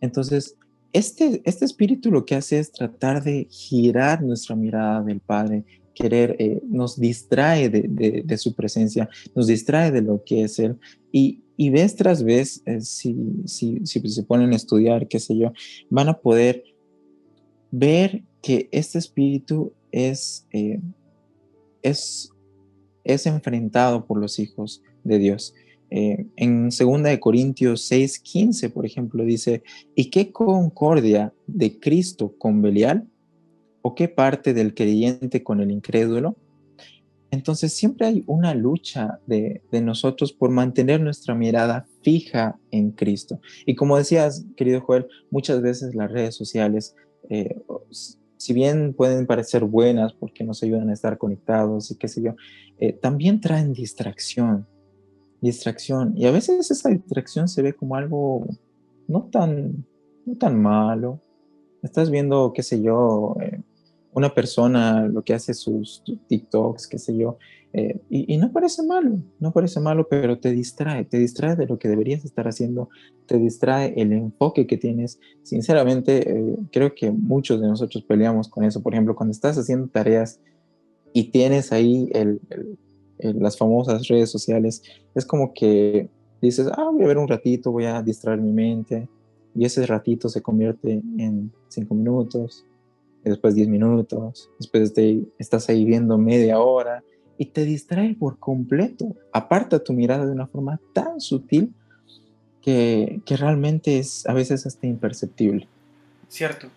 Entonces, 0.00 0.56
este, 0.92 1.42
este 1.44 1.64
espíritu 1.64 2.10
lo 2.10 2.24
que 2.24 2.34
hace 2.34 2.58
es 2.58 2.72
tratar 2.72 3.22
de 3.22 3.46
girar 3.50 4.22
nuestra 4.22 4.56
mirada 4.56 5.02
del 5.02 5.20
Padre, 5.20 5.64
querer, 5.94 6.36
eh, 6.38 6.62
nos 6.68 6.98
distrae 6.98 7.68
de, 7.68 8.38
su 8.38 8.54
presencia, 8.54 9.08
nos 9.34 9.48
distrae 9.48 9.90
de 9.90 10.02
lo 10.02 10.22
que 10.24 10.44
es 10.44 10.58
Él. 10.58 10.76
Y, 11.12 11.42
y 11.56 11.70
vez 11.70 11.96
tras 11.96 12.22
vez, 12.22 12.62
eh, 12.66 12.80
si, 12.80 13.16
si, 13.46 13.84
se 13.84 14.22
ponen 14.22 14.52
a 14.52 14.56
estudiar, 14.56 15.08
qué 15.08 15.18
sé 15.18 15.36
yo, 15.36 15.52
van 15.90 16.08
a 16.08 16.18
poder 16.18 16.62
ver 17.70 18.22
que 18.40 18.68
este 18.70 18.98
espíritu 18.98 19.72
es, 19.90 20.46
eh, 20.52 20.80
es, 21.82 22.30
es 23.04 23.26
enfrentado 23.26 24.06
por 24.06 24.20
los 24.20 24.38
hijos 24.38 24.82
de 25.02 25.18
Dios. 25.18 25.54
Eh, 25.90 26.26
en 26.36 26.70
2 26.70 27.18
Corintios 27.18 27.90
6:15, 27.90 28.70
por 28.70 28.86
ejemplo, 28.86 29.24
dice, 29.24 29.62
¿y 29.94 30.10
qué 30.10 30.32
concordia 30.32 31.32
de 31.46 31.78
Cristo 31.78 32.34
con 32.38 32.62
Belial? 32.62 33.06
¿O 33.82 33.94
qué 33.94 34.08
parte 34.08 34.54
del 34.54 34.74
creyente 34.74 35.42
con 35.42 35.60
el 35.60 35.70
incrédulo? 35.70 36.36
Entonces 37.30 37.72
siempre 37.74 38.06
hay 38.06 38.24
una 38.26 38.54
lucha 38.54 39.20
de, 39.26 39.62
de, 39.70 39.80
nosotros 39.82 40.32
por 40.32 40.50
mantener 40.50 41.00
nuestra 41.00 41.34
mirada 41.34 41.86
fija 42.02 42.58
en 42.70 42.90
Cristo. 42.90 43.40
Y 43.66 43.74
como 43.74 43.98
decías, 43.98 44.46
querido 44.56 44.80
Joel, 44.80 45.06
muchas 45.30 45.60
veces 45.60 45.94
las 45.94 46.10
redes 46.10 46.34
sociales 46.34 46.94
eh, 47.28 47.56
si 48.38 48.52
bien 48.52 48.94
pueden 48.94 49.26
parecer 49.26 49.64
buenas 49.64 50.14
porque 50.14 50.44
nos 50.44 50.62
ayudan 50.62 50.88
a 50.90 50.92
estar 50.92 51.18
conectados 51.18 51.90
y 51.90 51.96
qué 51.96 52.08
sé 52.08 52.22
yo, 52.22 52.34
eh, 52.78 52.92
también 52.92 53.40
traen 53.40 53.72
distracción, 53.72 54.66
distracción. 55.40 56.14
Y 56.16 56.26
a 56.26 56.30
veces 56.30 56.70
esa 56.70 56.88
distracción 56.88 57.48
se 57.48 57.62
ve 57.62 57.72
como 57.72 57.96
algo 57.96 58.46
no 59.06 59.24
tan, 59.24 59.84
no 60.26 60.36
tan 60.36 60.60
malo. 60.60 61.20
Estás 61.82 62.10
viendo, 62.10 62.52
qué 62.52 62.62
sé 62.62 62.82
yo, 62.82 63.36
eh, 63.40 63.60
una 64.12 64.34
persona 64.34 65.06
lo 65.06 65.22
que 65.22 65.34
hace 65.34 65.54
sus 65.54 66.02
TikToks, 66.28 66.88
qué 66.88 66.98
sé 66.98 67.16
yo, 67.16 67.38
eh, 67.72 68.00
y, 68.08 68.36
no 68.38 68.50
parece 68.50 68.82
malo, 68.82 69.20
no 69.38 69.52
parece 69.52 69.78
malo, 69.78 70.08
pero 70.08 70.38
te 70.38 70.52
distrae, 70.52 71.04
te 71.04 71.18
distrae 71.18 71.54
de 71.54 71.66
lo 71.66 71.78
que 71.78 71.88
deberías 71.88 72.24
estar 72.24 72.48
haciendo, 72.48 72.88
te 73.26 73.38
distrae 73.38 73.92
el 74.00 74.12
enfoque 74.12 74.66
que 74.66 74.78
tienes. 74.78 75.20
Sinceramente, 75.42 76.30
eh, 76.30 76.56
creo 76.72 76.94
que 76.94 77.10
muchos 77.10 77.60
de 77.60 77.68
nosotros 77.68 78.02
peleamos 78.04 78.48
con 78.48 78.64
eso. 78.64 78.82
Por 78.82 78.94
ejemplo, 78.94 79.14
cuando 79.14 79.32
estás 79.32 79.58
haciendo 79.58 79.88
tareas 79.88 80.40
y 81.12 81.24
tienes 81.24 81.70
ahí 81.70 82.10
las 83.20 83.56
famosas 83.58 84.08
redes 84.08 84.30
sociales, 84.30 84.82
es 85.14 85.24
como 85.24 85.52
que 85.52 86.08
dices, 86.40 86.68
ah, 86.76 86.88
voy 86.92 87.04
a 87.04 87.08
ver 87.08 87.18
un 87.18 87.28
ratito, 87.28 87.72
voy 87.72 87.84
a 87.84 88.02
distraer 88.02 88.40
mi 88.40 88.52
mente, 88.52 89.08
y 89.54 89.64
ese 89.64 89.84
ratito 89.86 90.28
se 90.28 90.42
convierte 90.42 91.02
en 91.18 91.52
cinco 91.68 91.94
minutos, 91.94 92.64
después 93.24 93.54
diez 93.54 93.68
minutos, 93.68 94.50
después 94.58 94.94
de, 94.94 95.24
estás 95.38 95.68
ahí 95.68 95.84
viendo 95.84 96.18
media 96.18 96.60
hora, 96.60 97.02
y 97.38 97.46
te 97.46 97.64
distrae 97.64 98.14
por 98.14 98.38
completo. 98.38 99.14
Aparta 99.32 99.82
tu 99.82 99.92
mirada 99.92 100.26
de 100.26 100.32
una 100.32 100.48
forma 100.48 100.80
tan 100.92 101.20
sutil 101.20 101.72
que, 102.60 103.22
realmente 103.26 103.98
es 103.98 104.26
a 104.26 104.34
veces 104.34 104.66
hasta 104.66 104.86
imperceptible. 104.86 105.68
Cierto. 106.28 106.68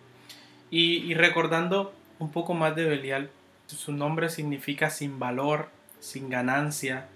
Y, 0.70 1.12
recordando 1.14 1.92
un 2.18 2.30
poco 2.30 2.54
más 2.54 2.74
de 2.76 2.84
Belial, 2.86 3.30
su 3.66 3.92
nombre 3.92 4.30
significa 4.30 4.88
sin 4.88 5.18
valor, 5.18 5.68
sin 6.02 6.28
ganancia, 6.28 7.08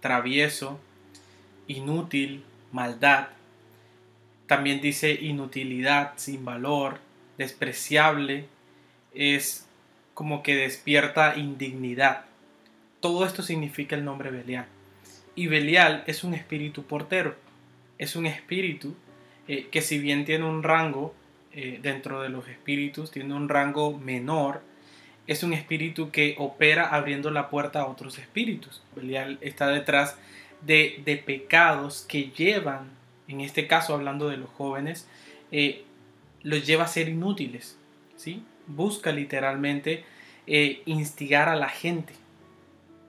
travieso, 0.00 0.80
inútil, 1.68 2.44
maldad. 2.72 3.28
También 4.46 4.80
dice 4.80 5.12
inutilidad, 5.12 6.14
sin 6.16 6.44
valor, 6.44 6.98
despreciable. 7.38 8.46
Es 9.14 9.66
como 10.14 10.42
que 10.42 10.56
despierta 10.56 11.36
indignidad. 11.36 12.24
Todo 13.00 13.24
esto 13.24 13.42
significa 13.42 13.96
el 13.96 14.04
nombre 14.04 14.30
Belial. 14.30 14.66
Y 15.34 15.46
Belial 15.46 16.04
es 16.06 16.24
un 16.24 16.34
espíritu 16.34 16.82
portero. 16.82 17.36
Es 17.98 18.16
un 18.16 18.26
espíritu 18.26 18.94
eh, 19.48 19.68
que 19.70 19.80
si 19.82 19.98
bien 19.98 20.24
tiene 20.24 20.44
un 20.44 20.62
rango 20.62 21.14
eh, 21.52 21.78
dentro 21.80 22.22
de 22.22 22.28
los 22.28 22.48
espíritus, 22.48 23.10
tiene 23.10 23.34
un 23.34 23.48
rango 23.48 23.96
menor, 23.96 24.62
es 25.26 25.42
un 25.42 25.52
espíritu 25.52 26.10
que 26.10 26.34
opera 26.38 26.88
abriendo 26.88 27.30
la 27.30 27.48
puerta 27.48 27.80
a 27.80 27.86
otros 27.86 28.18
espíritus. 28.18 28.82
Belial 28.94 29.38
está 29.40 29.68
detrás 29.68 30.16
de, 30.62 31.22
pecados 31.24 32.04
que 32.08 32.30
llevan, 32.30 32.90
en 33.28 33.40
este 33.40 33.66
caso 33.66 33.94
hablando 33.94 34.28
de 34.28 34.36
los 34.36 34.50
jóvenes, 34.50 35.08
eh, 35.50 35.84
los 36.42 36.66
lleva 36.66 36.84
a 36.84 36.88
ser 36.88 37.08
inútiles. 37.08 37.78
¿sí? 38.16 38.44
Busca 38.66 39.12
literalmente 39.12 40.04
instigar 40.86 41.48
a 41.48 41.54
la 41.54 41.68
gente 41.68 42.14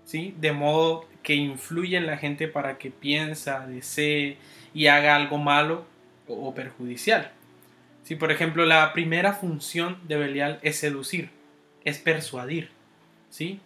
¿sí? 0.06 0.36
De 0.40 0.52
modo 0.52 1.06
que 1.22 1.36
influye 1.36 1.98
en 1.98 2.06
la 2.06 2.18
gente 2.18 2.48
para 2.48 2.78
que 2.78 2.92
piensa, 2.92 3.66
desee 3.66 4.38
y 4.74 4.88
haga 4.88 5.16
algo 5.16 5.38
malo 5.38 5.86
o, 6.28 6.54
perjudicial. 6.54 7.32
Si 8.04 8.16
por 8.16 8.32
ejemplo 8.32 8.66
la 8.66 8.92
primera 8.94 9.34
función 9.34 9.98
de 10.08 10.18
Belial 10.18 10.60
es 10.62 10.78
seducir, 10.78 11.30
es 11.86 11.98
persuadir, 11.98 12.70
¿sí? 13.30 13.60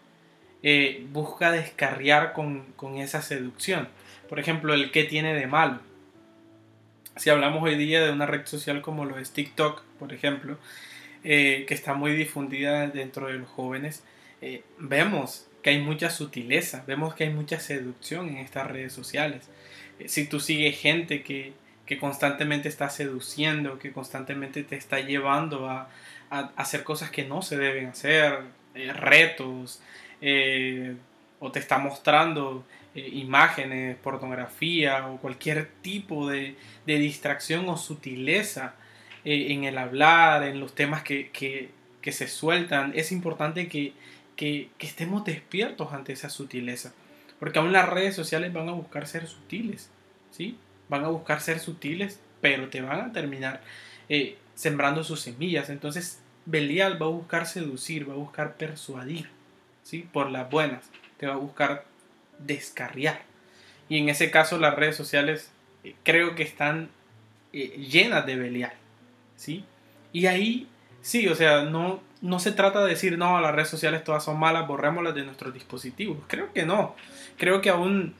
Eh, 0.63 1.05
busca 1.11 1.51
descarriar 1.51 2.33
con, 2.33 2.65
esa 2.97 3.21
seducción. 3.21 3.87
Por 4.27 4.39
ejemplo, 4.39 4.73
el 4.73 4.91
que 4.91 5.03
tiene 5.03 5.33
de 5.33 5.47
malo. 5.47 5.79
Si 7.15 7.29
hablamos 7.29 7.63
hoy 7.63 7.75
día 7.75 8.03
de 8.03 8.11
una 8.11 8.25
red 8.25 8.45
social 8.45 8.81
como 8.81 9.05
lo 9.05 9.17
es 9.17 9.31
TikTok, 9.31 9.83
por 9.99 10.13
ejemplo, 10.13 10.57
eh, 11.23 11.65
que 11.67 11.73
está 11.73 11.93
muy 11.93 12.11
difundida 12.11 12.87
dentro 12.87 13.27
de 13.27 13.33
los 13.33 13.49
jóvenes, 13.49 14.03
eh, 14.41 14.63
vemos 14.77 15.47
que 15.63 15.71
hay 15.71 15.79
mucha 15.79 16.09
sutileza, 16.09 16.83
vemos 16.85 17.15
que 17.15 17.23
hay 17.25 17.31
mucha 17.31 17.59
seducción 17.59 18.29
en 18.29 18.37
estas 18.37 18.67
redes 18.67 18.93
sociales. 18.93 19.49
Si 20.05 20.27
tú 20.27 20.39
sigues 20.39 20.77
gente 20.77 21.23
que, 21.23 21.53
que, 21.87 21.97
constantemente 21.97 22.69
está 22.69 22.89
seduciendo, 22.89 23.79
que 23.79 23.91
constantemente 23.91 24.63
te 24.63 24.75
está 24.75 24.99
llevando 24.99 25.69
a, 25.69 25.89
hacer 26.29 26.83
cosas 26.83 27.09
que 27.09 27.25
no 27.25 27.41
se 27.41 27.57
deben 27.57 27.87
hacer, 27.87 28.39
eh, 28.75 28.93
retos, 28.93 29.81
o 31.39 31.51
te 31.51 31.59
está 31.59 31.77
mostrando 31.77 32.65
imágenes, 32.95 33.95
pornografía 33.97 35.07
o 35.07 35.17
cualquier 35.17 35.67
tipo 35.81 36.27
de, 36.27 36.55
de 36.87 36.97
distracción 36.97 37.69
o 37.69 37.77
sutileza 37.77 38.73
en 39.23 39.65
el 39.65 39.77
hablar, 39.77 40.43
en 40.43 40.59
los 40.59 40.73
temas 40.73 41.03
que, 41.03 41.29
que, 41.29 41.69
que 42.01 42.13
se 42.13 42.29
sueltan, 42.29 42.93
es 42.95 43.11
importante 43.11 43.67
que, 43.67 43.93
que, 44.37 44.69
estemos 44.79 45.25
despiertos 45.25 45.91
ante 45.91 46.13
esa 46.13 46.29
sutileza. 46.29 46.93
Porque 47.37 47.59
aún 47.59 47.73
las 47.73 47.89
redes 47.89 48.15
sociales 48.15 48.53
van 48.53 48.69
a 48.69 48.71
buscar 48.71 49.07
ser 49.07 49.27
sutiles, 49.27 49.89
¿sí? 50.31 50.57
Van 50.87 51.03
a 51.03 51.09
buscar 51.09 51.41
ser 51.41 51.59
sutiles, 51.59 52.21
pero 52.39 52.69
te 52.69 52.81
van 52.81 53.01
a 53.01 53.11
terminar 53.11 53.61
eh, 54.07 54.37
sembrando 54.57 55.03
sus 55.03 55.21
semillas. 55.21 55.69
Entonces, 55.69 56.19
Belial 56.45 57.01
va 57.01 57.05
a 57.05 57.09
buscar 57.09 57.45
seducir, 57.45 58.09
va 58.09 58.13
a 58.13 58.17
buscar 58.17 58.57
persuadir, 58.57 59.29
¿sí? 59.83 60.09
Por 60.11 60.31
las 60.31 60.49
buenas, 60.49 60.89
te 61.17 61.27
va 61.27 61.33
a 61.33 61.37
buscar 61.37 61.85
descarriar. 62.39 63.21
Y 63.87 63.99
en 63.99 64.09
ese 64.09 64.31
caso 64.31 64.57
las 64.57 64.75
redes 64.75 64.95
sociales 64.95 65.51
eh, 65.83 65.95
creo 66.03 66.33
que 66.35 66.43
están 66.43 66.89
eh, 67.53 67.77
llenas 67.77 68.25
de 68.25 68.35
Belial, 68.35 68.73
¿sí? 69.35 69.63
Y 70.11 70.25
ahí, 70.25 70.67
sí, 71.01 71.27
o 71.27 71.35
sea, 71.35 71.63
no, 71.63 72.01
no 72.21 72.39
se 72.39 72.51
trata 72.51 72.83
de 72.83 72.89
decir, 72.89 73.15
no, 73.17 73.39
las 73.39 73.53
redes 73.53 73.69
sociales 73.69 74.03
todas 74.03 74.23
son 74.23 74.39
malas, 74.39 74.67
borrémoslas 74.67 75.13
de 75.13 75.23
nuestros 75.23 75.53
dispositivos. 75.53 76.17
Creo 76.27 76.51
que 76.51 76.65
no. 76.65 76.95
Creo 77.37 77.61
que 77.61 77.69
aún 77.69 78.15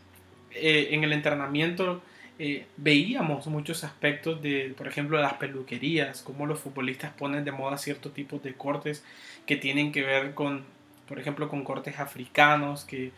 eh, 0.52 0.90
en 0.92 1.04
el 1.04 1.14
entrenamiento 1.14 2.04
eh, 2.40 2.66
veíamos 2.78 3.48
muchos 3.48 3.84
aspectos 3.84 4.42
de, 4.42 4.74
por 4.78 4.88
ejemplo, 4.88 5.20
las 5.20 5.34
peluquerías, 5.34 6.22
cómo 6.22 6.46
los 6.46 6.60
futbolistas 6.60 7.12
ponen 7.14 7.44
de 7.44 7.52
moda 7.52 7.78
ciertos 7.78 8.14
tipos 8.14 8.44
de 8.44 8.54
cortes 8.54 9.04
que 9.46 9.56
tienen 9.56 9.92
que 9.92 10.04
ver 10.04 10.34
con, 10.34 10.64
por 11.08 11.20
ejemplo, 11.20 11.50
con 11.50 11.64
cortes 11.64 12.00
africanos 12.00 12.86
que, 12.86 13.12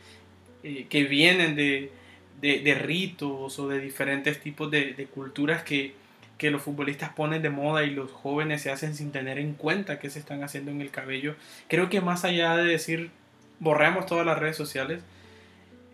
eh, 0.64 0.88
que 0.90 1.04
vienen 1.04 1.56
de, 1.56 1.92
de, 2.42 2.76
ritos 2.76 3.60
o 3.60 3.68
de 3.68 3.80
diferentes 3.80 4.40
tipos 4.40 4.72
de, 4.72 4.94
de 4.94 5.06
culturas 5.06 5.64
que 5.64 5.98
que 6.40 6.52
los 6.52 6.62
futbolistas 6.62 7.10
ponen 7.10 7.42
de 7.42 7.50
moda 7.50 7.84
y 7.84 7.90
los 7.90 8.12
jóvenes 8.12 8.62
se 8.62 8.72
hacen 8.72 8.96
sin 8.96 9.12
tener 9.12 9.38
en 9.38 9.54
cuenta 9.54 10.00
qué 10.00 10.10
se 10.10 10.20
están 10.20 10.42
haciendo 10.42 10.72
en 10.72 10.80
el 10.80 10.90
cabello. 10.90 11.36
Creo 11.68 11.90
que 11.90 12.00
más 12.00 12.24
allá 12.24 12.56
de 12.56 12.64
decir 12.64 13.12
borremos 13.60 14.06
todas 14.06 14.26
las 14.26 14.40
redes 14.40 14.56
sociales, 14.56 15.04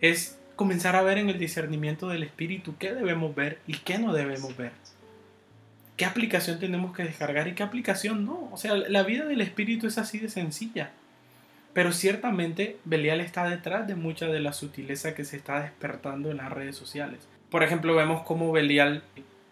es 0.00 0.38
comenzar 0.56 0.96
a 0.96 1.02
ver 1.02 1.18
en 1.18 1.28
el 1.28 1.38
discernimiento 1.38 2.08
del 2.08 2.22
espíritu 2.22 2.74
qué 2.78 2.92
debemos 2.94 3.34
ver 3.34 3.60
y 3.66 3.74
qué 3.74 3.98
no 3.98 4.12
debemos 4.12 4.56
ver. 4.56 4.72
¿Qué 5.96 6.04
aplicación 6.04 6.58
tenemos 6.58 6.94
que 6.94 7.04
descargar 7.04 7.48
y 7.48 7.54
qué 7.54 7.62
aplicación 7.62 8.26
no? 8.26 8.50
O 8.52 8.56
sea, 8.56 8.74
la 8.74 9.02
vida 9.02 9.24
del 9.24 9.40
espíritu 9.40 9.86
es 9.86 9.96
así 9.98 10.18
de 10.18 10.28
sencilla. 10.28 10.90
Pero 11.72 11.92
ciertamente 11.92 12.78
Belial 12.84 13.20
está 13.20 13.48
detrás 13.48 13.86
de 13.86 13.94
mucha 13.94 14.26
de 14.26 14.40
la 14.40 14.52
sutileza 14.52 15.14
que 15.14 15.24
se 15.24 15.36
está 15.36 15.60
despertando 15.60 16.30
en 16.30 16.38
las 16.38 16.50
redes 16.50 16.74
sociales. 16.74 17.20
Por 17.50 17.62
ejemplo, 17.62 17.94
vemos 17.94 18.22
cómo 18.22 18.50
Belial 18.50 19.02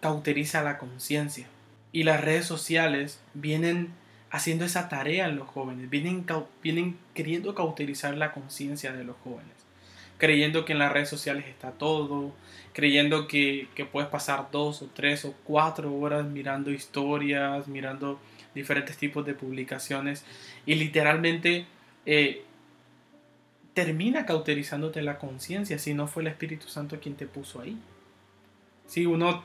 cauteriza 0.01 0.63
la 0.63 0.77
conciencia. 0.77 1.47
Y 1.91 2.03
las 2.03 2.21
redes 2.21 2.45
sociales 2.45 3.21
vienen 3.33 3.89
haciendo 4.31 4.65
esa 4.65 4.89
tarea 4.89 5.27
en 5.27 5.37
los 5.37 5.47
jóvenes, 5.47 5.89
vienen, 5.89 6.25
vienen 6.61 6.97
queriendo 7.13 7.55
cauterizar 7.55 8.17
la 8.17 8.33
conciencia 8.33 8.91
de 8.91 9.03
los 9.03 9.15
jóvenes, 9.23 9.54
creyendo 10.17 10.65
que 10.65 10.73
en 10.73 10.79
las 10.79 10.91
redes 10.91 11.09
sociales 11.09 11.45
está 11.47 11.71
todo, 11.71 12.33
creyendo 12.73 13.27
que, 13.27 13.67
puedes 13.91 14.09
pasar 14.09 14.49
dos 14.51 14.81
o 14.81 14.89
tres 14.93 15.25
o 15.25 15.33
cuatro 15.43 15.93
horas 15.93 16.25
mirando 16.25 16.71
historias, 16.71 17.67
mirando 17.67 18.19
diferentes 18.53 18.97
tipos 18.97 19.25
de 19.25 19.33
publicaciones 19.33 20.25
y 20.65 20.75
literalmente 20.75 21.65
eh, 22.05 22.43
termina 23.73 24.25
cauterizándote 24.25 25.01
la 25.01 25.17
conciencia 25.17 25.77
si 25.77 25.93
no 25.93 26.07
fue 26.07 26.23
el 26.23 26.27
Espíritu 26.27 26.67
Santo 26.67 26.99
quien 26.99 27.15
te 27.15 27.27
puso 27.27 27.61
ahí. 27.61 27.77
Si 28.87 29.05
uno 29.05 29.43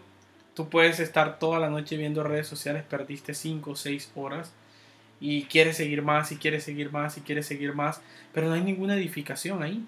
Tú 0.54 0.68
puedes 0.68 1.00
estar 1.00 1.38
toda 1.38 1.58
la 1.58 1.70
noche 1.70 1.96
viendo 1.96 2.22
redes 2.22 2.46
sociales, 2.46 2.82
perdiste 2.82 3.34
5 3.34 3.70
o 3.70 3.76
6 3.76 4.12
horas 4.14 4.52
y 5.20 5.44
quieres 5.44 5.76
seguir 5.76 6.02
más 6.02 6.32
y 6.32 6.36
quieres 6.36 6.64
seguir 6.64 6.90
más 6.90 7.16
y 7.18 7.20
quieres 7.20 7.46
seguir 7.46 7.74
más, 7.74 8.02
pero 8.34 8.48
no 8.48 8.54
hay 8.54 8.62
ninguna 8.62 8.94
edificación 8.94 9.62
ahí. 9.62 9.84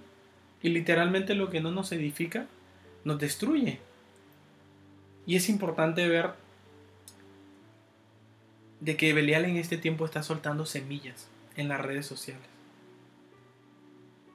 Y 0.62 0.68
literalmente 0.70 1.35
lo 1.35 1.51
que 1.51 1.61
no 1.61 1.70
nos 1.70 1.92
edifica 1.92 2.46
nos 3.05 3.18
destruye. 3.18 3.81
Y 5.27 5.37
es 5.37 5.48
importante 5.48 6.07
ver 6.09 6.31
de 8.81 8.96
que 8.96 9.12
Belial 9.12 9.44
en 9.44 9.57
este 9.57 9.77
tiempo 9.77 10.05
está 10.05 10.22
soltando 10.22 10.66
semillas 10.66 11.29
en 11.57 11.68
las 11.68 11.81
redes 11.81 12.07
sociales. 12.07 12.53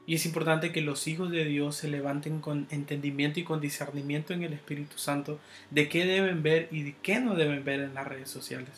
Y 0.05 0.15
es 0.15 0.25
importante 0.25 0.71
que 0.71 0.81
los 0.81 1.05
hijos 1.07 1.29
de 1.31 1.43
Dios 1.43 1.75
se 1.75 1.89
levanten 1.89 2.39
con 2.39 2.65
entendimiento 2.71 3.41
y 3.41 3.43
con 3.43 3.59
discernimiento 3.59 4.33
en 4.33 4.43
el 4.43 4.53
Espíritu 4.53 4.97
Santo 4.97 5.37
de 5.69 5.89
qué 5.89 6.05
deben 6.05 6.43
ver 6.43 6.69
y 6.71 6.83
de 6.83 6.95
qué 7.01 7.19
no 7.19 7.35
deben 7.35 7.65
ver 7.65 7.81
en 7.81 7.93
las 7.93 8.07
redes 8.07 8.29
sociales. 8.29 8.69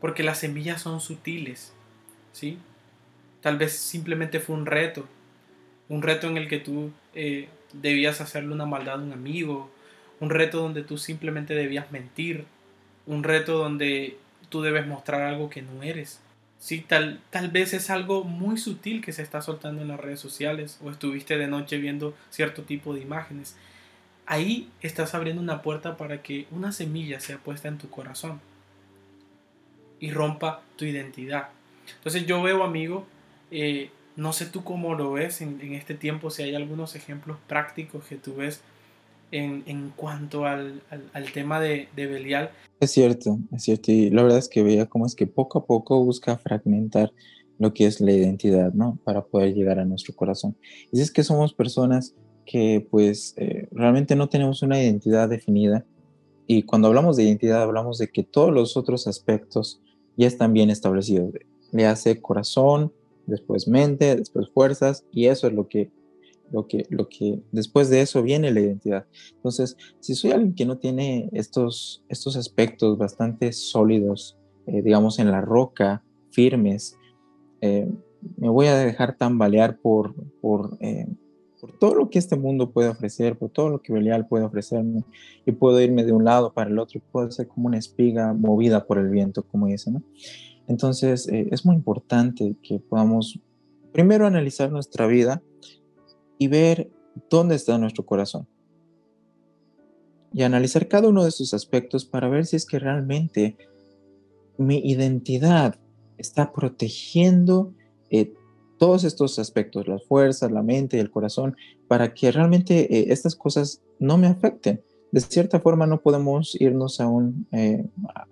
Porque 0.00 0.22
las 0.22 0.38
semillas 0.38 0.80
son 0.80 1.02
sutiles, 1.02 1.74
¿sí? 2.32 2.56
Tal 3.42 3.58
vez 3.58 3.72
simplemente 3.74 4.40
fue 4.40 4.56
un 4.56 4.64
reto, 4.64 5.06
un 5.90 6.02
reto 6.02 6.28
en 6.28 6.38
el 6.38 6.48
que 6.48 6.58
tú 6.58 6.92
eh, 7.14 7.48
debías 7.74 8.20
hacerle 8.22 8.54
una 8.54 8.64
maldad 8.64 9.00
a 9.00 9.02
un 9.02 9.12
amigo, 9.12 9.70
un 10.20 10.30
reto 10.30 10.62
donde 10.62 10.82
tú 10.82 10.96
simplemente 10.96 11.54
debías 11.54 11.90
mentir, 11.90 12.46
un 13.06 13.24
reto 13.24 13.58
donde 13.58 14.16
tú 14.48 14.62
debes 14.62 14.86
mostrar 14.86 15.22
algo 15.22 15.50
que 15.50 15.62
no 15.62 15.82
eres. 15.82 16.20
Sí, 16.60 16.84
tal, 16.86 17.20
tal 17.30 17.50
vez 17.50 17.74
es 17.74 17.90
algo 17.90 18.22
muy 18.22 18.56
sutil 18.56 19.02
que 19.02 19.12
se 19.12 19.22
está 19.22 19.42
soltando 19.42 19.82
en 19.82 19.88
las 19.88 19.98
redes 19.98 20.20
sociales 20.20 20.78
o 20.82 20.90
estuviste 20.90 21.36
de 21.36 21.48
noche 21.48 21.78
viendo 21.78 22.14
cierto 22.30 22.62
tipo 22.62 22.94
de 22.94 23.00
imágenes. 23.00 23.56
Ahí 24.26 24.70
estás 24.82 25.14
abriendo 25.14 25.42
una 25.42 25.60
puerta 25.60 25.96
para 25.96 26.22
que 26.22 26.46
una 26.52 26.70
semilla 26.70 27.18
sea 27.18 27.38
puesta 27.38 27.66
en 27.66 27.78
tu 27.78 27.90
corazón 27.90 28.40
y 29.98 30.12
rompa 30.12 30.62
tu 30.76 30.84
identidad. 30.84 31.48
Entonces 31.96 32.26
yo 32.26 32.40
veo, 32.42 32.62
amigo, 32.62 33.06
eh, 33.50 33.90
no 34.16 34.32
sé 34.32 34.46
tú 34.46 34.64
cómo 34.64 34.94
lo 34.94 35.12
ves 35.12 35.40
en, 35.40 35.60
en, 35.60 35.74
este 35.74 35.94
tiempo, 35.94 36.30
si 36.30 36.42
hay 36.42 36.54
algunos 36.54 36.94
ejemplos 36.96 37.38
prácticos 37.46 38.04
que 38.04 38.16
tú 38.16 38.36
ves 38.36 38.60
en, 39.30 39.62
en 39.66 39.92
cuanto 39.94 40.44
al, 40.44 40.82
al, 41.12 41.32
tema 41.32 41.60
de, 41.60 41.88
de, 41.94 42.06
Belial. 42.06 42.50
Es 42.80 42.90
cierto, 42.90 43.38
es 43.52 43.62
cierto. 43.62 43.92
Y 43.92 44.10
la 44.10 44.22
verdad 44.22 44.38
es 44.38 44.48
que 44.48 44.62
veía 44.62 44.86
cómo 44.86 45.06
es 45.06 45.14
que 45.14 45.26
poco 45.26 45.60
a 45.60 45.66
poco 45.66 46.04
busca 46.04 46.36
fragmentar 46.36 47.12
lo 47.58 47.72
que 47.74 47.86
es 47.86 48.00
la 48.00 48.12
identidad, 48.12 48.72
¿no? 48.72 48.98
Para 49.04 49.22
poder 49.22 49.54
llegar 49.54 49.78
a 49.78 49.84
nuestro 49.84 50.14
corazón. 50.14 50.56
Y 50.92 51.00
es 51.00 51.10
que 51.10 51.22
somos 51.22 51.52
personas 51.52 52.14
que 52.46 52.86
pues 52.90 53.34
eh, 53.36 53.68
realmente 53.70 54.16
no 54.16 54.28
tenemos 54.28 54.62
una 54.62 54.82
identidad 54.82 55.28
definida. 55.28 55.84
Y 56.46 56.62
cuando 56.62 56.88
hablamos 56.88 57.16
de 57.16 57.24
identidad 57.24 57.62
hablamos 57.62 57.98
de 57.98 58.08
que 58.08 58.24
todos 58.24 58.52
los 58.52 58.76
otros 58.76 59.06
aspectos 59.06 59.80
ya 60.16 60.26
están 60.26 60.52
bien 60.52 60.70
establecidos. 60.70 61.32
Le 61.70 61.86
hace 61.86 62.20
corazón, 62.20 62.92
después 63.30 63.68
mente, 63.68 64.16
después 64.16 64.48
fuerzas, 64.50 65.06
y 65.12 65.26
eso 65.26 65.46
es 65.46 65.54
lo 65.54 65.68
que 65.68 65.90
lo 66.50 66.66
que, 66.66 66.86
lo 66.90 67.08
que 67.08 67.40
después 67.52 67.88
de 67.90 68.00
eso 68.00 68.22
viene 68.22 68.52
la 68.52 68.60
identidad. 68.60 69.06
Entonces, 69.36 69.76
si 70.00 70.14
soy 70.14 70.32
alguien 70.32 70.54
que 70.54 70.66
no 70.66 70.78
tiene 70.78 71.30
estos, 71.32 72.04
estos 72.08 72.36
aspectos 72.36 72.98
bastante 72.98 73.52
sólidos, 73.52 74.38
eh, 74.66 74.82
digamos, 74.82 75.18
en 75.18 75.30
la 75.30 75.40
roca, 75.40 76.02
firmes, 76.30 76.96
eh, 77.60 77.88
me 78.36 78.48
voy 78.48 78.66
a 78.66 78.76
dejar 78.76 79.16
tambalear 79.16 79.78
por, 79.78 80.14
por, 80.40 80.76
eh, 80.80 81.06
por, 81.60 81.78
todo 81.78 81.94
lo 81.94 82.10
que 82.10 82.18
este 82.18 82.36
mundo 82.36 82.70
puede 82.70 82.88
ofrecer, 82.88 83.38
por 83.38 83.50
todo 83.50 83.70
lo 83.70 83.80
que 83.80 83.92
Belial 83.92 84.28
puede 84.28 84.44
ofrecerme, 84.44 85.04
y 85.46 85.52
puedo 85.52 85.80
irme 85.80 86.04
de 86.04 86.12
un 86.12 86.24
lado 86.24 86.52
para 86.52 86.70
el 86.70 86.78
otro, 86.78 86.98
y 86.98 87.02
puedo 87.12 87.30
ser 87.30 87.48
como 87.48 87.68
una 87.68 87.78
espiga 87.78 88.32
movida 88.32 88.86
por 88.86 88.98
el 88.98 89.08
viento, 89.08 89.42
como 89.44 89.66
dicen, 89.66 89.94
¿no? 89.94 90.02
Entonces, 90.70 91.28
es 91.28 91.66
muy 91.66 91.74
importante 91.74 92.56
que 92.62 92.78
podamos 92.78 93.38
primero 93.92 94.26
analizar 94.26 94.70
nuestra 94.72 95.06
vida, 95.06 95.42
y 96.40 96.48
ver 96.48 96.90
dónde 97.28 97.54
está 97.54 97.76
nuestro 97.76 98.06
corazón. 98.06 98.48
Y 100.32 100.42
analizar 100.42 100.88
cada 100.88 101.06
uno 101.06 101.22
de 101.22 101.28
esos 101.28 101.52
aspectos 101.52 102.06
para 102.06 102.30
ver 102.30 102.46
si 102.46 102.56
es 102.56 102.64
que 102.64 102.78
realmente 102.78 103.58
mi 104.56 104.78
identidad 104.78 105.78
está 106.16 106.50
protegiendo 106.50 107.74
eh, 108.08 108.32
todos 108.78 109.04
estos 109.04 109.38
aspectos, 109.38 109.86
las 109.86 110.02
fuerzas, 110.06 110.50
la 110.50 110.62
mente 110.62 110.96
y 110.96 111.00
el 111.00 111.10
corazón, 111.10 111.56
para 111.88 112.14
que 112.14 112.32
realmente 112.32 112.98
eh, 112.98 113.12
estas 113.12 113.36
cosas 113.36 113.82
no 113.98 114.16
me 114.16 114.26
afecten. 114.26 114.82
De 115.12 115.20
cierta 115.20 115.60
forma 115.60 115.86
no 115.86 116.00
podemos 116.00 116.56
irnos 116.60 117.00
a 117.00 117.08
un, 117.08 117.46
eh, 117.52 117.84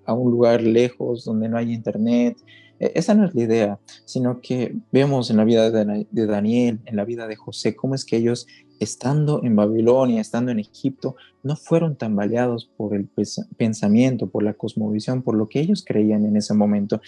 a 0.05 0.13
un 0.13 0.31
lugar 0.31 0.63
lejos 0.63 1.25
donde 1.25 1.49
no 1.49 1.59
hay 1.59 1.73
internet. 1.73 2.37
E, 2.79 2.93
esa 2.95 3.15
no 3.15 3.27
es 3.27 3.35
la 3.35 3.43
idea, 3.43 3.79
sino 4.05 4.41
que 4.41 4.77
vemos 4.93 5.31
en 5.31 5.39
la 5.39 5.45
vida 5.45 5.71
de 5.71 6.27
Daniel, 6.27 6.81
en 6.85 6.97
la 6.97 7.05
vida 7.05 7.27
de 7.27 7.37
José, 7.37 7.75
cómo 7.75 7.95
es 7.95 8.05
que 8.05 8.17
ellos 8.17 8.47
estando 8.81 9.43
en 9.43 9.57
Babilonia, 9.57 10.21
estando 10.21 10.51
en 10.51 10.59
Egipto, 10.59 11.17
no 11.43 11.57
fueron 11.57 11.97
tambaleados 11.97 12.71
por 12.77 12.95
el 12.95 13.09
pensamiento, 13.57 14.29
por 14.29 14.43
la 14.43 14.55
cosmovisión, 14.55 15.23
por 15.23 15.37
lo 15.37 15.49
que 15.49 15.61
ellos 15.61 15.85
creían 15.87 16.25
en 16.25 16.37
ese 16.37 16.55
momento. 16.55 17.01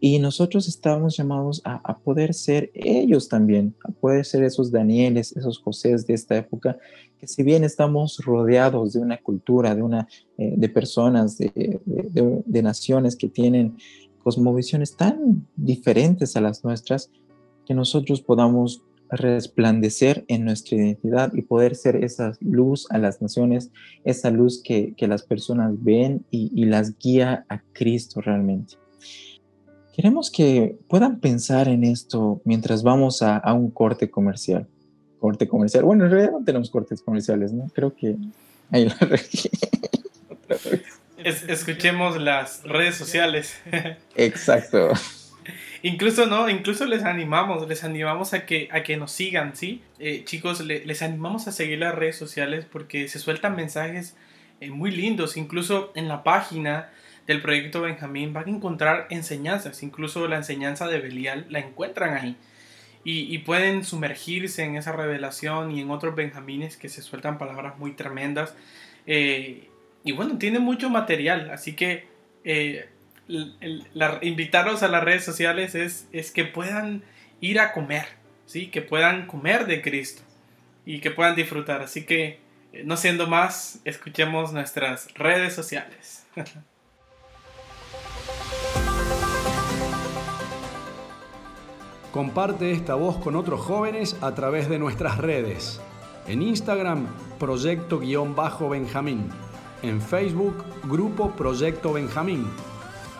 Y 0.00 0.18
nosotros 0.18 0.68
estábamos 0.68 1.16
llamados 1.16 1.62
a, 1.64 1.98
poder 1.98 2.34
ser 2.34 2.70
ellos 2.74 3.28
también, 3.28 3.74
a 3.84 3.90
poder 3.90 4.24
ser 4.24 4.44
esos 4.44 4.70
Danieles, 4.70 5.36
esos 5.36 5.58
Josés 5.58 6.06
de 6.06 6.14
esta 6.14 6.36
época, 6.36 6.78
que 7.18 7.26
si 7.26 7.42
bien 7.42 7.64
estamos 7.64 8.18
rodeados 8.24 8.92
de 8.92 9.00
una 9.00 9.18
cultura, 9.18 9.74
de, 9.74 9.82
una, 9.82 10.06
eh, 10.36 10.54
de 10.56 10.68
personas, 10.68 11.36
de, 11.38 11.80
de 11.84 12.62
naciones 12.62 13.16
que 13.16 13.28
tienen 13.28 13.76
cosmovisiones 14.22 14.96
tan 14.96 15.46
diferentes 15.56 16.36
a 16.36 16.40
las 16.40 16.62
nuestras, 16.62 17.10
que 17.66 17.74
nosotros 17.74 18.20
podamos 18.20 18.82
resplandecer 19.10 20.24
en 20.28 20.44
nuestra 20.44 20.76
identidad 20.76 21.32
y 21.34 21.42
poder 21.42 21.76
ser 21.76 22.04
esa 22.04 22.32
luz 22.40 22.86
a 22.90 22.98
las 22.98 23.22
naciones, 23.22 23.70
esa 24.04 24.30
luz 24.30 24.62
que, 24.62 24.94
las 25.00 25.22
personas 25.22 25.72
ven 25.82 26.24
y, 26.30 26.64
las 26.66 26.98
guía 26.98 27.46
a 27.48 27.62
Cristo 27.72 28.20
realmente. 28.20 28.74
Queremos 29.94 30.30
que 30.30 30.78
puedan 30.88 31.20
pensar 31.20 31.68
en 31.68 31.84
esto 31.84 32.40
mientras 32.44 32.82
vamos 32.82 33.22
a, 33.22 33.42
un 33.52 33.70
corte 33.70 34.10
comercial. 34.10 34.68
Corte 35.18 35.48
comercial. 35.48 35.84
Bueno, 35.84 36.04
en 36.04 36.10
realidad 36.10 36.32
no 36.32 36.44
tenemos 36.44 36.70
cortes 36.70 37.02
comerciales, 37.02 37.52
¿no? 37.52 37.66
Creo 37.74 37.94
que 37.96 38.16
ahí 38.70 38.84
la 38.84 38.96
escuchemos 41.24 42.20
las 42.20 42.62
redes 42.62 42.96
sociales. 42.96 43.54
Exacto. 44.14 44.90
Incluso 45.82 46.26
no, 46.26 46.48
incluso 46.48 46.86
les 46.86 47.04
animamos, 47.04 47.68
les 47.68 47.84
animamos 47.84 48.34
a 48.34 48.46
que, 48.46 48.68
a 48.72 48.82
que 48.82 48.96
nos 48.96 49.12
sigan, 49.12 49.54
¿sí? 49.54 49.82
Eh, 49.98 50.24
chicos, 50.24 50.60
les 50.60 51.02
animamos 51.02 51.46
a 51.46 51.52
seguir 51.52 51.78
las 51.78 51.94
redes 51.94 52.16
sociales 52.16 52.66
porque 52.70 53.08
se 53.08 53.18
sueltan 53.18 53.54
mensajes 53.54 54.16
eh, 54.60 54.70
muy 54.70 54.90
lindos, 54.90 55.36
incluso 55.36 55.92
en 55.94 56.08
la 56.08 56.24
página 56.24 56.90
del 57.28 57.40
proyecto 57.40 57.82
Benjamín 57.82 58.32
van 58.32 58.46
a 58.46 58.50
encontrar 58.50 59.06
enseñanzas, 59.10 59.82
incluso 59.82 60.26
la 60.26 60.36
enseñanza 60.36 60.88
de 60.88 60.98
Belial 60.98 61.46
la 61.48 61.60
encuentran 61.60 62.14
ahí. 62.14 62.36
Y, 63.04 63.38
pueden 63.38 63.84
sumergirse 63.84 64.64
en 64.64 64.76
esa 64.76 64.92
revelación 64.92 65.70
y 65.70 65.80
en 65.80 65.90
otros 65.90 66.14
Benjamines 66.14 66.76
que 66.76 66.90
se 66.90 67.00
sueltan 67.00 67.38
palabras 67.38 67.78
muy 67.78 67.92
tremendas. 67.92 68.54
Eh, 69.06 69.70
y 70.04 70.12
bueno, 70.12 70.36
tiene 70.36 70.58
mucho 70.58 70.90
material, 70.90 71.48
así 71.50 71.74
que 71.74 72.06
la, 73.28 74.18
invitarlos 74.22 74.82
a 74.82 74.88
las 74.88 75.04
redes 75.04 75.24
sociales 75.24 75.74
es, 75.74 76.08
es 76.12 76.32
que 76.32 76.44
puedan 76.44 77.02
ir 77.40 77.60
a 77.60 77.72
comer, 77.72 78.06
¿sí? 78.46 78.68
que 78.68 78.82
puedan 78.82 79.26
comer 79.26 79.66
de 79.66 79.82
Cristo 79.82 80.22
y 80.84 81.00
que 81.00 81.10
puedan 81.10 81.34
disfrutar. 81.36 81.82
Así 81.82 82.06
que, 82.06 82.40
eh, 82.72 82.82
no 82.84 82.96
siendo 82.96 83.26
más, 83.26 83.80
escuchemos 83.84 84.52
nuestras 84.52 85.12
redes 85.14 85.54
sociales. 85.54 86.26
Comparte 92.12 92.72
esta 92.72 92.94
voz 92.94 93.18
con 93.18 93.36
otros 93.36 93.60
jóvenes 93.60 94.16
a 94.22 94.34
través 94.34 94.70
de 94.70 94.78
nuestras 94.78 95.18
redes. 95.18 95.78
En 96.26 96.40
Instagram, 96.42 97.06
Proyecto-Benjamín. 97.38 99.28
En 99.82 100.00
Facebook, 100.00 100.64
Grupo 100.84 101.36
Proyecto 101.36 101.92
Benjamín 101.92 102.46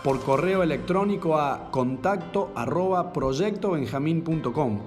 por 0.03 0.21
correo 0.23 0.63
electrónico 0.63 1.37
a 1.37 1.69
contacto 1.71 2.51
arroba 2.55 3.13
proyectobenjamín.com 3.13 4.79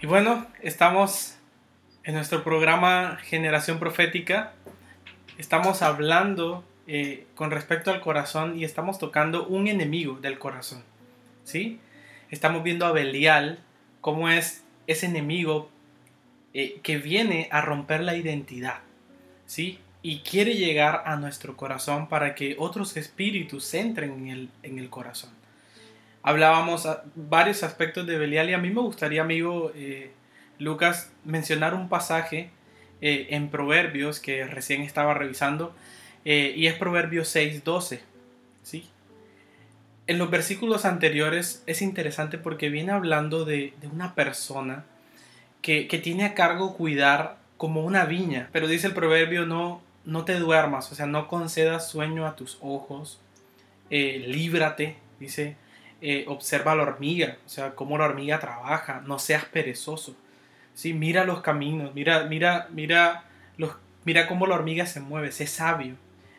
Y 0.00 0.06
bueno, 0.06 0.46
estamos 0.62 1.38
en 2.04 2.14
nuestro 2.14 2.44
programa 2.44 3.18
Generación 3.22 3.78
Profética 3.78 4.52
estamos 5.38 5.82
hablando 5.82 6.64
eh, 6.86 7.26
con 7.34 7.50
respecto 7.50 7.90
al 7.90 8.00
corazón 8.00 8.58
y 8.58 8.64
estamos 8.64 8.98
tocando 8.98 9.46
un 9.46 9.68
enemigo 9.68 10.18
del 10.20 10.38
corazón. 10.38 10.82
¿sí? 11.44 11.80
Estamos 12.30 12.62
viendo 12.62 12.84
a 12.84 12.92
Belial 12.92 13.60
como 14.00 14.28
es 14.28 14.64
ese 14.86 15.06
enemigo 15.06 15.70
eh, 16.52 16.80
que 16.82 16.98
viene 16.98 17.48
a 17.50 17.60
romper 17.60 18.02
la 18.02 18.16
identidad. 18.16 18.80
¿sí? 19.46 19.78
Y 20.02 20.20
quiere 20.20 20.54
llegar 20.54 21.04
a 21.06 21.16
nuestro 21.16 21.56
corazón 21.56 22.08
para 22.08 22.34
que 22.34 22.56
otros 22.58 22.96
espíritus 22.96 23.72
entren 23.74 24.12
en 24.12 24.28
el, 24.28 24.50
en 24.62 24.78
el 24.78 24.90
corazón. 24.90 25.30
Hablábamos 26.22 26.84
a 26.84 27.04
varios 27.14 27.62
aspectos 27.62 28.06
de 28.06 28.18
Belial 28.18 28.50
y 28.50 28.54
a 28.54 28.58
mí 28.58 28.70
me 28.70 28.80
gustaría, 28.80 29.22
amigo 29.22 29.72
eh, 29.74 30.10
Lucas, 30.58 31.12
mencionar 31.24 31.74
un 31.74 31.88
pasaje 31.88 32.50
eh, 33.00 33.28
en 33.30 33.48
Proverbios 33.48 34.18
que 34.18 34.44
recién 34.44 34.82
estaba 34.82 35.14
revisando 35.14 35.72
eh, 36.24 36.52
y 36.56 36.66
es 36.66 36.74
Proverbios 36.74 37.34
6.12. 37.34 38.00
¿sí? 38.64 38.88
En 40.08 40.18
los 40.18 40.30
versículos 40.30 40.84
anteriores 40.84 41.62
es 41.66 41.80
interesante 41.80 42.38
porque 42.38 42.70
viene 42.70 42.90
hablando 42.90 43.44
de, 43.44 43.72
una 43.92 44.16
persona 44.16 44.84
que, 45.62 45.84
tiene 46.02 46.24
a 46.24 46.34
cargo 46.34 46.76
cuidar 46.76 47.38
como 47.56 47.84
una 47.84 48.04
viña, 48.04 48.48
pero 48.52 48.66
dice 48.66 48.88
el 48.88 48.94
proverbio 48.94 49.46
no, 49.46 49.80
no 50.04 50.24
te 50.24 50.34
duermas, 50.38 50.90
o 50.90 50.94
sea, 50.94 51.06
no 51.06 51.28
concedas 51.28 51.88
sueño 51.88 52.26
a 52.26 52.34
tus 52.34 52.58
ojos, 52.62 53.20
eh, 53.90 54.24
líbrate, 54.26 54.96
dice, 55.20 55.56
observa 56.26 56.74
la 56.74 56.84
hormiga, 56.84 57.36
o 57.44 57.48
sea, 57.48 57.74
cómo 57.74 57.98
la 57.98 58.06
hormiga 58.06 58.40
trabaja, 58.40 59.02
no 59.04 59.18
seas 59.18 59.44
perezoso. 59.44 60.16
Sí, 60.78 60.94
mira 60.94 61.24
los 61.24 61.40
caminos, 61.40 61.92
mira, 61.92 62.22
mira, 62.26 62.68
mira, 62.70 63.24
los, 63.56 63.72
mira 64.04 64.28
cómo 64.28 64.46
la 64.46 64.54
hormiga 64.54 64.86
se 64.86 65.00
mueve, 65.00 65.32
sé 65.32 65.48
sabio. 65.48 65.96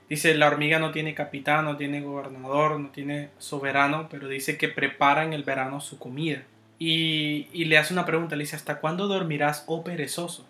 Dice, 0.08 0.34
la 0.34 0.48
hormiga 0.48 0.80
no 0.80 0.92
tiene 0.92 1.14
capitán, 1.14 1.66
no 1.66 1.76
tiene 1.76 2.00
gobernador, 2.00 2.80
no 2.80 2.88
tiene 2.88 3.32
soberano, 3.38 4.08
pero 4.10 4.30
dice 4.30 4.58
que 4.58 4.70
prepara 4.70 5.26
en 5.26 5.34
el 5.34 5.44
verano 5.44 5.82
su 5.82 6.00
comida. 6.00 6.44
Y, 6.78 7.50
le 7.66 7.78
hace 7.78 7.92
una 7.92 8.06
pregunta, 8.06 8.38
le 8.38 8.46
dice, 8.46 8.56
¿hasta 8.56 8.80
cuándo 8.80 9.10
dormirás, 9.10 9.66
oh 9.68 9.84
perezoso? 9.84 10.48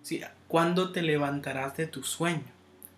¿Sí? 0.00 0.22
¿Cuándo 0.46 0.92
te 0.92 1.02
levantarás 1.02 1.76
de 1.76 1.86
tu 1.86 2.04
sueño? 2.04 2.40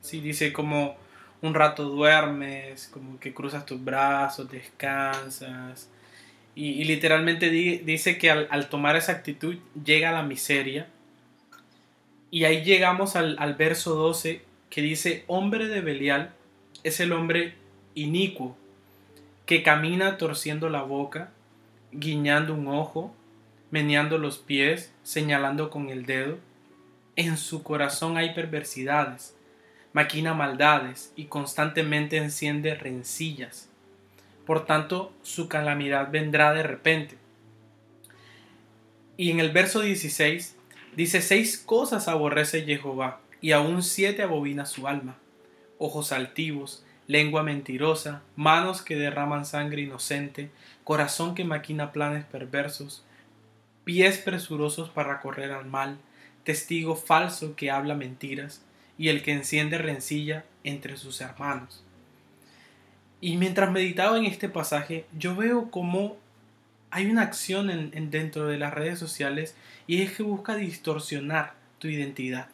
¿Sí? 0.01 0.21
Dice 0.21 0.53
como 0.53 0.95
un 1.43 1.55
rato 1.55 1.87
duermes, 1.87 2.89
como 2.93 3.19
que 3.19 3.35
cruzas 3.35 3.67
tus 3.67 3.83
brazos, 3.83 4.49
descansas, 4.49 5.89
y, 6.55 6.85
literalmente 6.85 7.49
dice 7.49 8.19
que 8.19 8.31
al, 8.31 8.69
tomar 8.69 8.97
esa 8.97 9.13
actitud 9.13 9.57
llega 9.85 10.13
la 10.13 10.23
miseria. 10.23 10.89
Y 12.31 12.45
ahí 12.45 12.65
llegamos 12.65 13.17
al, 13.17 13.37
al 13.39 13.55
verso 13.55 13.95
12 13.95 14.43
que 14.69 14.83
dice, 14.83 15.25
hombre 15.27 15.67
de 15.67 15.81
Belial 15.81 16.33
es 16.85 17.01
el 17.01 17.13
hombre 17.13 17.55
inicuo 17.95 18.57
que 19.47 19.63
camina 19.63 20.17
torciendo 20.17 20.69
la 20.69 20.83
boca, 20.83 21.33
guiñando 21.93 22.55
un 22.55 22.69
ojo, 22.69 23.15
meneando 23.71 24.19
los 24.19 24.39
pies, 24.39 24.93
señalando 25.03 25.71
con 25.71 25.89
el 25.89 26.07
dedo. 26.07 26.39
En 27.17 27.37
su 27.37 27.63
corazón 27.63 28.17
hay 28.17 28.33
perversidades, 28.33 29.35
maquina 29.93 30.35
maldades 30.35 31.13
y 31.17 31.25
constantemente 31.25 32.17
enciende 32.17 32.75
rencillas 32.77 33.70
por 34.51 34.67
tanto 34.67 35.13
su 35.23 35.47
calamidad 35.47 36.11
vendrá 36.11 36.53
de 36.53 36.65
repente. 36.65 37.17
Y 39.17 39.31
en 39.31 39.39
el 39.39 39.53
verso 39.53 39.81
16 39.81 40.57
dice, 40.97 41.23
seis 41.23 41.57
cosas 41.57 42.09
aborrece 42.09 42.63
Jehová, 42.63 43.21
y 43.41 43.53
aún 43.53 43.85
siete 43.85 44.25
abobina 44.25 44.67
su 44.67 44.89
alma, 44.89 45.19
ojos 45.79 46.11
altivos, 46.11 46.85
lengua 47.07 47.45
mentirosa, 47.45 48.25
manos 48.35 48.83
que 48.83 48.97
derraman 48.97 49.47
sangre 49.47 49.83
inocente, 49.83 50.51
corazón 50.83 51.37
que 51.37 51.45
maquina 51.45 51.93
planes 51.93 52.25
perversos, 52.25 53.05
pies 53.85 54.19
presurosos 54.19 54.91
para 54.91 55.21
correr 55.21 55.53
al 55.53 55.67
mal, 55.67 55.99
testigo 56.43 56.97
falso 56.97 57.55
que 57.55 57.71
habla 57.71 57.95
mentiras, 57.95 58.65
y 58.99 59.11
el 59.11 59.23
que 59.23 59.31
enciende 59.31 59.79
rencilla 59.79 60.45
entre 60.65 60.97
sus 60.97 61.21
hermanos. 61.21 61.85
Y 63.21 63.37
mientras 63.37 63.71
meditaba 63.71 64.17
en 64.17 64.25
este 64.25 64.49
pasaje, 64.49 65.05
yo 65.17 65.37
veo 65.37 65.71
cómo 65.71 66.17
hay 66.91 67.07
una 67.07 67.23
acción 67.23 67.71
en, 67.71 68.11
dentro 68.11 68.47
de 68.49 68.59
las 68.59 68.75
redes 68.75 68.99
sociales 68.99 69.55
y 69.87 70.03
es 70.03 70.17
que 70.17 70.23
busca 70.23 70.57
distorsionar 70.57 71.55
tu 71.79 71.89
identidad. 71.89 72.49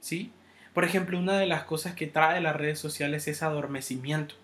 ¿Sí? 0.00 0.32
Por 0.72 0.84
ejemplo, 0.84 1.18
una 1.18 1.38
de 1.38 1.46
las 1.46 1.64
cosas 1.64 1.94
que 1.94 2.06
trae 2.06 2.40
las 2.40 2.56
redes 2.56 2.78
sociales 2.78 3.28
es 3.28 3.42
adormecimiento. 3.42 4.34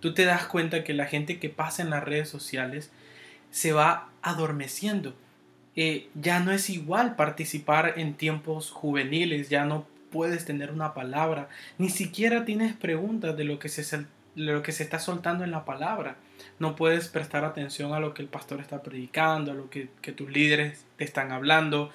Tú 0.00 0.14
te 0.14 0.24
das 0.24 0.46
cuenta 0.46 0.84
que 0.84 0.92
la 0.92 1.06
gente 1.06 1.38
que 1.38 1.48
pasa 1.48 1.82
en 1.82 1.90
las 1.90 2.04
redes 2.04 2.28
sociales 2.28 2.90
se 3.50 3.72
va 3.72 4.10
adormeciendo. 4.22 5.14
Eh, 5.76 6.08
ya 6.14 6.40
no 6.40 6.52
es 6.52 6.70
igual 6.70 7.16
participar 7.16 7.94
en 7.96 8.14
tiempos 8.14 8.70
juveniles, 8.70 9.48
ya 9.48 9.64
no 9.64 9.86
puedes 10.14 10.44
tener 10.44 10.70
una 10.70 10.94
palabra, 10.94 11.48
ni 11.76 11.90
siquiera 11.90 12.44
tienes 12.44 12.72
preguntas 12.74 13.36
de 13.36 13.42
lo 13.42 13.58
que 13.58 13.68
se, 13.68 14.06
lo 14.34 14.62
que 14.62 14.72
se 14.72 14.82
está 14.82 14.98
soltando 14.98 15.44
en 15.44 15.50
la 15.50 15.64
palabra. 15.64 16.16
No 16.58 16.76
puedes 16.76 17.08
prestar 17.08 17.44
atención 17.44 17.92
a 17.94 18.00
lo 18.00 18.14
que 18.14 18.22
el 18.22 18.28
pastor 18.28 18.60
está 18.60 18.82
predicando, 18.82 19.52
a 19.52 19.54
lo 19.54 19.70
que, 19.70 19.88
tus 20.16 20.30
líderes 20.30 20.84
te 20.96 21.04
están 21.04 21.32
hablando. 21.32 21.90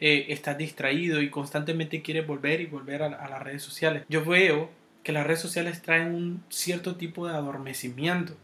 Eh, 0.00 0.26
estás 0.28 0.58
distraído 0.58 1.22
y 1.22 1.30
constantemente 1.30 2.02
quieres 2.02 2.26
volver 2.26 2.60
y 2.60 2.66
volver 2.66 3.02
a, 3.02 3.06
a 3.06 3.28
las 3.28 3.42
redes 3.42 3.62
sociales. 3.62 4.04
Yo 4.08 4.24
veo 4.24 4.70
que 5.02 5.12
las 5.12 5.26
redes 5.26 5.40
sociales 5.40 5.82
traen 5.82 6.14
un 6.14 6.44
cierto 6.48 6.96
tipo 6.96 7.26
de 7.26 7.34
adormecimiento, 7.34 8.36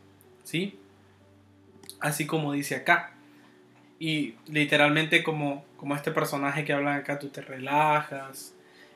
¿sí? 0.44 0.78
Así 2.01 2.26
como 2.26 2.53
dice 2.53 2.76
acá. 2.76 3.14
Y 3.99 4.34
literalmente 4.46 5.22
como, 5.24 5.64
como 5.76 5.96
este 5.96 6.12
personaje 6.12 6.64
que 6.64 6.72
habla 6.72 6.96
acá, 6.96 7.18
tú 7.18 7.28
te 7.28 7.40
relajas, 7.40 8.55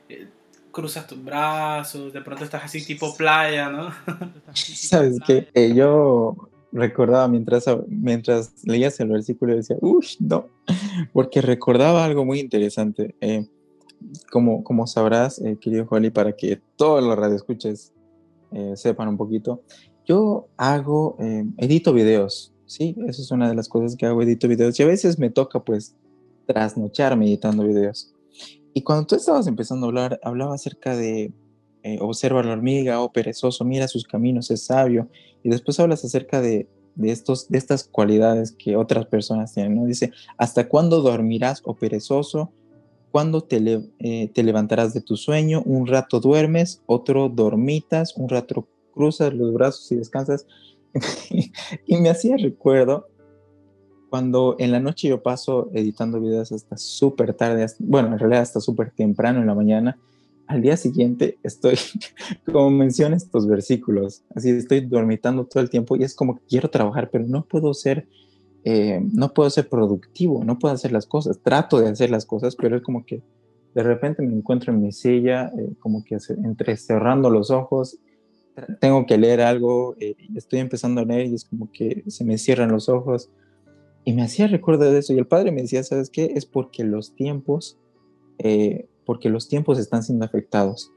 eh, 0.08 0.28
cruzas 0.72 1.06
tus 1.06 1.22
brazos, 1.22 2.12
de 2.12 2.20
pronto 2.22 2.44
estás 2.44 2.64
así 2.64 2.84
tipo 2.84 3.14
playa, 3.14 3.68
¿no? 3.70 3.90
Sabes 4.54 5.18
que 5.24 5.48
eh, 5.54 5.72
yo 5.74 6.36
recordaba 6.72 7.28
mientras, 7.28 7.66
mientras 7.86 8.64
leías 8.64 8.98
el 9.00 9.08
versículo 9.08 9.54
decía, 9.54 9.76
uff, 9.80 10.14
no, 10.18 10.46
porque 11.12 11.40
recordaba 11.42 12.04
algo 12.04 12.24
muy 12.24 12.40
interesante. 12.40 13.14
Eh, 13.20 13.46
como, 14.32 14.64
como 14.64 14.88
sabrás, 14.88 15.40
querido 15.60 15.86
Holly, 15.88 16.10
para 16.10 16.32
que 16.32 16.60
todos 16.74 17.04
los 17.04 17.16
radioescuches 17.16 17.92
sepan 18.74 19.08
un 19.08 19.16
poquito, 19.16 19.62
yo 20.04 20.48
hago, 20.56 21.16
edito 21.56 21.92
videos, 21.92 22.52
¿sí? 22.66 22.96
Eso 23.06 23.22
es 23.22 23.30
una 23.30 23.48
de 23.48 23.54
las 23.54 23.68
cosas 23.68 23.94
que 23.94 24.04
hago, 24.04 24.20
edito 24.22 24.48
videos 24.48 24.78
y 24.80 24.82
a 24.82 24.86
veces 24.86 25.20
me 25.20 25.30
toca 25.30 25.60
pues 25.60 25.94
trasnochar 26.46 27.16
meditando 27.16 27.64
videos. 27.64 28.11
Y 28.74 28.82
cuando 28.82 29.06
tú 29.06 29.14
estabas 29.14 29.46
empezando 29.46 29.86
a 29.86 29.88
hablar, 29.88 30.20
hablaba 30.22 30.54
acerca 30.54 30.96
de 30.96 31.32
eh, 31.84 31.98
observa 32.00 32.42
la 32.44 32.52
hormiga, 32.52 33.00
oh 33.00 33.12
perezoso, 33.12 33.64
mira 33.64 33.88
sus 33.88 34.04
caminos, 34.04 34.50
es 34.50 34.64
sabio. 34.64 35.08
Y 35.42 35.50
después 35.50 35.80
hablas 35.80 36.04
acerca 36.04 36.40
de, 36.40 36.68
estos, 37.02 37.48
de 37.48 37.58
estas 37.58 37.84
cualidades 37.84 38.52
que 38.52 38.76
otras 38.76 39.06
personas 39.06 39.52
tienen, 39.52 39.74
¿no? 39.74 39.86
Dice, 39.86 40.12
¿hasta 40.36 40.68
cuándo 40.68 41.02
dormirás, 41.02 41.60
oh 41.64 41.74
perezoso? 41.74 42.52
¿Cuándo 43.10 43.42
te, 43.42 43.82
eh, 43.98 44.28
te 44.32 44.42
levantarás 44.42 44.94
de 44.94 45.00
tu 45.00 45.16
sueño? 45.16 45.62
Un 45.66 45.86
rato 45.86 46.20
duermes, 46.20 46.82
otro 46.86 47.28
dormitas, 47.28 48.16
un 48.16 48.28
rato 48.28 48.68
cruzas 48.94 49.34
los 49.34 49.52
brazos 49.52 49.90
y 49.90 49.96
descansas. 49.96 50.46
y 51.86 51.96
me 51.96 52.10
hacía 52.10 52.36
recuerdo 52.36 53.08
cuando 54.12 54.56
en 54.58 54.72
la 54.72 54.78
noche 54.78 55.08
yo 55.08 55.22
paso 55.22 55.70
editando 55.72 56.20
videos 56.20 56.52
hasta 56.52 56.76
súper 56.76 57.32
tarde, 57.32 57.64
bueno, 57.78 58.08
en 58.08 58.18
realidad 58.18 58.42
hasta 58.42 58.60
súper 58.60 58.90
temprano 58.90 59.40
en 59.40 59.46
la 59.46 59.54
mañana, 59.54 59.96
al 60.46 60.60
día 60.60 60.76
siguiente 60.76 61.38
estoy, 61.42 61.76
como 62.44 62.70
mencioné 62.70 63.16
estos 63.16 63.46
versículos, 63.46 64.22
así 64.34 64.50
estoy 64.50 64.80
dormitando 64.80 65.46
todo 65.46 65.62
el 65.62 65.70
tiempo 65.70 65.96
y 65.96 66.02
es 66.02 66.14
como 66.14 66.36
que 66.36 66.42
quiero 66.46 66.68
trabajar, 66.68 67.08
pero 67.10 67.24
no 67.26 67.46
puedo 67.46 67.72
ser, 67.72 68.06
eh, 68.64 69.00
no 69.14 69.32
puedo 69.32 69.48
ser 69.48 69.70
productivo, 69.70 70.44
no 70.44 70.58
puedo 70.58 70.74
hacer 70.74 70.92
las 70.92 71.06
cosas, 71.06 71.40
trato 71.42 71.80
de 71.80 71.88
hacer 71.88 72.10
las 72.10 72.26
cosas, 72.26 72.54
pero 72.54 72.76
es 72.76 72.82
como 72.82 73.06
que 73.06 73.22
de 73.74 73.82
repente 73.82 74.20
me 74.20 74.36
encuentro 74.36 74.74
en 74.74 74.82
mi 74.82 74.92
silla, 74.92 75.50
eh, 75.58 75.72
como 75.78 76.04
que 76.04 76.18
entre 76.44 76.76
cerrando 76.76 77.30
los 77.30 77.50
ojos, 77.50 77.98
tengo 78.78 79.06
que 79.06 79.16
leer 79.16 79.40
algo, 79.40 79.96
eh, 80.00 80.16
estoy 80.34 80.58
empezando 80.58 81.00
a 81.00 81.06
leer 81.06 81.28
y 81.28 81.34
es 81.34 81.46
como 81.46 81.72
que 81.72 82.04
se 82.08 82.26
me 82.26 82.36
cierran 82.36 82.70
los 82.70 82.90
ojos 82.90 83.30
y 84.04 84.12
me 84.12 84.22
hacía 84.22 84.46
recuerdo 84.46 84.90
de 84.90 84.98
eso. 84.98 85.12
Y 85.12 85.18
el 85.18 85.26
padre 85.26 85.52
me 85.52 85.62
decía, 85.62 85.82
¿sabes 85.82 86.10
qué? 86.10 86.32
Es 86.34 86.46
porque 86.46 86.84
los 86.84 87.14
tiempos, 87.14 87.78
eh, 88.38 88.88
porque 89.06 89.28
los 89.28 89.48
tiempos 89.48 89.78
están 89.78 90.02
siendo 90.02 90.24
afectados. 90.24 90.90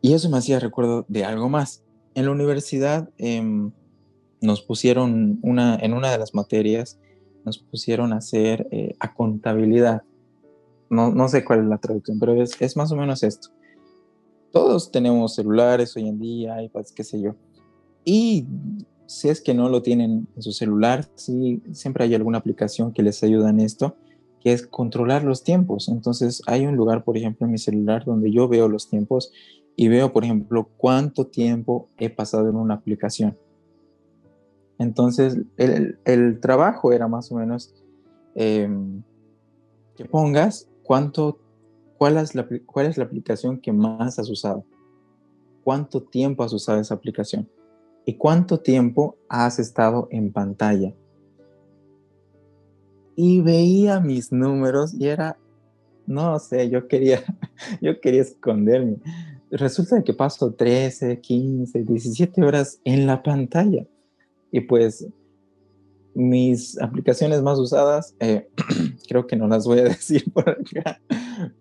Y 0.00 0.12
eso 0.12 0.28
me 0.30 0.38
hacía 0.38 0.60
recuerdo 0.60 1.04
de 1.08 1.24
algo 1.24 1.48
más. 1.48 1.82
En 2.14 2.26
la 2.26 2.30
universidad 2.30 3.10
em, 3.18 3.72
nos 4.40 4.62
pusieron 4.62 5.38
una, 5.42 5.76
en 5.76 5.94
una 5.94 6.12
de 6.12 6.18
las 6.18 6.34
materias, 6.34 7.00
nos 7.44 7.58
pusieron 7.58 8.12
a 8.12 8.18
hacer 8.18 8.68
eh, 8.70 8.94
a 9.00 9.14
contabilidad. 9.14 10.02
No, 10.90 11.10
no, 11.10 11.28
sé 11.28 11.44
cuál 11.44 11.60
es 11.60 11.66
la 11.66 11.78
traducción, 11.78 12.20
pero 12.20 12.40
es, 12.40 12.60
es 12.60 12.76
más 12.76 12.92
o 12.92 12.96
menos 12.96 13.22
esto. 13.22 13.48
Todos 14.52 14.92
tenemos 14.92 15.34
celulares 15.34 15.96
hoy 15.96 16.06
en 16.06 16.20
día, 16.20 16.62
iPads, 16.62 16.92
qué 16.92 17.02
sé 17.02 17.20
yo. 17.20 17.34
Y 18.04 18.46
si 19.06 19.28
es 19.28 19.40
que 19.40 19.54
no 19.54 19.68
lo 19.68 19.82
tienen 19.82 20.28
en 20.34 20.42
su 20.42 20.52
celular, 20.52 21.06
sí, 21.14 21.62
siempre 21.72 22.04
hay 22.04 22.14
alguna 22.14 22.38
aplicación 22.38 22.92
que 22.92 23.02
les 23.02 23.22
ayuda 23.22 23.50
en 23.50 23.60
esto, 23.60 23.96
que 24.40 24.52
es 24.52 24.66
controlar 24.66 25.24
los 25.24 25.42
tiempos. 25.42 25.88
Entonces 25.88 26.42
hay 26.46 26.66
un 26.66 26.76
lugar, 26.76 27.04
por 27.04 27.16
ejemplo, 27.16 27.46
en 27.46 27.52
mi 27.52 27.58
celular 27.58 28.04
donde 28.04 28.30
yo 28.30 28.48
veo 28.48 28.68
los 28.68 28.88
tiempos 28.88 29.32
y 29.76 29.88
veo, 29.88 30.12
por 30.12 30.24
ejemplo, 30.24 30.68
cuánto 30.76 31.26
tiempo 31.26 31.88
he 31.98 32.08
pasado 32.10 32.48
en 32.48 32.56
una 32.56 32.74
aplicación. 32.74 33.36
Entonces 34.78 35.38
el, 35.56 36.40
trabajo 36.40 36.92
era 36.92 37.06
más 37.06 37.30
o 37.30 37.36
menos 37.36 37.74
em, 38.34 39.02
que 39.96 40.04
pongas 40.04 40.68
cuánto, 40.82 41.38
cuál 41.96 42.16
es, 42.16 42.34
la, 42.34 42.48
cuál 42.66 42.86
es 42.86 42.98
la 42.98 43.04
aplicación 43.04 43.60
que 43.60 43.72
más 43.72 44.18
has 44.18 44.28
usado, 44.28 44.64
cuánto 45.62 46.02
tiempo 46.02 46.42
has 46.42 46.52
usado 46.52 46.80
esa 46.80 46.94
aplicación 46.94 47.48
¿Y 48.04 48.14
cuánto 48.14 48.60
tiempo 48.60 49.16
has 49.28 49.58
estado 49.58 50.08
en 50.10 50.32
pantalla? 50.32 50.94
Y 53.16 53.40
veía 53.40 54.00
mis 54.00 54.32
números 54.32 54.94
y 54.94 55.06
era, 55.08 55.38
no 56.06 56.38
sé, 56.38 56.68
yo 56.68 56.86
quería, 56.88 57.22
yo 57.80 58.00
quería 58.00 58.22
esconderme. 58.22 58.96
Resulta 59.50 60.02
que 60.02 60.12
paso 60.12 60.52
13, 60.52 61.20
15, 61.20 61.84
17 61.84 62.42
horas 62.42 62.80
en 62.84 63.06
la 63.06 63.22
pantalla. 63.22 63.86
Y 64.50 64.60
pues 64.60 65.06
mis 66.14 66.80
aplicaciones 66.80 67.42
más 67.42 67.58
usadas, 67.58 68.14
eh, 68.20 68.48
creo 69.08 69.26
que 69.26 69.36
no 69.36 69.48
las 69.48 69.66
voy 69.66 69.80
a 69.80 69.84
decir 69.84 70.32
por 70.32 70.48
acá, 70.48 71.00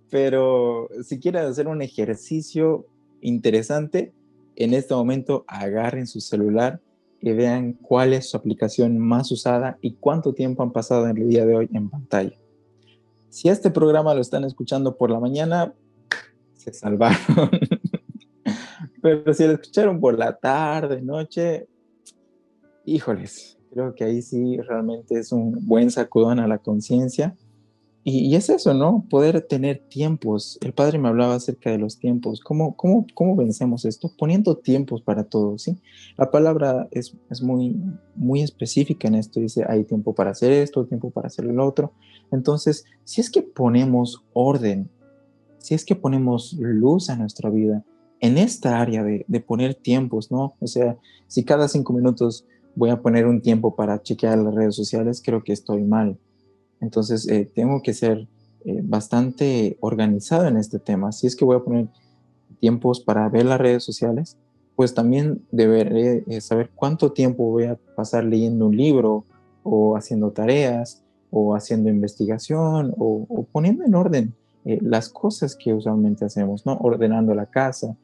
pero 0.10 0.90
si 1.04 1.20
quieren 1.20 1.46
hacer 1.46 1.68
un 1.68 1.82
ejercicio 1.82 2.86
interesante, 3.22 4.14
en 4.56 4.74
este 4.74 4.94
momento 4.94 5.46
agarren 5.48 6.08
su 6.08 6.20
celular 6.20 6.80
y 7.22 7.32
vean 7.32 7.74
cuál 7.74 8.14
es 8.14 8.30
su 8.30 8.38
aplicación 8.38 8.98
más 8.98 9.32
usada 9.32 9.78
y 9.82 9.94
cuánto 9.94 10.34
tiempo 10.34 10.62
han 10.62 10.72
pasado 10.72 11.08
en 11.08 11.18
el 11.18 11.30
día 11.30 11.46
de 11.46 11.56
hoy 11.56 11.70
en 11.74 11.90
pantalla. 11.90 12.38
Si 13.30 13.50
este 13.50 13.72
programa 13.72 14.14
lo 14.14 14.22
están 14.22 14.44
escuchando 14.44 14.98
por 14.98 15.10
la 15.10 15.20
mañana, 15.20 15.74
se 16.54 16.74
salvaron. 16.74 17.18
Pero 19.02 19.34
si 19.34 19.46
lo 19.46 19.54
escucharon 19.54 20.00
por 20.00 20.18
la 20.18 20.36
tarde, 20.36 21.02
noche, 21.02 21.68
híjoles, 22.86 23.58
creo 23.72 23.96
que 23.96 24.04
ahí 24.04 24.22
sí 24.22 24.58
realmente 24.58 25.18
es 25.18 25.32
un 25.32 25.66
buen 25.66 25.92
sacudón 25.92 26.40
a 26.40 26.48
la 26.48 26.58
conciencia 26.58 27.36
y, 28.06 28.36
es 28.36 28.50
eso, 28.50 28.74
¿no? 28.74 29.06
Poder 29.10 29.42
tener 29.42 29.80
tiempos. 29.88 30.58
El 30.62 30.74
padre 30.74 31.00
me 31.00 31.08
hablaba 31.08 31.36
acerca 31.36 31.72
de 31.72 31.78
los 31.78 32.00
tiempos. 32.00 32.42
¿Cómo, 32.42 32.76
cómo, 32.76 33.08
cómo 33.14 33.36
vencemos 33.38 33.86
esto? 33.86 34.12
Poniendo 34.18 34.58
tiempos 34.58 35.02
para 35.02 35.24
todo, 35.24 35.58
¿sí? 35.58 35.78
La 36.18 36.30
palabra 36.30 36.90
es, 36.92 37.16
es, 37.30 37.42
muy, 37.42 37.82
muy 38.16 38.42
específica 38.42 39.08
en 39.08 39.16
esto. 39.16 39.40
Dice, 39.40 39.64
hay 39.70 39.86
tiempo 39.86 40.14
para 40.14 40.32
hacer 40.32 40.52
esto, 40.52 40.86
tiempo 40.86 41.12
para 41.12 41.28
hacer 41.28 41.46
el 41.46 41.60
otro. 41.62 41.94
Entonces, 42.30 42.84
si 43.06 43.22
es 43.22 43.30
que 43.30 43.42
ponemos 43.42 44.26
orden, 44.34 44.90
si 45.60 45.74
es 45.74 45.86
que 45.86 45.96
ponemos 45.96 46.54
luz 46.60 47.10
a 47.10 47.16
nuestra 47.16 47.50
vida 47.50 47.86
en 48.20 48.38
esta 48.38 48.82
área 48.82 49.04
de, 49.04 49.24
de 49.30 49.40
poner 49.40 49.76
tiempos, 49.76 50.30
¿no? 50.30 50.56
O 50.60 50.68
sea, 50.68 50.98
si 51.28 51.46
cada 51.46 51.70
cinco 51.70 51.94
minutos 51.94 52.46
voy 52.76 52.90
a 52.90 53.02
poner 53.02 53.28
un 53.28 53.42
tiempo 53.42 53.78
para 53.78 54.02
chequear 54.02 54.40
las 54.40 54.54
redes 54.54 54.76
sociales, 54.76 55.22
creo 55.24 55.42
que 55.42 55.54
estoy 55.54 55.84
mal 55.84 56.18
entonces, 56.84 57.28
eh, 57.30 57.50
tengo 57.56 57.82
que 57.82 57.94
ser 57.94 58.28
eh, 58.66 58.82
bastante 58.84 59.78
organizado 59.80 60.48
en 60.48 60.58
este 60.58 60.80
tema. 60.80 61.14
Si 61.14 61.28
es 61.28 61.36
que 61.36 61.46
voy 61.46 61.56
a 61.56 61.64
poner 61.64 61.88
tiempos 62.60 63.00
para 63.00 63.30
ver 63.30 63.46
las 63.46 63.60
redes 63.60 63.84
sociales, 63.84 64.38
pues 64.76 64.94
también 64.94 65.46
deberé 65.52 66.26
eh, 66.28 66.42
saber 66.42 66.72
cuánto 66.76 67.14
tiempo 67.14 67.46
voy 67.46 67.66
a 67.66 67.80
pasar 67.96 68.26
leyendo 68.26 68.68
un 68.68 68.76
libro 68.76 69.24
o 69.64 69.96
haciendo 69.96 70.32
tareas 70.32 71.02
o 71.32 71.56
haciendo 71.56 71.90
investigación 71.90 72.94
o, 72.98 73.48
poniendo 73.52 73.86
en 73.86 73.96
orden 73.96 74.36
las 74.66 75.10
cosas 75.10 75.58
que 75.58 75.74
usualmente 75.74 76.24
hacemos, 76.24 76.66
¿no? 76.66 76.78
Ordenando 76.78 77.34
la 77.34 77.48
casa. 77.48 77.98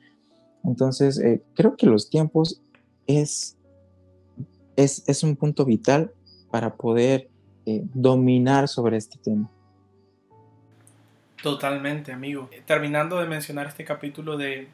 Entonces, 0.65 1.21
creo 1.53 1.77
que 1.77 1.85
los 1.85 2.09
tiempos 2.09 2.61
es, 3.07 3.55
es, 4.75 5.03
es 5.07 5.23
un 5.23 5.37
punto 5.37 5.63
vital 5.63 6.11
para 6.51 6.75
poder 6.75 7.29
eh, 7.69 7.83
dominar 7.93 8.67
sobre 8.67 8.97
este 8.97 9.19
tema. 9.19 9.47
Totalmente, 11.43 12.11
amigo. 12.11 12.49
Terminando 12.65 13.19
de 13.19 13.27
mencionar 13.27 13.67
este 13.67 13.85
capítulo 13.85 14.37
de, 14.37 14.67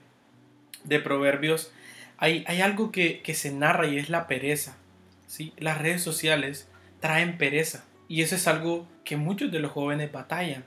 de 0.86 1.00
Proverbios, 1.02 1.74
hay, 2.18 2.46
hay 2.48 2.62
algo 2.62 2.94
que, 2.94 3.22
que, 3.22 3.34
se 3.34 3.52
narra 3.52 3.88
y 3.88 3.98
es 3.98 4.10
la 4.10 4.28
pereza. 4.28 4.78
¿sí? 5.28 5.52
Las 5.58 5.82
redes 5.82 6.02
sociales 6.02 6.70
traen 7.02 7.38
pereza 7.38 7.84
y 8.08 8.22
eso 8.22 8.36
es 8.36 8.48
algo 8.48 8.88
que 9.04 9.18
muchos 9.18 9.52
de 9.52 9.60
los 9.60 9.72
jóvenes 9.72 10.12
batallan 10.14 10.64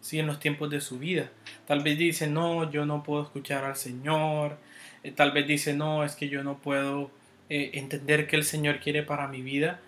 ¿sí? 0.00 0.18
en 0.18 0.26
los 0.26 0.40
tiempos 0.40 0.68
de 0.70 0.80
su 0.80 0.98
vida. 0.98 1.30
Tal 1.66 1.84
vez 1.84 1.96
dicen, 1.96 2.34
no, 2.34 2.68
yo 2.70 2.86
no 2.86 3.04
puedo 3.04 3.22
escuchar 3.22 3.64
al 3.64 3.76
Señor. 3.76 4.58
Eh, 5.04 5.12
tal 5.12 5.30
vez 5.30 5.46
dicen, 5.46 5.78
no, 5.78 6.02
es 6.02 6.16
que 6.16 6.28
yo 6.28 6.42
no 6.42 6.58
puedo 6.58 7.12
eh, 7.48 7.70
entender 7.74 8.26
qué 8.26 8.34
el 8.34 8.44
Señor 8.44 8.80
quiere 8.80 9.04
para 9.04 9.28
mi 9.28 9.42
vida. 9.42 9.80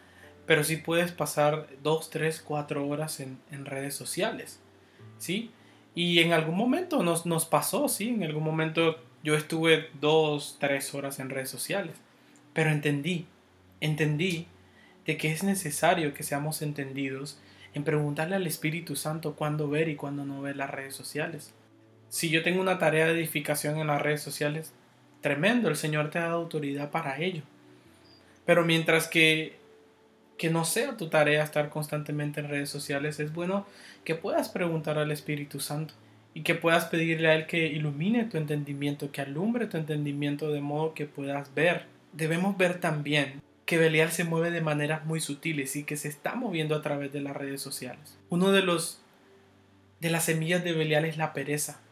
Pero 0.50 0.64
sí 0.64 0.78
puedes 0.78 1.12
pasar 1.12 1.68
dos, 1.80 2.10
tres, 2.10 2.42
cuatro 2.44 2.84
horas 2.88 3.20
en, 3.20 3.38
en 3.52 3.66
redes 3.66 3.94
sociales. 3.94 4.58
¿sí? 5.16 5.52
Y 5.94 6.18
en 6.18 6.32
algún 6.32 6.56
momento 6.56 7.04
nos, 7.04 7.24
nos 7.24 7.46
pasó, 7.46 7.86
¿sí? 7.88 8.08
En 8.08 8.24
algún 8.24 8.42
momento 8.42 8.98
yo 9.22 9.36
estuve 9.36 9.90
dos, 10.00 10.56
tres 10.58 10.92
horas 10.92 11.20
en 11.20 11.30
redes 11.30 11.50
sociales. 11.50 11.94
Pero 12.52 12.70
entendí, 12.70 13.26
entendí 13.80 14.48
de 15.06 15.16
que 15.16 15.30
es 15.30 15.44
necesario 15.44 16.14
que 16.14 16.24
seamos 16.24 16.62
entendidos 16.62 17.38
en 17.72 17.84
preguntarle 17.84 18.34
al 18.34 18.48
Espíritu 18.48 18.96
Santo 18.96 19.36
cuándo 19.36 19.68
ver 19.68 19.88
y 19.88 19.94
cuándo 19.94 20.24
no 20.24 20.42
ver 20.42 20.56
las 20.56 20.70
redes 20.70 20.96
sociales. 20.96 21.54
Si 22.08 22.28
yo 22.28 22.42
tengo 22.42 22.60
una 22.60 22.80
tarea 22.80 23.06
de 23.06 23.12
edificación 23.12 23.78
en 23.78 23.86
las 23.86 24.02
redes 24.02 24.20
sociales, 24.20 24.72
tremendo, 25.20 25.68
el 25.68 25.76
Señor 25.76 26.10
te 26.10 26.18
ha 26.18 26.22
dado 26.22 26.38
autoridad 26.38 26.90
para 26.90 27.20
ello. 27.20 27.44
Pero 28.44 28.64
mientras 28.64 29.06
que 29.06 29.59
que 30.40 30.48
no 30.48 30.64
sea 30.64 30.96
tu 30.96 31.10
tarea 31.10 31.44
estar 31.44 31.68
constantemente 31.68 32.40
en 32.40 32.48
redes 32.48 32.70
sociales, 32.70 33.20
es 33.20 33.34
bueno 33.34 33.66
que 34.04 34.14
puedas 34.14 34.48
preguntar 34.48 34.96
al 34.96 35.12
Espíritu 35.12 35.60
Santo 35.60 35.92
y 36.32 36.44
que 36.44 36.54
puedas 36.54 36.86
pedirle 36.86 37.28
a 37.28 37.34
Él 37.34 37.46
que 37.46 37.66
ilumine 37.66 38.24
tu 38.24 38.38
entendimiento, 38.38 39.12
que 39.12 39.20
alumbre 39.20 39.66
tu 39.66 39.76
entendimiento 39.76 40.50
de 40.50 40.62
modo 40.62 40.94
que 40.94 41.04
puedas 41.04 41.52
ver. 41.52 41.84
Debemos 42.14 42.56
ver 42.56 42.80
también 42.80 43.42
que 43.66 43.76
Belial 43.76 44.12
se 44.12 44.24
mueve 44.24 44.50
de 44.50 44.62
maneras 44.62 45.04
muy 45.04 45.20
sutiles 45.20 45.76
y 45.76 45.84
que 45.84 45.98
se 45.98 46.08
está 46.08 46.34
moviendo 46.36 46.74
a 46.74 46.80
través 46.80 47.12
de 47.12 47.20
las 47.20 47.36
redes 47.36 47.60
sociales. 47.60 48.16
Uno 48.30 48.50
de 48.50 48.62
los 48.62 49.02
de 50.00 50.08
las 50.08 50.24
semillas 50.24 50.64
de 50.64 50.72
Belial 50.72 51.04
es 51.04 51.18
la 51.18 51.34
pereza. 51.34 51.82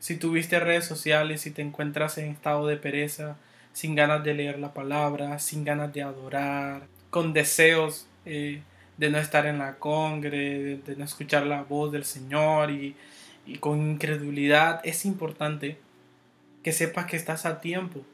Si 0.00 0.18
tuviste 0.18 0.60
redes 0.60 0.84
sociales 0.84 1.46
y 1.46 1.50
te 1.50 1.62
encuentras 1.62 2.18
en 2.18 2.30
estado 2.30 2.66
de 2.66 2.76
pereza, 2.76 3.38
sin 3.72 3.94
ganas 3.94 4.22
de 4.22 4.34
leer 4.34 4.58
la 4.58 4.74
palabra, 4.74 5.38
sin 5.38 5.64
ganas 5.64 5.94
de 5.94 6.02
adorar, 6.02 6.97
con 7.10 7.32
deseos 7.32 8.06
eh, 8.24 8.62
de 8.96 9.10
no 9.10 9.18
estar 9.18 9.46
en 9.46 9.58
la 9.58 9.76
congre, 9.76 10.78
de, 10.78 10.96
no 10.96 11.04
escuchar 11.04 11.46
la 11.46 11.62
voz 11.62 11.92
del 11.92 12.04
Señor 12.04 12.70
y, 12.70 12.96
y 13.46 13.58
con 13.58 13.80
incredulidad, 13.80 14.80
es 14.84 15.04
importante 15.04 15.78
que 16.62 16.72
sepas 16.72 17.06
que 17.06 17.16
estás 17.16 17.46
a 17.46 17.60
tiempo 17.60 18.04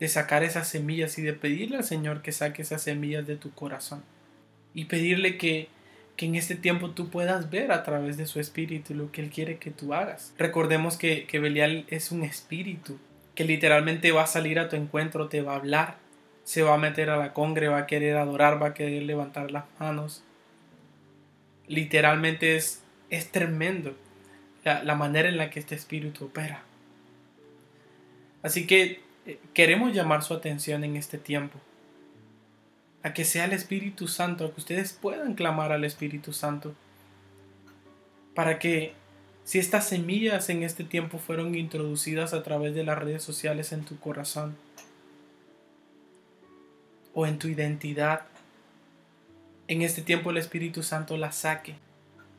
de 0.00 0.08
sacar 0.08 0.42
esas 0.42 0.66
semillas 0.66 1.18
y 1.18 1.22
de 1.22 1.34
pedirle 1.34 1.76
al 1.76 1.84
Señor 1.84 2.22
que 2.22 2.32
saque 2.32 2.62
esas 2.62 2.82
semillas 2.82 3.26
de 3.26 3.36
tu 3.36 3.52
corazón. 3.52 4.02
Y 4.72 4.86
pedirle 4.86 5.36
que, 5.36 5.68
que 6.16 6.26
en 6.26 6.34
este 6.34 6.56
tiempo 6.56 6.90
tú 6.90 7.10
puedas 7.10 7.50
ver 7.50 7.70
a 7.70 7.84
través 7.84 8.16
de 8.16 8.26
su 8.26 8.40
espíritu 8.40 8.94
lo 8.94 9.12
que 9.12 9.20
Él 9.20 9.30
quiere 9.30 9.58
que 9.58 9.70
tú 9.70 9.92
hagas. 9.92 10.32
Recordemos 10.38 10.96
que, 10.96 11.26
que 11.26 11.38
Belial 11.38 11.84
es 11.88 12.10
un 12.10 12.22
espíritu 12.22 12.98
que 13.34 13.44
literalmente 13.44 14.10
va 14.10 14.22
a 14.22 14.26
salir 14.26 14.58
a 14.58 14.68
tu 14.68 14.76
encuentro, 14.76 15.28
te 15.28 15.42
va 15.42 15.52
a 15.52 15.56
hablar, 15.56 15.98
se 16.50 16.64
va 16.64 16.74
a 16.74 16.78
meter 16.78 17.10
a 17.10 17.16
la 17.16 17.32
congre, 17.32 17.68
va 17.68 17.78
a 17.78 17.86
querer 17.86 18.16
adorar, 18.16 18.60
va 18.60 18.66
a 18.66 18.74
querer 18.74 19.04
levantar 19.04 19.52
las 19.52 19.66
manos. 19.78 20.24
Literalmente 21.68 22.56
es, 22.56 22.82
es 23.08 23.30
tremendo 23.30 23.94
la, 24.64 24.82
la 24.82 24.96
manera 24.96 25.28
en 25.28 25.36
la 25.36 25.48
que 25.48 25.60
este 25.60 25.76
espíritu 25.76 26.24
opera. 26.24 26.64
Así 28.42 28.66
que 28.66 29.00
eh, 29.26 29.38
queremos 29.54 29.94
llamar 29.94 30.24
su 30.24 30.34
atención 30.34 30.82
en 30.82 30.96
este 30.96 31.18
tiempo. 31.18 31.60
A 33.04 33.14
que 33.14 33.24
sea 33.24 33.44
el 33.44 33.52
Espíritu 33.52 34.08
Santo, 34.08 34.44
a 34.44 34.52
que 34.52 34.58
ustedes 34.58 34.92
puedan 34.92 35.34
clamar 35.34 35.70
al 35.70 35.84
Espíritu 35.84 36.32
Santo. 36.32 36.74
Para 38.34 38.58
que 38.58 38.94
si 39.44 39.60
estas 39.60 39.88
semillas 39.88 40.50
en 40.50 40.64
este 40.64 40.82
tiempo 40.82 41.18
fueron 41.18 41.54
introducidas 41.54 42.34
a 42.34 42.42
través 42.42 42.74
de 42.74 42.82
las 42.82 42.98
redes 42.98 43.22
sociales 43.22 43.70
en 43.70 43.84
tu 43.84 44.00
corazón, 44.00 44.56
o 47.14 47.26
en 47.26 47.38
tu 47.38 47.48
identidad, 47.48 48.22
en 49.68 49.82
este 49.82 50.02
tiempo 50.02 50.30
el 50.30 50.36
Espíritu 50.36 50.82
Santo 50.82 51.16
la 51.16 51.32
saque 51.32 51.76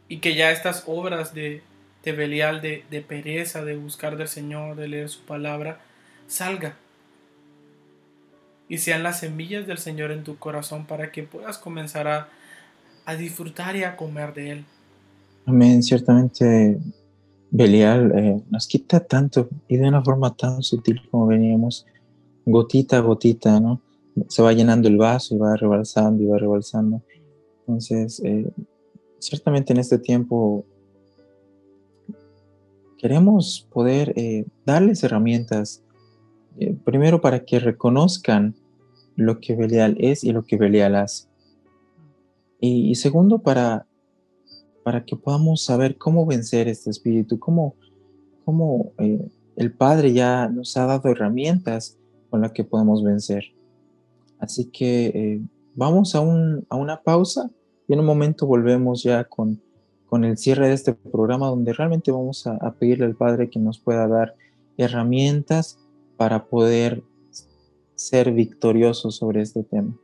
y 0.08 0.18
que 0.18 0.36
ya 0.36 0.52
estas 0.52 0.84
obras 0.88 1.34
de, 1.34 1.62
de 2.04 2.12
Belial, 2.12 2.62
de, 2.62 2.84
de 2.90 3.02
pereza, 3.02 3.64
de 3.64 3.76
buscar 3.76 4.18
del 4.18 4.28
Señor, 4.28 4.76
de 4.76 4.88
leer 4.88 5.10
su 5.10 5.22
palabra, 5.22 5.80
salga 6.28 6.76
y 8.68 8.78
sean 8.78 9.04
las 9.04 9.20
semillas 9.20 9.68
del 9.68 9.78
Señor 9.78 10.12
en 10.12 10.24
tu 10.24 10.38
corazón 10.38 10.86
para 10.86 11.12
que 11.12 11.24
puedas 11.24 11.58
comenzar 11.58 12.08
a, 12.08 12.30
a 13.06 13.16
disfrutar 13.16 13.76
y 13.76 13.84
a 13.84 13.96
comer 13.96 14.34
de 14.34 14.52
Él. 14.52 14.66
Amén, 15.46 15.84
ciertamente 15.84 16.78
Belial 17.50 18.12
eh, 18.18 18.42
nos 18.50 18.68
quita 18.68 19.02
tanto 19.02 19.50
y 19.68 19.78
de 19.78 19.88
una 19.88 20.02
forma 20.02 20.36
tan 20.36 20.64
sutil 20.64 21.02
como 21.10 21.28
veníamos, 21.28 21.86
gotita 22.46 22.98
a 22.98 23.02
gotita, 23.02 23.60
¿no? 23.60 23.82
Se 24.28 24.42
va 24.42 24.54
llenando 24.54 24.88
el 24.88 24.98
vaso 24.98 25.36
y 25.36 25.38
va 25.38 25.56
rebalsando 25.56 26.24
y 26.24 26.28
va 26.28 26.38
rebalsando. 26.38 27.02
Entonces, 27.60 28.22
eh, 28.24 28.52
ciertamente 29.20 29.74
en 29.74 29.80
este 29.80 29.98
tiempo 29.98 30.66
queremos 32.98 33.68
poder 33.72 34.14
eh, 34.16 34.46
darles 34.66 35.04
herramientas, 35.04 35.84
eh, 36.60 36.76
primero 36.84 37.22
para 37.22 37.46
que 37.46 37.60
reconozcan 37.60 38.56
lo 39.16 39.40
que 39.40 39.56
Belial 39.56 39.96
es 40.00 40.24
y 40.24 40.32
lo 40.32 40.44
que 40.44 40.58
Belial 40.58 40.96
hace. 40.96 41.28
Y, 42.64 42.94
segundo, 42.94 43.40
para, 43.40 43.88
para 44.84 45.04
que 45.04 45.16
podamos 45.16 45.64
saber 45.64 45.98
cómo 45.98 46.28
vencer 46.28 46.68
este 46.68 46.92
espíritu, 46.92 47.40
cómo, 47.40 47.74
cómo 48.46 48.94
el 49.56 49.74
Padre 49.74 50.14
ya 50.14 50.48
nos 50.48 50.78
ha 50.78 50.86
dado 50.86 51.10
herramientas 51.10 51.98
con 52.30 52.42
las 52.42 52.52
que 52.52 52.64
podemos 52.64 53.04
vencer. 53.04 53.46
Así 54.42 54.66
que 54.66 55.06
eh, 55.06 55.42
vamos 55.76 56.16
a, 56.16 56.22
una 56.22 57.02
pausa 57.02 57.50
y 57.88 57.94
en 57.94 58.00
un 58.00 58.06
momento 58.06 58.46
volvemos 58.46 59.04
ya 59.04 59.24
con, 59.24 59.62
el 60.12 60.38
cierre 60.38 60.68
de 60.68 60.74
este 60.74 60.94
programa 60.94 61.48
donde 61.48 61.72
realmente 61.72 62.12
vamos 62.12 62.46
a, 62.46 62.58
a 62.58 62.74
pedirle 62.74 63.06
al 63.06 63.16
Padre 63.16 63.50
que 63.50 63.60
nos 63.60 63.80
pueda 63.80 64.10
dar 64.10 64.36
herramientas 64.76 65.80
para 66.18 66.48
poder 66.48 67.02
ser 67.96 68.34
victoriosos 68.34 69.16
sobre 69.16 69.42
este 69.42 69.64
tema. 69.64 69.96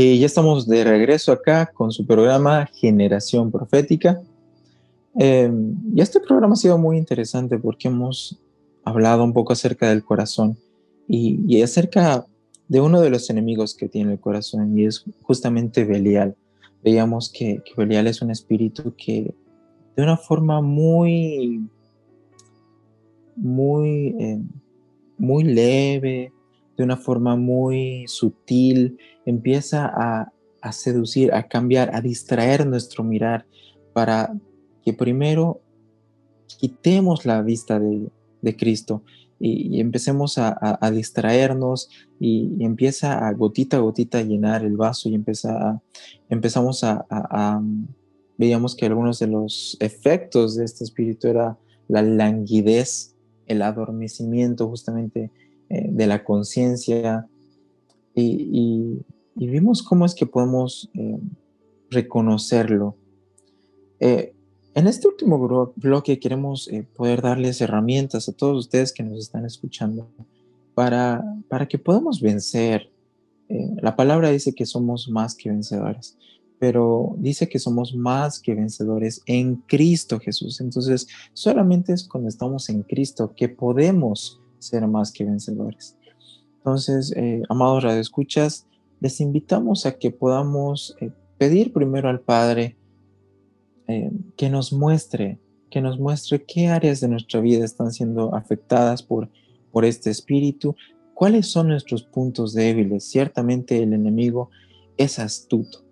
Ya 0.00 0.26
estamos 0.26 0.66
de 0.66 0.84
regreso 0.84 1.32
acá 1.32 1.66
con 1.66 1.90
su 1.92 2.06
programa 2.06 2.68
Generación 2.72 3.50
Profética. 3.50 4.22
Em, 5.14 5.74
y 5.94 6.00
este 6.00 6.20
programa 6.20 6.54
ha 6.54 6.56
sido 6.56 6.78
muy 6.78 6.96
interesante 6.96 7.58
porque 7.58 7.88
hemos 7.88 8.40
hablado 8.84 9.24
un 9.24 9.32
poco 9.32 9.52
acerca 9.52 9.88
del 9.88 10.04
corazón 10.04 10.56
y, 11.08 11.60
acerca 11.60 12.24
de 12.68 12.80
uno 12.80 13.00
de 13.00 13.10
los 13.10 13.28
enemigos 13.30 13.74
que 13.74 13.88
tiene 13.88 14.12
el 14.12 14.20
corazón 14.20 14.78
y 14.78 14.86
es 14.86 15.04
justamente 15.22 15.84
Belial. 15.84 16.36
Veíamos 16.84 17.28
que, 17.28 17.62
Belial 17.76 18.06
es 18.06 18.22
un 18.22 18.30
espíritu 18.30 18.94
que 18.96 19.34
de 19.96 20.02
una 20.02 20.16
forma 20.16 20.62
muy, 20.62 21.62
muy, 23.36 24.14
em, 24.18 24.48
muy 25.18 25.44
leve, 25.44 26.32
de 26.80 26.84
una 26.84 26.96
forma 26.96 27.36
muy 27.36 28.06
sutil, 28.08 28.96
empieza 29.26 29.84
a, 29.84 30.72
seducir, 30.72 31.34
a 31.34 31.46
cambiar, 31.46 31.94
a 31.94 32.00
distraer 32.00 32.66
nuestro 32.66 33.04
mirar 33.04 33.44
para 33.92 34.34
que 34.82 34.94
primero 34.94 35.60
quitemos 36.58 37.26
la 37.26 37.42
vista 37.42 37.78
de, 37.78 38.56
Cristo 38.56 39.02
y, 39.38 39.78
empecemos 39.78 40.38
a, 40.38 40.90
distraernos 40.90 41.90
y, 42.18 42.64
empieza 42.64 43.28
a 43.28 43.32
gotita 43.34 43.76
a 43.76 43.80
gotita 43.80 44.16
a 44.16 44.22
llenar 44.22 44.64
el 44.64 44.78
vaso 44.78 45.10
y 45.10 45.14
empieza 45.14 45.82
empezamos 46.30 46.82
a, 46.82 47.60
veíamos 48.38 48.74
que 48.74 48.86
algunos 48.86 49.18
de 49.18 49.26
los 49.26 49.76
efectos 49.80 50.56
de 50.56 50.64
este 50.64 50.84
espíritu 50.84 51.28
era 51.28 51.58
la 51.88 52.00
languidez, 52.00 53.14
el 53.46 53.60
adormecimiento 53.60 54.66
justamente 54.66 55.30
eh, 55.70 55.86
de 55.88 56.06
la 56.08 56.24
conciencia 56.24 57.28
y, 58.14 58.98
vimos 59.36 59.82
cómo 59.82 60.04
es 60.04 60.14
que 60.14 60.26
podemos 60.26 60.90
eh, 60.94 61.18
reconocerlo. 61.90 62.96
Eh, 64.00 64.34
en 64.74 64.86
este 64.86 65.08
último 65.08 65.72
bloque 65.76 66.18
queremos 66.18 66.68
poder 66.94 67.22
darles 67.22 67.60
herramientas 67.60 68.28
a 68.28 68.32
todos 68.32 68.66
ustedes 68.66 68.92
que 68.92 69.02
nos 69.02 69.18
están 69.18 69.46
escuchando 69.46 70.08
para, 70.74 71.24
para 71.48 71.66
que 71.66 71.78
podamos 71.78 72.20
vencer. 72.20 72.90
la 73.48 73.96
palabra 73.96 74.30
dice 74.30 74.52
que 74.52 74.66
somos 74.66 75.08
más 75.08 75.34
que 75.34 75.50
vencedores 75.50 76.16
pero 76.60 77.14
dice 77.16 77.48
que 77.48 77.58
somos 77.58 77.94
más 77.94 78.38
que 78.38 78.54
vencedores 78.54 79.22
en 79.24 79.56
Cristo 79.66 80.20
Jesús. 80.20 80.60
Entonces, 80.60 81.08
solamente 81.32 81.94
es 81.94 82.06
cuando 82.06 82.28
estamos 82.28 82.68
en 82.68 82.82
Cristo 82.82 83.32
que 83.34 83.48
podemos 83.48 84.39
ser 84.60 84.86
más 84.86 85.12
que 85.12 85.24
vencedores. 85.24 85.96
Entonces, 86.58 87.12
eh, 87.16 87.42
amados 87.48 87.82
radioescuchas, 87.82 88.66
les 89.00 89.20
invitamos 89.20 89.86
a 89.86 89.98
que 89.98 90.10
podamos 90.10 90.94
eh, 91.00 91.10
pedir 91.38 91.72
primero 91.72 92.08
al 92.08 92.20
Padre 92.20 92.76
eh, 93.88 94.10
que 94.36 94.50
nos 94.50 94.72
muestre, 94.72 95.38
que 95.70 95.80
nos 95.80 95.98
muestre 95.98 96.44
qué 96.44 96.68
áreas 96.68 97.00
de 97.00 97.08
nuestra 97.08 97.40
vida 97.40 97.64
están 97.64 97.92
siendo 97.92 98.34
afectadas 98.34 99.02
por, 99.02 99.28
por 99.72 99.84
este 99.84 100.10
espíritu, 100.10 100.76
cuáles 101.14 101.46
son 101.46 101.68
nuestros 101.68 102.02
puntos 102.02 102.52
débiles. 102.52 103.04
Ciertamente 103.04 103.82
el 103.82 103.92
enemigo 103.92 104.50
es 104.96 105.18
astuto 105.18 105.90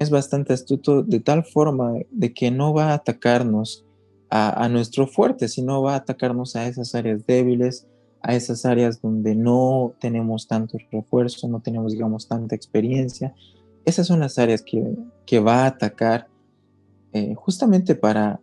es 0.00 0.08
bastante 0.08 0.54
astuto 0.54 1.02
de 1.02 1.20
tal 1.20 1.44
forma 1.44 1.92
de 2.10 2.32
que 2.32 2.50
no 2.50 2.72
va 2.72 2.90
a 2.90 2.94
atacarnos 2.94 3.84
a, 4.30 4.68
nuestro 4.68 5.06
fuerte, 5.06 5.48
sino 5.48 5.82
va 5.82 5.94
a 5.94 5.96
atacarnos 5.96 6.56
a 6.56 6.66
esas 6.66 6.94
áreas 6.94 7.26
débiles, 7.26 7.86
a 8.22 8.34
esas 8.34 8.64
áreas 8.64 9.00
donde 9.00 9.34
no 9.34 9.94
tenemos 10.00 10.46
tanto 10.46 10.78
refuerzo, 10.90 11.48
no 11.48 11.60
tenemos, 11.60 11.92
digamos, 11.92 12.28
tanta 12.28 12.54
experiencia. 12.54 13.34
Esas 13.84 14.06
son 14.06 14.20
las 14.20 14.38
áreas 14.38 14.62
que, 14.62 15.38
va 15.40 15.64
a 15.64 15.66
atacar 15.66 16.28
eh, 17.12 17.34
justamente 17.34 17.94
para 17.94 18.40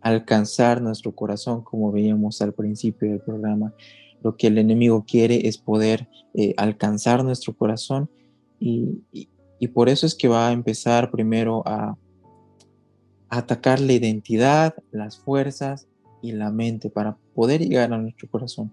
alcanzar 0.00 0.80
nuestro 0.80 1.14
corazón, 1.14 1.62
como 1.62 1.90
veíamos 1.90 2.40
al 2.40 2.52
principio 2.52 3.10
del 3.10 3.20
programa. 3.20 3.74
Lo 4.22 4.36
que 4.36 4.46
el 4.46 4.58
enemigo 4.58 5.04
quiere 5.06 5.48
es 5.48 5.58
poder 5.58 6.08
eh, 6.34 6.54
alcanzar 6.56 7.24
nuestro 7.24 7.56
corazón 7.56 8.08
y, 8.60 9.02
y 9.58 9.68
por 9.68 9.88
eso 9.88 10.06
es 10.06 10.14
que 10.14 10.28
va 10.28 10.48
a 10.48 10.52
empezar 10.52 11.10
primero 11.10 11.62
a, 11.66 11.96
atacar 13.28 13.80
la 13.80 13.92
identidad, 13.92 14.74
las 14.90 15.18
fuerzas 15.18 15.86
y 16.22 16.32
la 16.32 16.50
mente 16.50 16.90
para 16.90 17.16
poder 17.34 17.60
llegar 17.60 17.92
a 17.92 17.98
nuestro 17.98 18.28
corazón. 18.28 18.72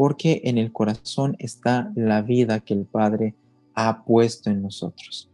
Porque 0.00 0.40
en 0.44 0.56
el 0.56 0.72
corazón 0.72 1.36
está 1.38 1.92
la 1.94 2.22
vida 2.22 2.60
que 2.60 2.72
el 2.72 2.86
Padre 2.86 3.34
ha 3.74 4.02
puesto 4.02 4.48
en 4.48 4.62
nosotros. 4.62 5.28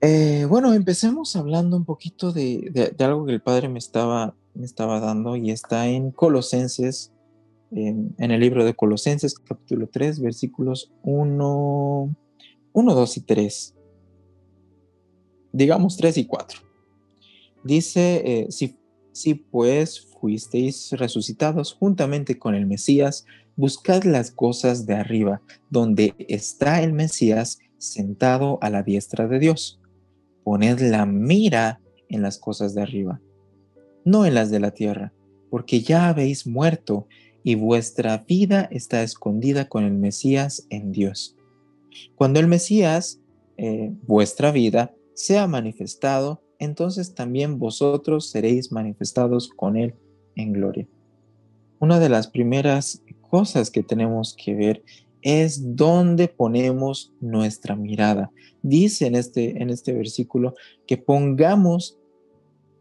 Eh, 0.00 0.46
bueno, 0.48 0.72
empecemos 0.72 1.34
hablando 1.34 1.76
un 1.76 1.84
poquito 1.84 2.30
de, 2.30 2.94
algo 3.00 3.26
que 3.26 3.32
el 3.32 3.40
Padre 3.40 3.68
me 3.68 3.80
estaba, 3.80 4.36
me 4.54 4.64
estaba 4.64 5.00
dando 5.00 5.34
y 5.34 5.50
está 5.50 5.88
en 5.88 6.12
Colosenses, 6.12 7.10
en, 7.72 8.14
en 8.18 8.30
el 8.30 8.38
libro 8.38 8.64
de 8.64 8.74
Colosenses 8.74 9.34
capítulo 9.34 9.88
3, 9.88 10.20
versículos 10.20 10.92
1 11.02 12.14
1, 12.72 12.94
2 12.94 13.16
y 13.16 13.20
3. 13.22 13.74
Digamos 15.50 15.96
3 15.96 16.18
y 16.18 16.24
4. 16.26 16.60
Dice, 17.64 18.22
eh, 18.24 18.46
si, 18.52 18.78
si 19.10 19.34
pues 19.34 20.07
fuisteis 20.20 20.92
resucitados 20.92 21.74
juntamente 21.74 22.38
con 22.38 22.54
el 22.54 22.66
Mesías, 22.66 23.24
buscad 23.56 24.04
las 24.04 24.30
cosas 24.30 24.86
de 24.86 24.94
arriba, 24.94 25.42
donde 25.70 26.14
está 26.28 26.82
el 26.82 26.92
Mesías 26.92 27.58
sentado 27.76 28.58
a 28.62 28.70
la 28.70 28.82
diestra 28.82 29.26
de 29.26 29.38
Dios. 29.38 29.80
Poned 30.44 30.80
la 30.80 31.06
mira 31.06 31.80
en 32.08 32.22
las 32.22 32.38
cosas 32.38 32.74
de 32.74 32.82
arriba, 32.82 33.20
no 34.04 34.26
en 34.26 34.34
las 34.34 34.50
de 34.50 34.60
la 34.60 34.70
tierra, 34.70 35.12
porque 35.50 35.80
ya 35.80 36.08
habéis 36.08 36.46
muerto 36.46 37.06
y 37.42 37.54
vuestra 37.54 38.18
vida 38.18 38.68
está 38.70 39.02
escondida 39.02 39.68
con 39.68 39.84
el 39.84 39.94
Mesías 39.94 40.66
en 40.70 40.92
Dios. 40.92 41.36
Cuando 42.14 42.40
el 42.40 42.46
Mesías, 42.46 43.20
eh, 43.56 43.92
vuestra 44.06 44.52
vida, 44.52 44.94
sea 45.14 45.46
manifestado, 45.46 46.42
entonces 46.58 47.14
también 47.14 47.58
vosotros 47.58 48.30
seréis 48.30 48.70
manifestados 48.70 49.48
con 49.48 49.76
Él 49.76 49.94
en 50.38 50.54
gloria. 50.54 50.86
Una 51.78 52.00
de 52.00 52.08
las 52.08 52.28
primeras 52.28 53.02
cosas 53.28 53.70
que 53.70 53.82
tenemos 53.82 54.34
que 54.34 54.54
ver 54.54 54.82
es 55.20 55.76
dónde 55.76 56.28
ponemos 56.28 57.12
nuestra 57.20 57.76
mirada. 57.76 58.30
Dice 58.62 59.06
en 59.06 59.14
este, 59.14 59.62
en 59.62 59.70
este 59.70 59.92
versículo 59.92 60.54
que 60.86 60.96
pongamos, 60.96 61.98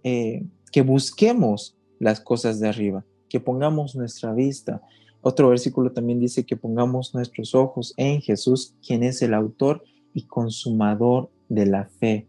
eh, 0.03 0.45
que 0.72 0.82
busquemos 0.82 1.76
las 1.99 2.22
cosas 2.22 2.60
de 2.60 2.70
arriba, 2.70 3.03
que 3.30 3.39
pongamos 3.39 3.95
nuestra 3.95 4.34
vista, 4.34 4.82
otro 5.22 5.49
versículo 5.49 5.91
también 5.91 6.20
dice 6.20 6.45
que 6.45 6.55
pongamos 6.55 7.14
nuestros 7.14 7.55
ojos 7.55 7.93
en 7.97 8.22
Jesús, 8.22 8.76
quien 8.86 9.03
es 9.03 9.22
el 9.22 9.34
autor 9.34 9.84
y 10.14 10.24
consumador 10.24 11.30
de 11.49 11.66
la 11.66 11.86
fe. 11.99 12.28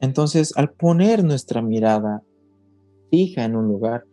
Entonces, 0.00 0.56
al 0.56 0.70
poner 0.70 1.24
nuestra 1.24 1.60
mirada 1.60 2.22
fija 3.10 3.44
en 3.44 3.56
un 3.56 3.66
lugar, 3.66 4.04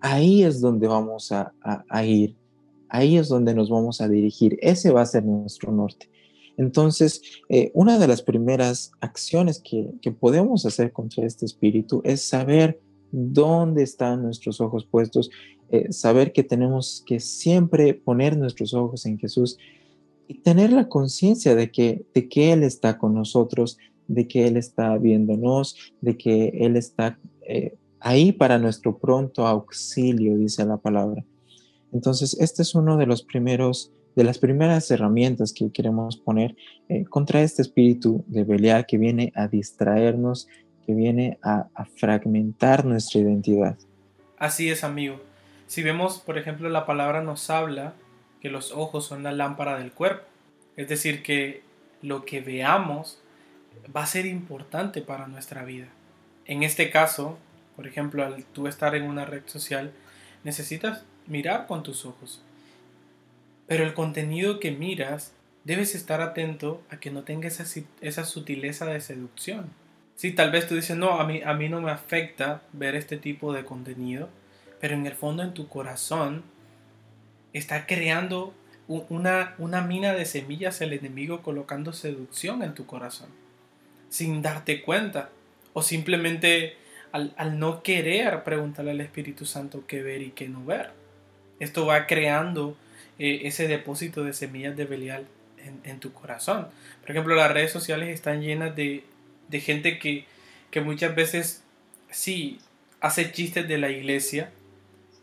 ahí 0.00 0.42
es 0.42 0.60
donde 0.60 0.86
vamos 0.86 1.32
a, 1.32 1.52
ir, 2.04 2.36
ahí 2.88 3.16
es 3.16 3.28
donde 3.28 3.54
nos 3.54 3.70
vamos 3.70 4.00
a 4.00 4.08
dirigir, 4.08 4.58
ese 4.62 4.90
va 4.90 5.02
a 5.02 5.06
ser 5.06 5.24
nuestro 5.24 5.72
norte. 5.72 6.10
Entonces, 6.56 7.22
eh, 7.48 7.70
una 7.74 7.98
de 7.98 8.08
las 8.08 8.22
primeras 8.22 8.90
acciones 9.00 9.60
que, 9.62 9.90
que 10.02 10.10
podemos 10.10 10.66
hacer 10.66 10.92
contra 10.92 11.24
este 11.24 11.46
espíritu 11.46 12.00
es 12.04 12.22
saber 12.22 12.80
dónde 13.12 13.84
están 13.84 14.22
nuestros 14.22 14.60
ojos 14.60 14.84
puestos 14.84 15.30
eh, 15.70 15.92
saber 15.92 16.32
que 16.32 16.42
tenemos 16.42 17.02
que 17.06 17.20
siempre 17.20 17.92
poner 17.92 18.38
nuestros 18.38 18.72
ojos 18.72 19.04
en 19.04 19.18
Jesús 19.18 19.58
y 20.26 20.38
tener 20.38 20.72
la 20.72 20.88
conciencia 20.88 21.54
de 21.54 21.70
que, 21.70 22.06
de 22.14 22.26
que 22.26 22.52
Él 22.52 22.62
está 22.62 22.96
con 22.96 23.12
nosotros, 23.12 23.76
de 24.06 24.26
que 24.26 24.46
Él 24.46 24.56
está 24.56 24.96
viéndonos, 24.96 25.76
de 26.00 26.16
que 26.16 26.48
Él 26.54 26.76
está 26.76 27.18
eh, 27.42 27.76
ahí 28.00 28.32
para 28.32 28.58
nuestro 28.58 28.98
pronto 28.98 29.46
auxilio, 29.46 30.36
dice 30.36 30.64
la 30.64 30.76
palabra. 30.76 31.24
Entonces, 31.92 32.36
este 32.40 32.62
es 32.62 32.74
uno 32.74 32.96
de 32.96 33.06
los 33.06 33.22
primeros, 33.22 33.92
de 34.14 34.24
las 34.24 34.38
primeras 34.38 34.90
herramientas 34.90 35.52
que 35.52 35.70
queremos 35.70 36.16
poner 36.16 36.56
eh, 36.88 37.04
contra 37.04 37.42
este 37.42 37.62
espíritu 37.62 38.24
de 38.26 38.44
Belial 38.44 38.86
que 38.86 38.98
viene 38.98 39.32
a 39.34 39.48
distraernos, 39.48 40.48
que 40.86 40.94
viene 40.94 41.38
a 41.42 41.68
fragmentar 41.96 42.84
nuestra 42.84 43.20
identidad. 43.20 43.76
Así 44.38 44.70
es, 44.70 44.84
amigo. 44.84 45.20
Si 45.66 45.82
vemos, 45.82 46.18
por 46.18 46.38
ejemplo, 46.38 46.70
la 46.70 46.86
palabra 46.86 47.22
nos 47.22 47.50
habla 47.50 47.94
que 48.40 48.48
los 48.48 48.72
ojos 48.72 49.04
son 49.04 49.22
la 49.22 49.32
lámpara 49.32 49.78
del 49.78 49.92
cuerpo. 49.92 50.24
Es 50.76 50.88
decir, 50.88 51.22
que 51.22 51.62
lo 52.00 52.24
que 52.24 52.40
veamos 52.40 53.20
va 53.94 54.02
a 54.02 54.06
ser 54.06 54.26
importante 54.26 55.02
para 55.02 55.26
nuestra 55.26 55.64
vida. 55.64 55.88
En 56.46 56.62
este 56.62 56.90
caso, 56.90 57.36
por 57.78 57.86
ejemplo, 57.86 58.24
al 58.24 58.44
tú 58.44 58.66
estar 58.66 58.96
en 58.96 59.04
una 59.04 59.24
red 59.24 59.42
social, 59.46 59.92
necesitas 60.42 61.04
mirar 61.28 61.68
con 61.68 61.84
tus 61.84 62.06
ojos. 62.06 62.42
Pero 63.68 63.84
el 63.84 63.94
contenido 63.94 64.58
que 64.58 64.72
miras, 64.72 65.32
debes 65.62 65.94
estar 65.94 66.20
atento 66.20 66.82
a 66.90 66.96
que 66.96 67.12
no 67.12 67.22
tenga 67.22 67.46
esa, 67.46 67.64
esa 68.00 68.24
sutileza 68.24 68.86
de 68.86 69.00
seducción. 69.00 69.70
Si 70.16 70.32
tal 70.32 70.50
vez 70.50 70.66
tú 70.66 70.74
dices, 70.74 70.96
no, 70.96 71.20
a 71.20 71.24
mí, 71.24 71.40
a 71.44 71.54
mí 71.54 71.68
no 71.68 71.80
me 71.80 71.92
afecta 71.92 72.62
ver 72.72 72.96
este 72.96 73.16
tipo 73.16 73.52
de 73.52 73.64
contenido, 73.64 74.28
pero 74.80 74.94
en 74.94 75.06
el 75.06 75.14
fondo 75.14 75.44
en 75.44 75.54
tu 75.54 75.68
corazón 75.68 76.42
está 77.52 77.86
creando 77.86 78.54
una, 78.88 79.54
una 79.58 79.82
mina 79.82 80.14
de 80.14 80.24
semillas 80.24 80.80
el 80.80 80.94
enemigo 80.94 81.42
colocando 81.42 81.92
seducción 81.92 82.64
en 82.64 82.74
tu 82.74 82.86
corazón, 82.86 83.28
sin 84.08 84.42
darte 84.42 84.82
cuenta, 84.82 85.30
o 85.74 85.82
simplemente 85.82 86.87
al, 87.12 87.58
no 87.58 87.82
querer 87.82 88.44
preguntarle 88.44 88.92
al 88.92 89.00
Espíritu 89.00 89.46
Santo 89.46 89.84
qué 89.86 90.02
ver 90.02 90.22
y 90.22 90.30
qué 90.30 90.48
no 90.48 90.64
ver. 90.64 90.90
Esto 91.60 91.86
va 91.86 92.06
creando 92.06 92.76
eh, 93.18 93.40
ese 93.44 93.68
depósito 93.68 94.24
de 94.24 94.32
semillas 94.32 94.76
de 94.76 94.84
Belial 94.84 95.26
en, 95.84 96.00
tu 96.00 96.12
corazón. 96.12 96.68
Por 97.00 97.10
ejemplo, 97.10 97.34
las 97.34 97.52
redes 97.52 97.72
sociales 97.72 98.08
están 98.08 98.40
llenas 98.40 98.74
de, 98.74 99.04
de 99.48 99.60
gente 99.60 99.98
que, 99.98 100.24
que 100.70 100.80
muchas 100.80 101.14
veces 101.14 101.62
sí 102.10 102.58
hace 103.00 103.32
chistes 103.32 103.68
de 103.68 103.78
la 103.78 103.90
iglesia, 103.90 104.50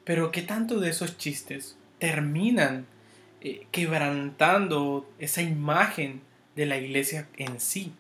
pero 0.04 0.32
¿qué 0.32 0.42
tanto 0.42 0.80
de 0.80 0.90
esos 0.90 1.18
chistes 1.18 1.78
terminan 2.00 2.86
eh, 3.42 3.66
quebrantando 3.72 5.10
esa 5.20 5.42
imagen 5.42 6.22
de 6.56 6.66
la 6.66 6.78
iglesia 6.78 7.28
en 7.38 7.60
sí? 7.60 7.92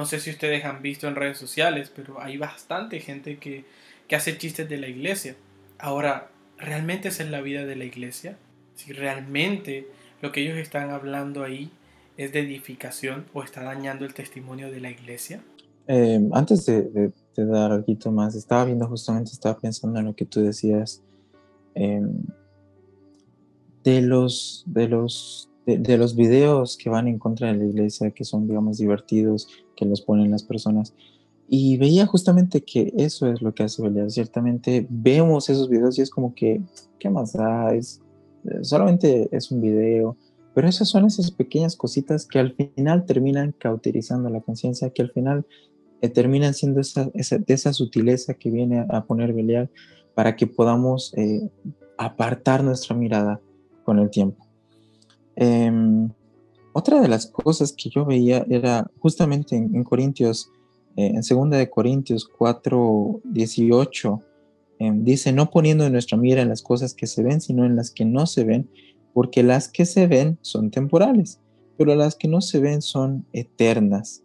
No 0.00 0.06
sé 0.06 0.18
si 0.18 0.30
ustedes 0.30 0.64
han 0.64 0.80
visto 0.80 1.06
en 1.08 1.14
redes 1.14 1.36
sociales, 1.36 1.92
pero 1.94 2.22
hay 2.22 2.38
bastante 2.38 3.00
gente 3.00 3.36
que, 3.36 3.66
hace 4.16 4.38
chistes 4.38 4.66
de 4.66 4.78
la 4.78 4.88
iglesia. 4.88 5.36
Ahora, 5.78 6.30
¿realmente 6.56 7.08
es 7.08 7.20
en 7.20 7.30
la 7.30 7.42
vida 7.42 7.66
de 7.66 7.76
la 7.76 7.84
iglesia? 7.84 8.38
si 8.76 8.94
realmente 8.94 9.86
lo 10.22 10.32
que 10.32 10.40
ellos 10.40 10.56
están 10.56 10.88
hablando 10.88 11.44
ahí 11.44 11.70
es 12.16 12.32
de 12.32 12.40
edificación 12.40 13.26
o 13.34 13.42
está 13.42 13.62
dañando 13.62 14.06
el 14.06 14.14
testimonio 14.14 14.70
de 14.70 14.80
la 14.80 14.90
iglesia? 14.90 15.42
Eh, 15.86 16.18
antes 16.32 16.64
de, 16.64 17.12
dar 17.36 17.70
algo 17.70 18.10
más, 18.10 18.34
estaba 18.34 18.64
viendo 18.64 18.86
justamente, 18.86 19.32
estaba 19.32 19.58
pensando 19.58 19.98
en 19.98 20.06
lo 20.06 20.16
que 20.16 20.24
tú 20.24 20.40
decías 20.40 21.02
em, 21.74 22.22
de 23.84 24.00
los 24.00 24.64
de 24.66 24.88
los 24.88 25.50
de, 25.66 25.98
los 25.98 26.16
videos 26.16 26.76
que 26.76 26.90
van 26.90 27.08
en 27.08 27.18
contra 27.18 27.52
de 27.52 27.58
la 27.58 27.64
iglesia, 27.64 28.10
que 28.10 28.24
son, 28.24 28.46
digamos, 28.46 28.78
divertidos, 28.78 29.48
que 29.80 29.86
los 29.86 30.02
ponen 30.02 30.30
las 30.30 30.42
personas. 30.42 30.92
Y 31.48 31.78
veía 31.78 32.06
justamente 32.06 32.60
que 32.60 32.92
eso 32.96 33.26
es 33.26 33.40
lo 33.42 33.54
que 33.54 33.64
hace 33.64 33.82
Belial. 33.82 34.10
Ciertamente 34.10 34.86
vemos 34.88 35.48
esos 35.48 35.68
videos 35.68 35.98
y 35.98 36.02
es 36.02 36.10
como 36.10 36.34
que, 36.34 36.60
¿qué 36.98 37.08
más 37.08 37.32
da? 37.32 37.74
Es, 37.74 38.00
solamente 38.62 39.28
es 39.32 39.50
un 39.50 39.60
video. 39.60 40.16
Pero 40.54 40.68
esas 40.68 40.88
son 40.88 41.06
esas 41.06 41.30
pequeñas 41.30 41.76
cositas 41.76 42.26
que 42.26 42.38
al 42.38 42.52
final 42.52 43.06
terminan 43.06 43.54
cauterizando 43.56 44.28
la 44.28 44.40
conciencia, 44.40 44.90
que 44.90 45.02
al 45.02 45.10
final 45.10 45.46
eh, 46.02 46.08
terminan 46.08 46.54
siendo 46.54 46.80
esa, 46.80 47.10
esa, 47.14 47.72
sutileza 47.72 48.34
que 48.34 48.50
viene 48.50 48.86
a, 48.88 49.04
poner 49.04 49.32
Belial 49.32 49.70
para 50.14 50.36
que 50.36 50.46
podamos 50.46 51.14
eh, 51.16 51.48
apartar 51.98 52.62
nuestra 52.62 52.94
mirada 52.94 53.40
con 53.84 53.98
el 53.98 54.10
tiempo. 54.10 54.46
Em, 55.36 56.10
otra 56.72 57.00
de 57.00 57.08
las 57.08 57.26
cosas 57.26 57.72
que 57.72 57.90
yo 57.90 58.04
veía 58.04 58.46
era 58.48 58.88
justamente 59.00 59.56
en, 59.56 59.82
Corintios, 59.84 60.50
eh, 60.96 61.12
en 61.14 61.22
2 61.22 61.50
de 61.50 61.68
Corintios 61.68 62.28
4, 62.38 63.20
18, 63.24 64.22
em, 64.78 65.04
dice, 65.04 65.32
no 65.32 65.50
poniendo 65.50 65.88
nuestra 65.90 66.16
mira 66.16 66.42
en 66.42 66.48
las 66.48 66.62
cosas 66.62 66.94
que 66.94 67.06
se 67.06 67.22
ven, 67.22 67.40
sino 67.40 67.64
en 67.64 67.76
las 67.76 67.90
que 67.90 68.04
no 68.04 68.26
se 68.26 68.44
ven, 68.44 68.68
porque 69.12 69.42
las 69.42 69.68
que 69.68 69.84
se 69.84 70.06
ven 70.06 70.38
son 70.42 70.70
temporales, 70.70 71.40
pero 71.76 71.94
las 71.94 72.14
que 72.14 72.28
no 72.28 72.40
se 72.40 72.60
ven 72.60 72.82
son 72.82 73.26
eternas. 73.32 74.22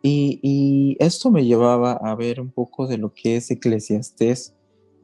Y, 0.00 0.96
esto 1.00 1.30
me 1.30 1.44
llevaba 1.44 1.92
a 1.92 2.14
ver 2.14 2.40
un 2.40 2.50
poco 2.50 2.86
de 2.86 2.98
lo 2.98 3.12
que 3.12 3.36
es 3.36 3.50
Eclesiastés, 3.50 4.54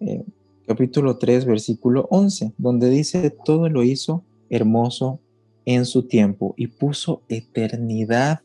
eh, 0.00 0.24
capítulo 0.66 1.18
3, 1.18 1.44
versículo 1.44 2.06
11, 2.10 2.52
donde 2.58 2.88
dice, 2.88 3.30
todo 3.30 3.68
lo 3.68 3.82
hizo 3.82 4.24
hermoso 4.48 5.20
en 5.64 5.84
su 5.84 6.06
tiempo 6.06 6.54
y 6.56 6.66
puso 6.66 7.22
eternidad 7.28 8.40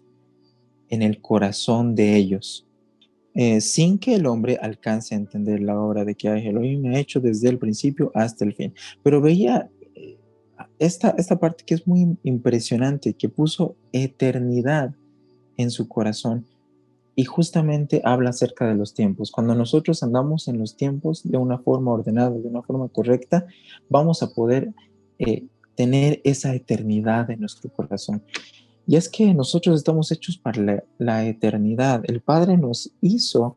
en 0.90 1.02
el 1.02 1.22
corazón 1.22 1.96
de 1.96 2.16
ellos, 2.16 2.68
eh, 3.36 3.62
sin 3.62 4.00
que 4.00 4.16
el 4.16 4.26
hombre 4.26 4.58
alcance 4.62 5.14
a 5.14 5.18
entender 5.18 5.62
la 5.62 5.80
obra 5.80 6.04
de 6.04 6.16
que 6.16 6.28
Elohim 6.28 6.86
ha 6.88 7.00
hecho 7.00 7.20
desde 7.20 7.50
el 7.50 7.60
principio 7.60 8.12
hasta 8.16 8.44
el 8.44 8.56
fin. 8.56 8.74
Pero 9.04 9.22
veía 9.22 9.70
eh, 9.96 10.18
esta, 10.80 11.12
esta 11.18 11.40
parte 11.40 11.64
que 11.66 11.76
es 11.76 11.88
muy 11.88 12.18
impresionante, 12.24 13.14
que 13.14 13.30
puso 13.30 13.76
eternidad 13.92 14.96
en 15.58 15.70
su 15.70 15.88
corazón 15.88 16.46
y 17.16 17.26
justamente 17.26 18.02
habla 18.06 18.30
acerca 18.30 18.66
de 18.66 18.76
los 18.76 18.94
tiempos. 18.94 19.30
Cuando 19.30 19.54
nosotros 19.54 20.04
andamos 20.04 20.48
en 20.48 20.58
los 20.58 20.78
tiempos 20.78 21.22
de 21.30 21.38
una 21.38 21.58
forma 21.60 21.92
ordenada, 21.92 22.32
de 22.32 22.48
una 22.48 22.62
forma 22.62 22.88
correcta, 22.88 23.46
vamos 23.90 24.24
a 24.24 24.34
poder 24.34 24.74
eh, 25.20 25.44
tener 25.80 26.20
esa 26.26 26.54
eternidad 26.54 27.32
en 27.32 27.40
nuestro 27.40 27.72
corazón. 27.72 28.22
Y 28.86 28.98
es 28.98 29.08
que 29.08 29.34
nosotros 29.34 29.78
estamos 29.78 30.12
hechos 30.12 30.38
para 30.38 30.84
la, 30.98 31.26
eternidad. 31.26 32.04
El 32.06 32.20
Padre 32.20 32.58
nos 32.58 32.92
hizo 33.00 33.56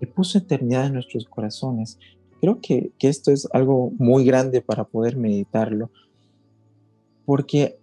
y 0.00 0.06
puso 0.06 0.38
eternidad 0.38 0.86
en 0.86 0.92
nuestros 0.92 1.24
corazones. 1.24 1.98
Creo 2.40 2.60
que, 2.60 2.92
que 2.96 3.08
esto 3.08 3.32
es 3.32 3.48
algo 3.52 3.90
muy 3.98 4.24
grande 4.24 4.60
para 4.60 4.84
poder 4.84 5.16
meditarlo, 5.16 5.90
porque 7.24 7.76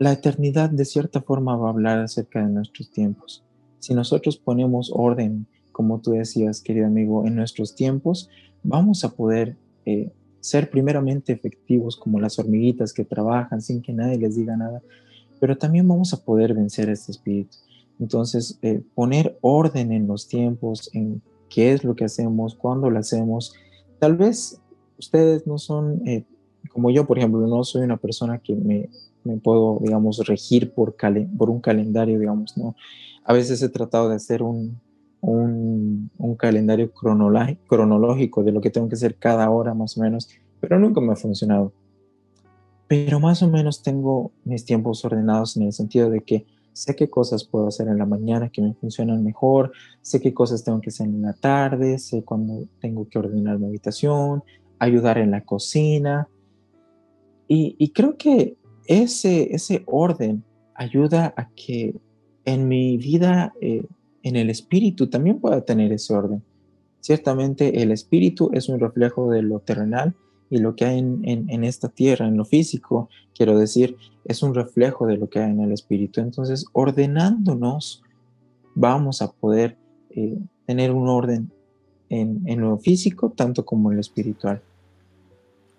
la 0.00 0.10
eternidad 0.10 0.68
de 0.68 0.84
cierta 0.84 1.22
forma 1.22 1.56
va 1.56 1.68
a 1.68 1.70
hablar 1.70 2.00
acerca 2.00 2.44
de 2.44 2.52
nuestros 2.52 2.90
tiempos. 2.90 3.44
Si 3.78 3.94
nosotros 3.94 4.38
ponemos 4.38 4.90
orden, 4.92 5.46
como 5.70 6.00
tú 6.00 6.10
decías, 6.10 6.62
querido 6.62 6.88
amigo, 6.88 7.28
en 7.28 7.36
nuestros 7.36 7.76
tiempos, 7.76 8.28
vamos 8.64 9.04
a 9.04 9.14
poder 9.14 9.56
eh, 9.86 10.10
ser 10.40 10.70
primeramente 10.70 11.32
efectivos 11.32 11.96
como 11.96 12.20
las 12.20 12.38
hormiguitas 12.38 12.92
que 12.92 13.04
trabajan 13.04 13.60
sin 13.60 13.82
que 13.82 13.92
nadie 13.92 14.18
les 14.18 14.36
diga 14.36 14.56
nada, 14.56 14.82
pero 15.40 15.56
también 15.56 15.86
vamos 15.86 16.12
a 16.12 16.24
poder 16.24 16.54
vencer 16.54 16.88
este 16.88 17.12
espíritu. 17.12 17.56
Entonces, 18.00 18.58
eh, 18.62 18.82
poner 18.94 19.38
orden 19.40 19.92
en 19.92 20.06
los 20.06 20.28
tiempos, 20.28 20.90
en 20.94 21.20
qué 21.48 21.72
es 21.72 21.84
lo 21.84 21.96
que 21.96 22.04
hacemos, 22.04 22.54
cuándo 22.54 22.90
lo 22.90 22.98
hacemos. 22.98 23.54
Tal 23.98 24.16
vez 24.16 24.60
ustedes 24.98 25.46
no 25.46 25.58
son, 25.58 26.06
eh, 26.06 26.24
como 26.72 26.90
yo, 26.90 27.06
por 27.06 27.18
ejemplo, 27.18 27.40
no 27.46 27.64
soy 27.64 27.82
una 27.82 27.96
persona 27.96 28.38
que 28.38 28.54
me, 28.54 28.88
me 29.24 29.36
puedo, 29.38 29.78
digamos, 29.82 30.18
regir 30.26 30.72
por, 30.72 30.96
por 31.36 31.50
un 31.50 31.60
calendario, 31.60 32.18
digamos, 32.18 32.56
¿no? 32.56 32.76
A 33.24 33.32
veces 33.32 33.60
he 33.62 33.68
tratado 33.68 34.08
de 34.08 34.16
hacer 34.16 34.42
un, 34.42 34.80
un, 35.20 36.10
calendario 36.38 36.92
cronológico 36.92 38.44
de 38.44 38.52
lo 38.52 38.60
que 38.60 38.70
tengo 38.70 38.88
que 38.88 38.94
hacer 38.94 39.16
cada 39.16 39.50
hora 39.50 39.74
más 39.74 39.98
o 39.98 40.02
menos, 40.02 40.28
pero 40.60 40.78
nunca 40.78 41.00
me 41.00 41.12
ha 41.12 41.16
funcionado. 41.16 41.72
Pero 42.86 43.18
más 43.20 43.42
o 43.42 43.48
menos 43.48 43.82
tengo 43.82 44.30
mis 44.44 44.64
tiempos 44.64 45.04
ordenados 45.04 45.56
en 45.56 45.64
el 45.64 45.72
sentido 45.72 46.10
de 46.10 46.20
que 46.20 46.46
sé 46.72 46.94
qué 46.94 47.10
cosas 47.10 47.44
puedo 47.44 47.66
hacer 47.66 47.88
en 47.88 47.98
la 47.98 48.06
mañana 48.06 48.50
que 48.50 48.62
me 48.62 48.72
funcionan 48.74 49.24
mejor, 49.24 49.72
sé 50.00 50.20
qué 50.20 50.32
cosas 50.32 50.62
tengo 50.62 50.80
que 50.80 50.90
hacer 50.90 51.08
en 51.08 51.22
la 51.22 51.32
tarde, 51.32 51.98
sé 51.98 52.22
cuándo 52.22 52.66
tengo 52.80 53.08
que 53.08 53.18
ordenar 53.18 53.58
mi 53.58 53.66
habitación, 53.66 54.44
ayudar 54.78 55.18
en 55.18 55.32
la 55.32 55.42
cocina. 55.42 56.28
Y, 57.50 57.92
creo 57.92 58.16
que 58.18 58.56
ese, 58.86 59.54
ese 59.54 59.82
orden 59.86 60.44
ayuda 60.74 61.32
a 61.36 61.48
que 61.50 61.94
en 62.44 62.68
mi 62.68 62.98
vida 62.98 63.54
eh, 63.60 63.84
en 64.28 64.36
el 64.36 64.50
espíritu 64.50 65.08
también 65.08 65.40
pueda 65.40 65.60
tener 65.62 65.92
ese 65.92 66.14
orden. 66.14 66.42
Ciertamente 67.00 67.82
el 67.82 67.92
espíritu 67.92 68.50
es 68.52 68.68
un 68.68 68.80
reflejo 68.80 69.30
de 69.30 69.42
lo 69.42 69.60
terrenal 69.60 70.14
y 70.50 70.58
lo 70.58 70.74
que 70.74 70.84
hay 70.84 70.98
en, 70.98 71.64
esta 71.64 71.88
tierra, 71.88 72.26
en 72.26 72.36
lo 72.36 72.44
físico, 72.44 73.08
quiero 73.34 73.58
decir, 73.58 73.96
es 74.24 74.42
un 74.42 74.54
reflejo 74.54 75.06
de 75.06 75.16
lo 75.16 75.28
que 75.28 75.40
hay 75.40 75.50
en 75.50 75.60
el 75.60 75.72
espíritu. 75.72 76.20
Entonces, 76.20 76.64
ordenándonos, 76.72 78.02
vamos 78.74 79.20
a 79.20 79.30
poder 79.30 79.76
eh, 80.10 80.38
tener 80.66 80.92
un 80.92 81.08
orden 81.08 81.50
en, 82.08 82.60
lo 82.60 82.78
físico, 82.78 83.30
tanto 83.30 83.64
como 83.64 83.90
en 83.90 83.96
lo 83.96 84.00
espiritual. 84.00 84.62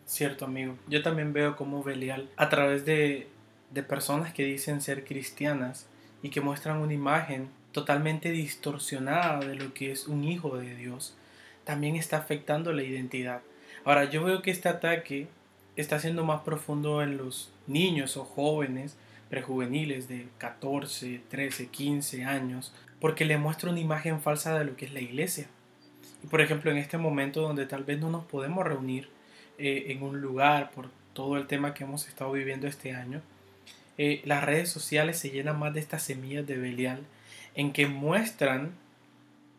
Cierto, 0.06 0.45
amigo. 0.45 0.76
Yo 0.88 1.02
también 1.02 1.34
veo 1.34 1.56
como 1.56 1.84
Belial, 1.84 2.30
a 2.38 2.50
través 2.50 2.86
de, 2.86 3.28
de 3.72 3.84
personas 3.84 4.34
que 4.34 4.43
dicen 4.43 4.82
ser 4.82 5.04
cristianas 5.04 5.88
y 6.22 6.30
que 6.30 6.41
muestran 6.41 6.82
una 6.82 6.93
imagen 6.93 7.50
totalmente 7.72 8.32
distorsionada 8.32 9.39
de 9.39 9.55
lo 9.55 9.74
que 9.74 9.91
es 9.91 10.07
un 10.07 10.24
hijo 10.24 10.57
de 10.57 10.76
Dios, 10.76 11.15
también 11.63 11.95
está 11.95 12.17
afectando 12.17 12.74
la 12.74 12.84
identidad. 12.84 13.41
Ahora, 13.86 14.05
yo 14.05 14.24
veo 14.24 14.41
que 14.41 14.51
este 14.51 14.70
ataque 14.70 15.28
está 15.76 15.99
siendo 15.99 16.26
más 16.26 16.41
profundo 16.41 17.01
en 17.01 17.17
los 17.17 17.51
niños 17.67 18.17
o 18.17 18.26
jóvenes 18.26 18.97
prejuveniles 19.30 20.07
de 20.07 20.28
14, 20.39 21.22
13, 21.30 21.67
15 21.67 22.26
años, 22.26 22.74
porque 22.99 23.26
le 23.26 23.38
muestra 23.38 23.70
una 23.70 23.80
imagen 23.80 24.20
falsa 24.20 24.57
de 24.57 24.65
lo 24.65 24.76
que 24.76 24.86
es 24.86 24.93
la 24.93 25.01
iglesia. 25.01 25.47
Y 26.24 26.28
por 26.28 26.41
ejemplo, 26.41 26.72
en 26.72 26.78
este 26.78 26.97
momento 26.97 27.41
donde 27.41 27.65
tal 27.65 27.84
vez 27.84 27.99
no 27.99 28.09
nos 28.09 28.26
podemos 28.26 28.65
reunir 28.65 29.09
eh, 29.57 29.86
en 29.89 30.03
un 30.03 30.20
lugar 30.20 30.72
por 30.72 30.89
todo 31.13 31.38
el 31.38 31.47
tema 31.47 31.74
que 31.74 31.84
hemos 31.84 32.07
estado 32.07 32.32
viviendo 32.32 32.67
este 32.67 32.93
año, 32.93 33.22
eh, 33.97 34.22
las 34.26 34.43
redes 34.43 34.70
sociales 34.70 35.20
se 35.20 35.30
llenan 35.30 35.59
más 35.59 35.74
de 35.74 35.82
estas 35.82 36.03
semillas 36.03 36.47
de 36.47 36.57
Belial 36.57 37.01
en 37.56 37.74
que 37.74 37.88
muestran 37.88 38.72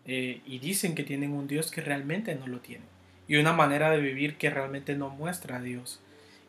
eh, 0.06 0.40
y 0.46 0.58
dicen 0.58 0.94
que 0.94 1.04
tienen 1.04 1.32
un 1.32 1.46
Dios 1.46 1.70
que 1.70 1.80
realmente 1.80 2.34
no 2.34 2.46
lo 2.46 2.60
tiene. 2.60 2.84
Y 3.28 3.36
una 3.36 3.52
manera 3.52 3.90
de 3.90 4.00
vivir 4.00 4.36
que 4.36 4.50
realmente 4.50 4.96
no 4.96 5.10
muestra 5.10 5.58
a 5.58 5.62
Dios. 5.62 6.00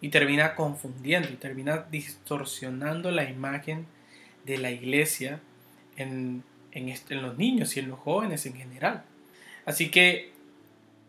Y 0.02 0.10
termina 0.10 0.56
confundiendo 0.56 1.30
y 1.30 1.36
termina 1.36 1.86
distorsionando 1.92 3.12
la 3.12 3.30
imagen 3.30 3.86
de 4.46 4.58
la 4.58 4.72
iglesia 4.72 5.40
en, 5.96 6.44
en 6.72 7.22
los 7.22 7.38
niños 7.38 7.78
y 7.78 7.82
en 7.82 7.90
los 7.90 8.00
jóvenes 8.00 8.46
en 8.46 8.56
general. 8.56 9.04
Así 9.66 9.92
que 9.92 10.32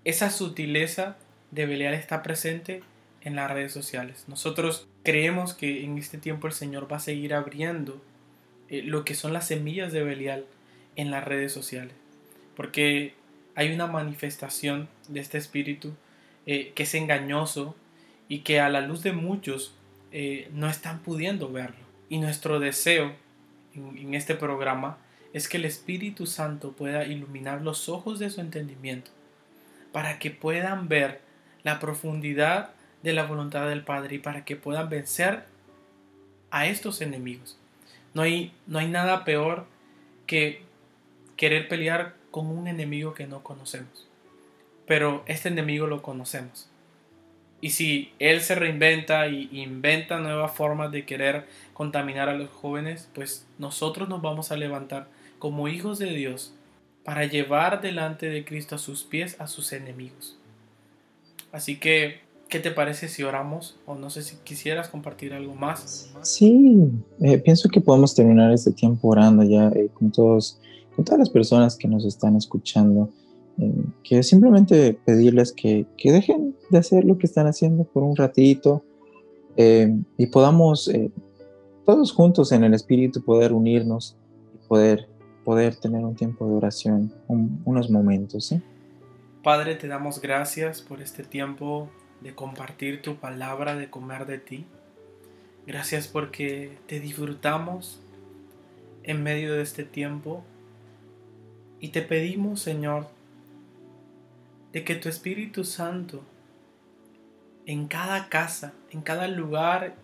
esa 0.04 0.30
sutileza 0.30 1.16
de 1.50 1.66
Belial 1.66 1.94
está 1.94 2.22
presente 2.22 2.82
en 3.22 3.36
las 3.36 3.50
redes 3.50 3.72
sociales. 3.72 4.24
Nosotros 4.26 4.88
creemos 5.02 5.54
que 5.54 5.84
en 5.84 5.96
este 5.96 6.18
tiempo 6.18 6.46
el 6.46 6.52
Señor 6.52 6.90
va 6.90 6.96
a 6.96 7.00
seguir 7.00 7.34
abriendo 7.34 8.02
eh, 8.72 8.82
lo 8.82 9.04
que 9.04 9.14
son 9.14 9.34
las 9.34 9.48
semillas 9.48 9.92
de 9.92 10.02
Belial 10.02 10.46
en 10.96 11.10
las 11.10 11.22
redes 11.24 11.52
sociales. 11.52 11.92
Porque 12.56 13.14
hay 13.54 13.70
una 13.70 13.86
manifestación 13.86 14.88
de 15.08 15.20
este 15.20 15.36
espíritu 15.36 15.92
eh, 16.46 16.72
que 16.74 16.84
es 16.84 16.94
engañoso 16.94 17.76
y 18.28 18.38
que 18.38 18.60
a 18.60 18.70
la 18.70 18.80
luz 18.80 19.02
de 19.02 19.12
muchos 19.12 19.74
eh, 20.10 20.48
no 20.54 20.70
están 20.70 21.00
pudiendo 21.00 21.52
verlo. 21.52 21.84
Y 22.08 22.16
nuestro 22.16 22.60
deseo 22.60 23.12
en, 23.74 23.98
en 23.98 24.14
este 24.14 24.34
programa 24.34 24.96
es 25.34 25.48
que 25.48 25.58
el 25.58 25.66
Espíritu 25.66 26.24
Santo 26.24 26.72
pueda 26.72 27.04
iluminar 27.04 27.60
los 27.60 27.90
ojos 27.90 28.18
de 28.18 28.30
su 28.30 28.40
entendimiento 28.40 29.10
para 29.92 30.18
que 30.18 30.30
puedan 30.30 30.88
ver 30.88 31.20
la 31.62 31.78
profundidad 31.78 32.70
de 33.02 33.12
la 33.12 33.24
voluntad 33.24 33.68
del 33.68 33.84
Padre 33.84 34.16
y 34.16 34.18
para 34.18 34.46
que 34.46 34.56
puedan 34.56 34.88
vencer 34.88 35.44
a 36.50 36.66
estos 36.66 37.02
enemigos. 37.02 37.58
No 38.14 38.22
hay, 38.22 38.52
no 38.66 38.78
hay 38.78 38.88
nada 38.88 39.24
peor 39.24 39.66
que 40.26 40.62
querer 41.36 41.68
pelear 41.68 42.14
con 42.30 42.46
un 42.46 42.66
enemigo 42.68 43.14
que 43.14 43.26
no 43.26 43.42
conocemos. 43.42 44.08
Pero 44.86 45.22
este 45.26 45.48
enemigo 45.48 45.86
lo 45.86 46.02
conocemos. 46.02 46.68
Y 47.60 47.70
si 47.70 48.12
él 48.18 48.40
se 48.40 48.56
reinventa 48.56 49.28
y 49.28 49.48
inventa 49.52 50.18
nuevas 50.18 50.52
formas 50.52 50.90
de 50.90 51.04
querer 51.04 51.46
contaminar 51.74 52.28
a 52.28 52.34
los 52.34 52.50
jóvenes, 52.50 53.08
pues 53.14 53.46
nosotros 53.58 54.08
nos 54.08 54.20
vamos 54.20 54.50
a 54.50 54.56
levantar 54.56 55.06
como 55.38 55.68
hijos 55.68 56.00
de 56.00 56.12
Dios 56.12 56.52
para 57.04 57.24
llevar 57.24 57.80
delante 57.80 58.28
de 58.28 58.44
Cristo 58.44 58.74
a 58.74 58.78
sus 58.78 59.04
pies 59.04 59.40
a 59.40 59.46
sus 59.46 59.72
enemigos. 59.72 60.36
Así 61.52 61.76
que, 61.78 62.21
¿qué 62.52 62.60
te 62.60 62.70
parece 62.70 63.08
si 63.08 63.22
oramos? 63.22 63.78
O 63.86 63.94
no 63.94 64.10
sé 64.10 64.20
si 64.22 64.36
quisieras 64.44 64.90
compartir 64.90 65.32
algo 65.32 65.54
más. 65.54 66.12
Sí, 66.20 66.90
eh, 67.22 67.38
pienso 67.38 67.70
que 67.70 67.80
podemos 67.80 68.14
terminar 68.14 68.52
este 68.52 68.72
tiempo 68.72 69.08
orando 69.08 69.42
ya 69.42 69.68
eh, 69.68 69.88
con 69.94 70.12
todos, 70.12 70.60
con 70.94 71.02
todas 71.02 71.18
las 71.18 71.30
personas 71.30 71.76
que 71.76 71.88
nos 71.88 72.04
están 72.04 72.36
escuchando. 72.36 73.08
Eh, 73.58 73.72
que 74.04 74.22
simplemente 74.22 74.98
pedirles 75.06 75.52
que, 75.52 75.86
que, 75.96 76.12
dejen 76.12 76.54
de 76.68 76.76
hacer 76.76 77.04
lo 77.04 77.16
que 77.16 77.26
están 77.26 77.46
haciendo 77.46 77.84
por 77.84 78.02
un 78.02 78.16
ratito 78.16 78.84
y 79.56 80.26
podamos 80.26 80.90
todos 81.84 82.12
juntos 82.12 82.52
en 82.52 82.64
el 82.64 82.72
Espíritu 82.72 83.22
poder 83.22 83.52
unirnos 83.52 84.16
y 84.54 84.66
poder, 84.66 85.08
poder 85.44 85.76
tener 85.76 86.02
un 86.02 86.14
tiempo 86.14 86.46
de 86.48 86.54
oración, 86.54 87.12
unos 87.28 87.90
momentos. 87.90 88.46
¿sí? 88.46 88.62
Padre, 89.42 89.74
te 89.74 89.88
damos 89.88 90.22
gracias 90.22 90.80
por 90.80 91.02
este 91.02 91.22
tiempo 91.22 91.90
de 92.22 92.34
compartir 92.34 93.02
tu 93.02 93.16
palabra, 93.16 93.74
de 93.74 93.90
comer 93.90 94.26
de 94.26 94.38
ti. 94.38 94.64
Gracias 95.66 96.08
porque 96.08 96.78
te 96.86 97.00
disfrutamos 97.00 98.00
en 99.02 99.22
medio 99.22 99.52
de 99.54 99.62
este 99.62 99.84
tiempo. 99.84 100.44
Y 101.80 101.88
te 101.88 102.02
pedimos, 102.02 102.60
Señor, 102.60 103.08
de 104.72 104.84
que 104.84 104.94
tu 104.94 105.08
Espíritu 105.08 105.64
Santo 105.64 106.22
en 107.66 107.88
cada 107.88 108.28
casa, 108.28 108.72
en 108.90 109.02
cada 109.02 109.28
lugar 109.28 109.94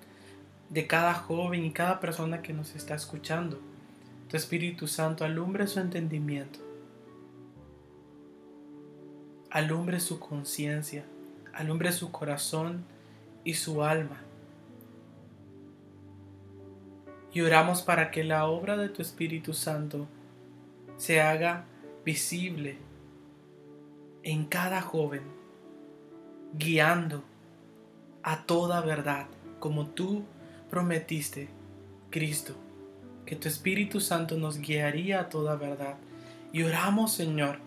de 0.71 0.87
cada 0.87 1.15
joven 1.15 1.65
y 1.65 1.71
cada 1.73 2.01
persona 2.01 2.43
que 2.43 2.53
nos 2.53 2.75
está 2.75 2.95
escuchando, 2.95 3.61
tu 4.29 4.37
Espíritu 4.37 4.87
Santo 4.87 5.25
alumbre 5.25 5.67
su 5.67 5.81
entendimiento 5.81 6.69
alumbre 9.51 10.01
su 10.01 10.19
conciencia, 10.19 11.05
alumbre 11.59 11.91
su 11.91 12.13
corazón 12.13 12.85
y 13.43 13.55
su 13.55 13.83
alma. 13.83 14.21
Y 17.33 17.41
oramos 17.41 17.83
para 17.83 18.13
que 18.13 18.23
la 18.23 18.47
obra 18.47 18.77
de 18.77 18.89
tu 18.89 19.03
Espíritu 19.03 19.53
Santo 19.53 20.07
se 20.97 21.21
haga 21.21 21.65
visible 22.05 22.79
en 24.23 24.45
cada 24.45 24.81
joven, 24.81 25.23
guiando 26.55 27.25
a 28.23 28.45
toda 28.45 28.81
verdad, 28.81 29.27
como 29.59 29.87
tú 29.89 30.25
prometiste, 30.71 31.49
Cristo, 32.11 32.55
que 33.27 33.35
tu 33.35 33.49
Espíritu 33.49 34.01
Santo 34.01 34.37
nos 34.37 34.59
guiaría 34.59 35.21
a 35.21 35.29
toda 35.29 35.57
verdad. 35.57 35.97
Y 36.53 36.63
oramos, 36.63 37.13
Señor, 37.13 37.59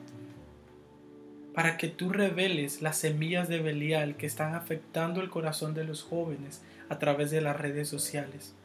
para 1.54 1.78
que 1.78 1.90
tú 1.90 2.10
reveles 2.10 2.82
las 2.82 2.98
semillas 2.98 3.50
de 3.50 3.60
Belial 3.60 4.16
que 4.16 4.26
están 4.26 4.56
afectando 4.56 5.22
el 5.22 5.30
corazón 5.30 5.74
de 5.74 5.84
los 5.84 6.04
jóvenes 6.04 6.62
a 6.90 6.98
través 6.98 7.32
de 7.32 7.42
las 7.42 7.60
redes 7.60 7.90
sociales. 7.90 8.56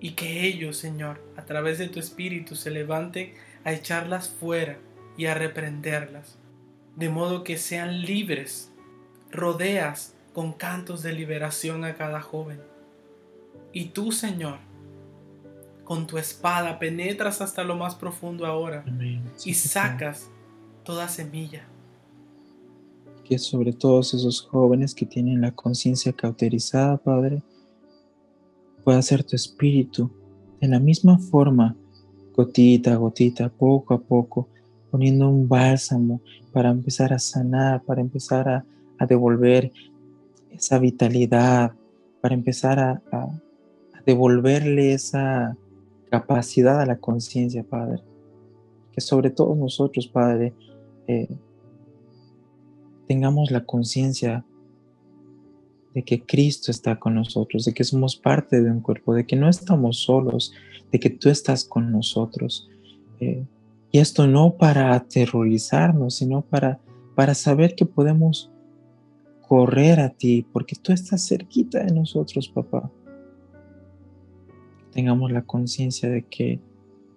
Y 0.00 0.12
que 0.12 0.46
ellos, 0.46 0.76
Señor, 0.76 1.22
a 1.36 1.44
través 1.44 1.78
de 1.78 1.88
tu 1.88 2.00
Espíritu 2.00 2.56
se 2.56 2.70
levanten 2.70 3.34
a 3.64 3.72
echarlas 3.72 4.28
fuera 4.28 4.78
y 5.16 5.26
a 5.26 5.34
reprenderlas, 5.34 6.38
de 6.96 7.08
modo 7.08 7.44
que 7.44 7.58
sean 7.58 8.02
libres. 8.02 8.70
Rodeas 9.30 10.14
con 10.32 10.52
cantos 10.52 11.02
de 11.02 11.12
liberación 11.12 11.84
a 11.84 11.94
cada 11.94 12.20
joven. 12.20 12.60
Y 13.72 13.86
tú, 13.86 14.12
Señor, 14.12 14.58
con 15.84 16.06
tu 16.06 16.18
espada 16.18 16.78
penetras 16.78 17.40
hasta 17.40 17.62
lo 17.62 17.76
más 17.76 17.94
profundo 17.94 18.46
ahora 18.46 18.84
y 19.44 19.54
sacas 19.54 20.30
toda 20.84 21.08
semilla 21.08 21.66
que 23.24 23.38
sobre 23.38 23.72
todos 23.72 24.14
esos 24.14 24.42
jóvenes 24.42 24.94
que 24.94 25.06
tienen 25.06 25.40
la 25.40 25.52
conciencia 25.52 26.12
cauterizada, 26.12 26.98
Padre, 26.98 27.42
pueda 28.84 29.00
ser 29.02 29.24
tu 29.24 29.34
espíritu 29.34 30.10
de 30.60 30.68
la 30.68 30.78
misma 30.78 31.18
forma, 31.18 31.74
gotita 32.36 32.92
a 32.92 32.96
gotita, 32.96 33.48
poco 33.48 33.94
a 33.94 34.00
poco, 34.00 34.48
poniendo 34.90 35.28
un 35.28 35.48
bálsamo 35.48 36.20
para 36.52 36.70
empezar 36.70 37.12
a 37.12 37.18
sanar, 37.18 37.82
para 37.82 38.00
empezar 38.00 38.48
a, 38.48 38.64
devolver 39.06 39.70
esa 40.50 40.78
vitalidad, 40.78 41.72
para 42.22 42.34
empezar 42.34 42.78
a, 42.78 43.02
devolverle 44.06 44.92
esa 44.92 45.56
capacidad 46.10 46.80
a 46.80 46.86
la 46.86 46.96
conciencia, 46.96 47.64
Padre. 47.64 48.02
Que 48.92 49.00
sobre 49.00 49.30
todo 49.30 49.54
nosotros, 49.54 50.06
Padre, 50.06 50.54
eh, 51.06 51.28
tengamos 53.06 53.50
la 53.50 53.64
conciencia 53.64 54.44
de 55.94 56.02
que 56.02 56.22
Cristo 56.22 56.70
está 56.70 56.98
con 56.98 57.14
nosotros, 57.14 57.64
de 57.64 57.72
que 57.72 57.84
somos 57.84 58.16
parte 58.16 58.60
de 58.60 58.70
un 58.70 58.80
cuerpo, 58.80 59.14
de 59.14 59.26
que 59.26 59.36
no 59.36 59.48
estamos 59.48 59.98
solos, 59.98 60.52
de 60.90 60.98
que 60.98 61.10
tú 61.10 61.30
estás 61.30 61.64
con 61.64 61.92
nosotros. 61.92 62.68
Eh, 63.20 63.44
y 63.92 63.98
esto 63.98 64.26
no 64.26 64.56
para 64.56 64.92
aterrorizarnos, 64.94 66.16
sino 66.16 66.42
para, 66.42 66.80
para 67.14 67.34
saber 67.34 67.76
que 67.76 67.86
podemos 67.86 68.50
correr 69.46 70.00
a 70.00 70.10
ti, 70.10 70.44
porque 70.52 70.74
tú 70.74 70.92
estás 70.92 71.28
cerquita 71.28 71.84
de 71.84 71.92
nosotros, 71.92 72.48
papá. 72.48 72.90
Tengamos 74.90 75.30
la 75.30 75.42
conciencia 75.42 76.08
de 76.08 76.22
que 76.22 76.60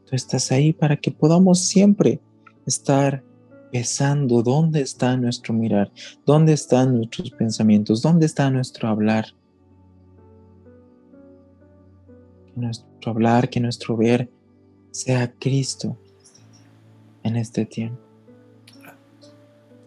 tú 0.06 0.16
estás 0.16 0.52
ahí 0.52 0.72
para 0.72 0.98
que 0.98 1.10
podamos 1.10 1.62
siempre 1.62 2.20
estar 2.68 3.24
pesando 3.72 4.42
dónde 4.44 4.82
está 4.82 5.18
nuestro 5.18 5.54
mirar, 5.54 5.92
dónde 6.26 6.54
están 6.54 6.98
nuestros 6.98 7.32
pensamientos, 7.32 8.02
dónde 8.02 8.26
está 8.26 8.50
nuestro 8.50 8.88
hablar. 8.88 9.26
Que 12.46 12.62
nuestro 12.62 13.12
hablar, 13.12 13.50
que 13.50 13.60
nuestro 13.60 13.98
ver 13.98 14.30
sea 14.92 15.32
Cristo 15.34 15.98
en 17.24 17.36
este 17.36 17.66
tiempo. 17.66 18.02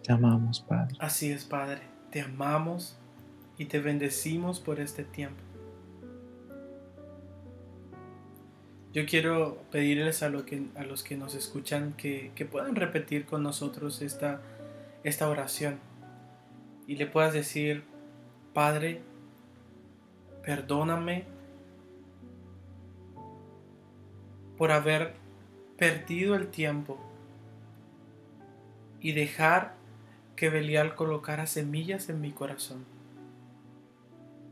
Te 0.03 0.13
amamos, 0.13 0.61
Padre. 0.61 0.97
Así 0.99 1.31
es, 1.31 1.45
Padre. 1.45 1.81
Te 2.11 2.21
amamos 2.21 2.97
y 3.59 3.67
te 3.67 3.79
bendecimos 3.81 4.61
por 4.61 4.81
este 4.81 5.05
tiempo. 5.05 5.43
Yo 8.93 9.07
quiero 9.07 9.63
pedirles 9.71 10.23
a, 10.23 10.33
que, 10.45 10.63
a 10.75 10.85
los 10.85 11.05
que 11.05 11.17
nos 11.17 11.35
escuchan 11.35 11.93
que, 11.93 12.49
puedan 12.51 12.75
repetir 12.75 13.25
con 13.25 13.43
nosotros 13.43 14.03
esta, 14.03 14.41
esta 15.05 15.29
oración 15.29 15.79
y 16.89 16.97
le 16.97 17.07
puedas 17.07 17.33
decir, 17.33 17.85
Padre, 18.53 19.01
perdóname 20.43 21.25
por 24.59 24.73
haber 24.73 25.15
perdido 25.79 26.35
el 26.35 26.49
tiempo 26.49 26.99
y 29.01 29.13
dejar 29.13 29.75
que 30.35 30.51
Belial 30.51 30.97
colocara 30.97 31.47
semillas 31.47 32.09
en 32.09 32.21
mi 32.21 32.33
corazón 32.33 32.85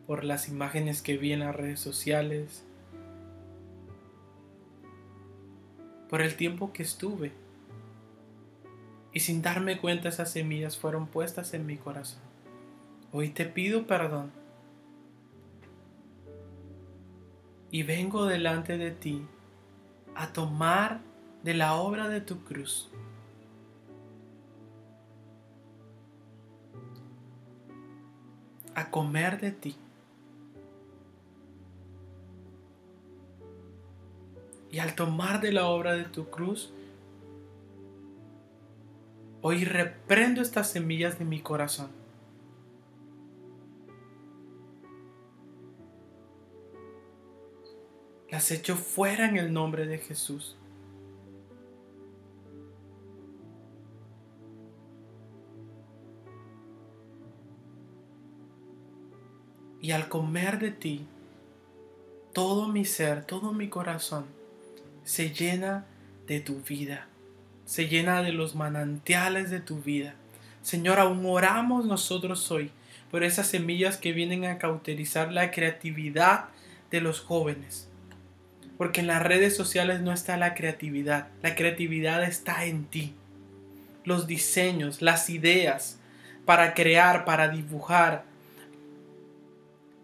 por 0.07 0.23
las 0.23 0.49
imágenes 0.49 1.03
que 1.03 1.17
vi 1.17 1.33
en 1.33 1.41
las 1.41 1.57
redes 1.57 1.81
sociales, 1.81 2.65
por 6.09 6.23
el 6.23 6.37
tiempo 6.37 6.73
que 6.73 6.83
estuve. 6.83 7.33
Y 9.13 9.21
sin 9.21 9.43
darme 9.43 9.81
cuenta 9.81 10.09
esas 10.09 10.31
semillas 10.31 10.77
fueron 10.77 11.07
puestas 11.07 11.55
en 11.55 11.67
mi 11.67 11.77
corazón. 11.77 12.21
Hoy 13.13 13.31
te 13.31 13.47
pido 13.47 13.87
perdón. 13.87 14.31
Y 17.71 17.83
vengo 17.83 18.27
delante 18.27 18.79
de 18.79 18.91
ti 18.91 19.27
a 20.15 20.33
tomar 20.33 21.01
de 21.43 21.55
la 21.55 21.75
obra 21.75 22.09
de 22.09 22.21
tu 22.21 22.43
cruz. 22.45 22.91
A 28.75 28.91
comer 28.91 29.41
de 29.41 29.53
ti. 29.53 29.77
Y 34.71 34.81
al 34.81 34.95
tomar 34.95 35.41
de 35.41 35.53
la 35.53 35.67
obra 35.67 35.95
de 35.95 36.05
tu 36.05 36.29
cruz, 36.29 36.73
hoy 39.41 39.65
reprendo 39.65 40.43
estas 40.43 40.71
semillas 40.71 41.19
de 41.19 41.25
mi 41.25 41.41
corazón. 41.41 41.91
Las 48.31 48.51
echo 48.51 48.77
fuera 48.77 49.27
en 49.27 49.39
el 49.39 49.53
nombre 49.53 49.87
de 49.87 49.99
Jesús. 49.99 50.57
Y 59.81 59.93
al 59.93 60.09
comer 60.09 60.59
de 60.59 60.71
ti, 60.71 61.07
todo 62.35 62.69
mi 62.69 62.85
ser, 62.85 63.25
todo 63.25 63.53
mi 63.53 63.71
corazón, 63.71 64.27
se 65.09 65.31
llena 65.31 65.87
de 66.27 66.39
tu 66.39 66.61
vida, 66.61 67.07
se 67.65 67.89
llena 67.89 68.23
de 68.23 68.31
los 68.31 68.55
manantiales 68.55 69.49
de 69.49 69.59
tu 69.59 69.81
vida. 69.81 70.15
Señor, 70.61 71.01
aún 71.01 71.25
oramos 71.25 71.87
nosotros 71.87 72.51
hoy 72.51 72.71
por 73.11 73.25
esas 73.25 73.47
semillas 73.47 73.97
que 73.97 74.13
vienen 74.13 74.45
a 74.45 74.59
cauterizar 74.59 75.33
la 75.33 75.51
creatividad 75.51 76.51
de 76.91 77.01
los 77.01 77.21
jóvenes. 77.21 77.89
Porque 78.77 79.01
en 79.01 79.07
las 79.07 79.23
redes 79.23 79.57
sociales 79.57 80.03
no 80.03 80.13
está 80.13 80.37
la 80.37 80.53
creatividad, 80.53 81.29
la 81.41 81.55
creatividad 81.55 82.23
está 82.23 82.67
en 82.67 82.85
ti. 82.85 83.15
Los 84.05 84.27
diseños, 84.27 85.01
las 85.01 85.31
ideas 85.31 85.99
para 86.45 86.75
crear, 86.75 87.25
para 87.25 87.49
dibujar, 87.49 88.25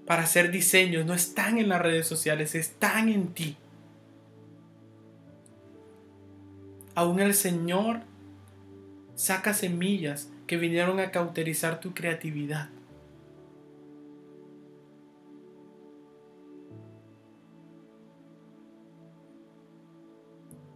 para 0.07 0.23
hacer 0.23 0.51
diseños 0.51 1.05
no 1.05 1.13
están 1.13 1.59
en 1.59 1.69
las 1.69 1.83
redes 1.83 2.07
sociales, 2.07 2.55
están 2.55 3.11
en 3.11 3.35
ti. 3.35 3.59
Aún 6.95 7.21
el 7.21 7.35
Señor 7.35 8.01
saca 9.15 9.55
semillas 9.55 10.31
que 10.47 10.57
vinieron 10.57 11.01
a 11.01 11.11
cauterizar 11.11 11.81
tu 11.81 11.95
creatividad. 11.95 12.69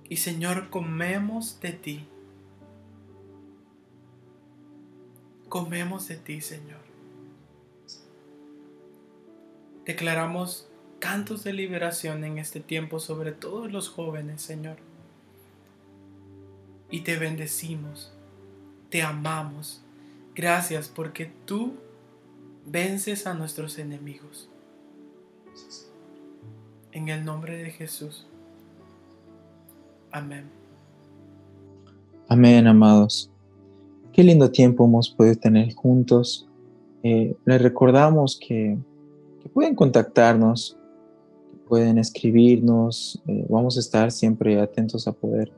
Y 0.09 0.17
Señor, 0.17 0.71
comemos 0.71 1.61
de 1.61 1.73
ti. 1.73 2.09
Comemos 5.49 6.09
de 6.09 6.17
ti, 6.17 6.41
Señor. 6.41 6.81
Declaramos 9.85 10.69
cantos 10.99 11.45
de 11.45 11.53
liberación 11.53 12.25
en 12.25 12.39
este 12.39 12.61
tiempo 12.61 13.01
sobre 13.01 13.33
todos 13.33 13.71
los 13.71 13.89
jóvenes, 13.89 14.43
Señor. 14.43 14.88
Y 16.91 17.01
te 17.01 17.17
bendecimos, 17.17 18.13
te 18.91 19.03
amamos. 19.03 19.83
Gracias 20.35 20.89
porque 20.89 21.31
tú 21.45 21.75
vences 22.65 23.27
a 23.27 23.35
nuestros 23.35 23.79
enemigos. 23.79 24.49
En 26.93 27.09
el 27.09 27.25
nombre 27.25 27.59
de 27.59 27.71
Jesús. 27.71 28.27
Amén. 30.11 30.45
Amén, 32.29 32.67
amados. 32.67 33.31
Qué 34.13 34.23
lindo 34.23 34.51
tiempo 34.51 34.85
hemos 34.85 35.11
podido 35.11 35.37
tener 35.37 35.73
juntos. 35.75 36.49
Eh, 37.03 37.37
les 37.45 37.63
recordamos 37.63 38.39
que 38.39 38.77
pueden 39.53 39.75
contactarnos, 39.75 40.77
pueden 41.69 41.99
escribirnos, 41.99 43.23
eh, 43.27 43.45
vamos 43.49 43.77
a 43.77 43.81
estar 43.81 44.11
siempre 44.11 44.61
atentos 44.61 45.07
a 45.07 45.13
poder 45.13 45.53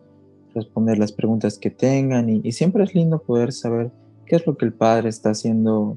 responder 0.54 0.98
las 0.98 1.12
preguntas 1.12 1.58
que 1.58 1.70
tengan 1.70 2.28
y, 2.28 2.52
siempre 2.52 2.84
es 2.84 2.94
lindo 2.94 3.20
poder 3.22 3.52
saber 3.52 3.90
qué 4.26 4.36
es 4.36 4.46
lo 4.46 4.56
que 4.56 4.64
el 4.64 4.72
Padre 4.72 5.08
está 5.08 5.30
haciendo 5.30 5.96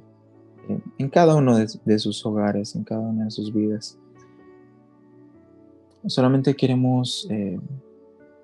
en 0.97 1.09
cada 1.09 1.35
uno 1.35 1.57
de, 1.57 1.99
sus 1.99 2.25
hogares, 2.25 2.75
en 2.75 2.83
cada 2.83 3.01
una 3.01 3.25
de 3.25 3.31
sus 3.31 3.53
vidas. 3.53 3.97
Solamente 6.05 6.55
queremos 6.55 7.27
eh, 7.29 7.59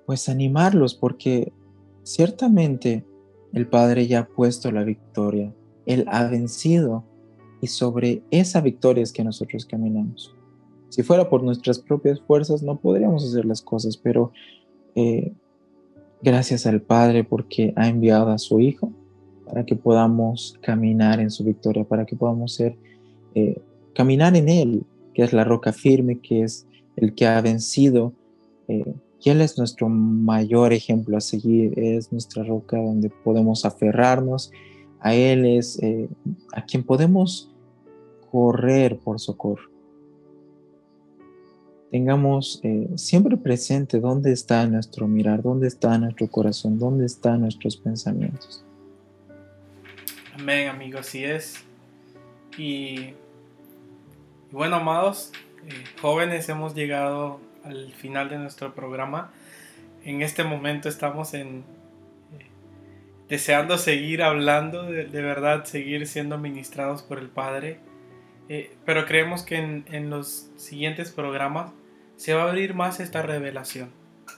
pues 0.06 0.28
animarlos 0.28 0.94
porque 0.94 1.52
ciertamente 2.02 3.04
el 3.52 3.66
Padre 3.66 4.06
ya 4.06 4.20
ha 4.20 4.26
puesto 4.26 4.70
la 4.70 4.84
victoria, 4.84 5.52
Él 5.86 6.06
ha 6.08 6.26
vencido 6.26 7.04
y 7.60 7.66
sobre 7.66 8.22
esa 8.30 8.60
victoria 8.60 9.02
es 9.02 9.12
que 9.12 9.24
nosotros 9.24 9.66
caminamos. 9.66 10.34
Si 10.88 11.02
fuera 11.02 11.28
por 11.28 11.42
nuestras 11.42 11.78
propias 11.78 12.20
fuerzas 12.20 12.62
no 12.62 12.78
podríamos 12.80 13.24
hacer 13.24 13.44
las 13.44 13.62
cosas, 13.62 13.96
pero 13.96 14.32
eh, 14.94 15.32
gracias 16.22 16.66
al 16.66 16.80
Padre 16.80 17.24
porque 17.24 17.72
ha 17.76 17.88
enviado 17.88 18.30
a 18.30 18.38
su 18.38 18.60
Hijo 18.60 18.92
para 19.46 19.64
que 19.64 19.76
podamos 19.76 20.58
caminar 20.60 21.20
en 21.20 21.30
su 21.30 21.44
victoria, 21.44 21.84
para 21.84 22.06
que 22.06 22.16
podamos 22.16 22.54
ser, 22.54 22.76
eh, 23.34 23.60
caminar 23.94 24.36
en 24.36 24.48
Él, 24.48 24.84
que 25.14 25.22
es 25.22 25.32
la 25.32 25.44
roca 25.44 25.72
firme, 25.72 26.20
que 26.20 26.42
es 26.42 26.66
el 26.96 27.14
que 27.14 27.26
ha 27.26 27.40
vencido. 27.40 28.12
Eh, 28.68 28.94
y 29.22 29.30
Él 29.30 29.40
es 29.40 29.58
nuestro 29.58 29.88
mayor 29.88 30.72
ejemplo 30.72 31.16
a 31.16 31.20
seguir, 31.20 31.78
es 31.78 32.12
nuestra 32.12 32.44
roca 32.44 32.78
donde 32.78 33.10
podemos 33.10 33.64
aferrarnos, 33.64 34.52
a 35.00 35.14
Él 35.14 35.44
es 35.44 35.80
a 36.52 36.64
quien 36.64 36.84
podemos 36.84 37.50
correr 38.30 38.98
por 38.98 39.18
socorro. 39.18 39.69
Tengamos 41.90 42.60
eh, 42.62 42.86
siempre 42.94 43.36
presente 43.36 43.98
dónde 43.98 44.30
está 44.30 44.64
nuestro 44.66 45.08
mirar, 45.08 45.42
dónde 45.42 45.66
está 45.66 45.98
nuestro 45.98 46.28
corazón, 46.28 46.78
dónde 46.78 47.04
están 47.04 47.40
nuestros 47.40 47.76
pensamientos. 47.76 48.64
Amén, 50.34 50.68
amigo, 50.68 51.00
así 51.00 51.24
es. 51.24 51.64
Y, 52.56 53.14
bueno, 54.52 54.76
amados, 54.76 55.32
eh, 55.66 55.72
jóvenes, 56.00 56.48
hemos 56.48 56.76
llegado 56.76 57.40
al 57.64 57.92
final 57.92 58.28
de 58.28 58.38
nuestro 58.38 58.72
programa. 58.72 59.32
En 60.04 60.22
este 60.22 60.44
momento 60.44 60.88
estamos 60.88 61.34
en, 61.34 61.64
eh, 62.38 62.46
deseando 63.28 63.78
seguir 63.78 64.22
hablando, 64.22 64.84
de, 64.84 65.06
verdad, 65.06 65.64
seguir 65.64 66.06
siendo 66.06 66.38
ministrados 66.38 67.02
por 67.02 67.18
el 67.18 67.28
Padre. 67.28 67.80
Pero 68.84 69.06
creemos 69.06 69.42
que 69.44 69.56
en, 69.58 70.10
los 70.10 70.50
siguientes 70.56 71.12
programas 71.12 71.70
se 72.20 72.34
va 72.34 72.42
a 72.42 72.48
abrir 72.50 72.74
más 72.74 73.00
esta 73.00 73.22
revelación. 73.22 73.88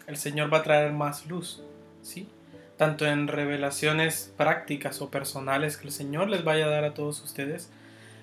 El 0.07 0.17
Señor 0.17 0.55
va 0.55 0.59
a 0.59 0.63
traer 0.63 0.93
más 0.93 1.27
luz, 1.27 1.65
¿sí? 2.01 2.29
Tanto 2.77 3.07
en 3.07 3.27
revelaciones 3.27 4.33
prácticas 4.37 5.03
o 5.03 5.11
personales 5.11 5.77
que 5.77 5.89
el 5.89 5.93
Señor 5.93 6.31
les 6.31 6.45
vaya 6.45 6.67
a 6.67 6.69
dar 6.69 6.85
a 6.85 6.95
todos 6.95 7.21
ustedes, 7.25 7.71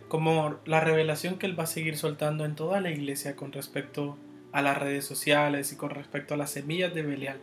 como 0.08 0.56
la 0.64 0.80
revelación 0.80 1.38
que 1.38 1.46
Él 1.46 1.60
va 1.60 1.66
a 1.66 1.68
seguir 1.68 1.98
soltando 1.98 2.46
en 2.46 2.56
toda 2.56 2.80
la 2.80 2.90
iglesia 2.90 3.36
con 3.36 3.52
respecto 3.52 4.18
a 4.54 4.62
las 4.62 4.78
redes 4.78 5.04
sociales 5.04 5.74
y 5.74 5.76
con 5.76 5.90
respecto 5.90 6.36
a 6.36 6.38
las 6.38 6.52
semillas 6.52 6.94
de 6.94 7.02
Belial. 7.02 7.42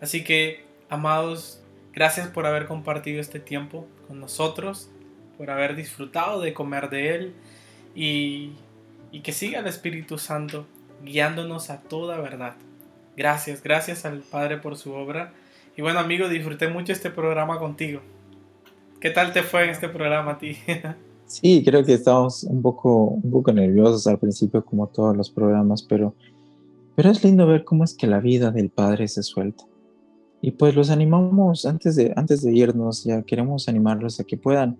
Así 0.00 0.22
que, 0.22 0.64
amados, 0.90 1.60
gracias 1.92 2.28
por 2.28 2.46
haber 2.46 2.66
compartido 2.66 3.20
este 3.20 3.40
tiempo 3.40 3.88
con 4.06 4.20
nosotros, 4.20 4.90
por 5.36 5.50
haber 5.50 5.74
disfrutado 5.74 6.40
de 6.40 6.54
comer 6.54 6.88
de 6.88 7.16
Él 7.16 7.34
y, 7.96 8.52
que 9.24 9.32
siga 9.32 9.58
el 9.58 9.66
Espíritu 9.66 10.18
Santo 10.18 10.68
guiándonos 11.04 11.70
a 11.70 11.80
toda 11.80 12.20
verdad. 12.20 12.54
Gracias, 13.16 13.62
gracias 13.62 14.04
al 14.04 14.20
Padre 14.20 14.58
por 14.58 14.76
su 14.76 14.92
obra. 14.92 15.32
Y 15.76 15.82
bueno, 15.82 16.00
amigo, 16.00 16.28
disfruté 16.28 16.68
mucho 16.68 16.92
este 16.92 17.10
programa 17.10 17.58
contigo. 17.58 18.00
¿Qué 19.00 19.10
tal 19.10 19.32
te 19.32 19.42
fue 19.42 19.64
en 19.64 19.70
este 19.70 19.88
programa 19.88 20.32
a 20.32 20.38
ti? 20.38 20.56
sí, 21.26 21.62
creo 21.64 21.84
que 21.84 21.94
estábamos 21.94 22.44
un 22.44 22.62
poco, 22.62 23.04
un 23.06 23.30
poco 23.30 23.52
nerviosos 23.52 24.06
al 24.06 24.18
principio, 24.18 24.64
como 24.64 24.86
todos 24.86 25.16
los 25.16 25.30
programas, 25.30 25.82
pero, 25.82 26.14
pero 26.94 27.10
es 27.10 27.22
lindo 27.24 27.46
ver 27.46 27.64
cómo 27.64 27.84
es 27.84 27.94
que 27.94 28.06
la 28.06 28.20
vida 28.20 28.50
del 28.50 28.70
Padre 28.70 29.08
se 29.08 29.22
suelta. 29.22 29.64
Y 30.40 30.52
pues 30.52 30.74
los 30.74 30.90
animamos, 30.90 31.66
antes 31.66 31.96
de, 31.96 32.12
antes 32.16 32.42
de 32.42 32.52
irnos, 32.52 33.04
ya 33.04 33.22
queremos 33.22 33.68
animarlos 33.68 34.18
a 34.18 34.24
que 34.24 34.36
puedan 34.36 34.76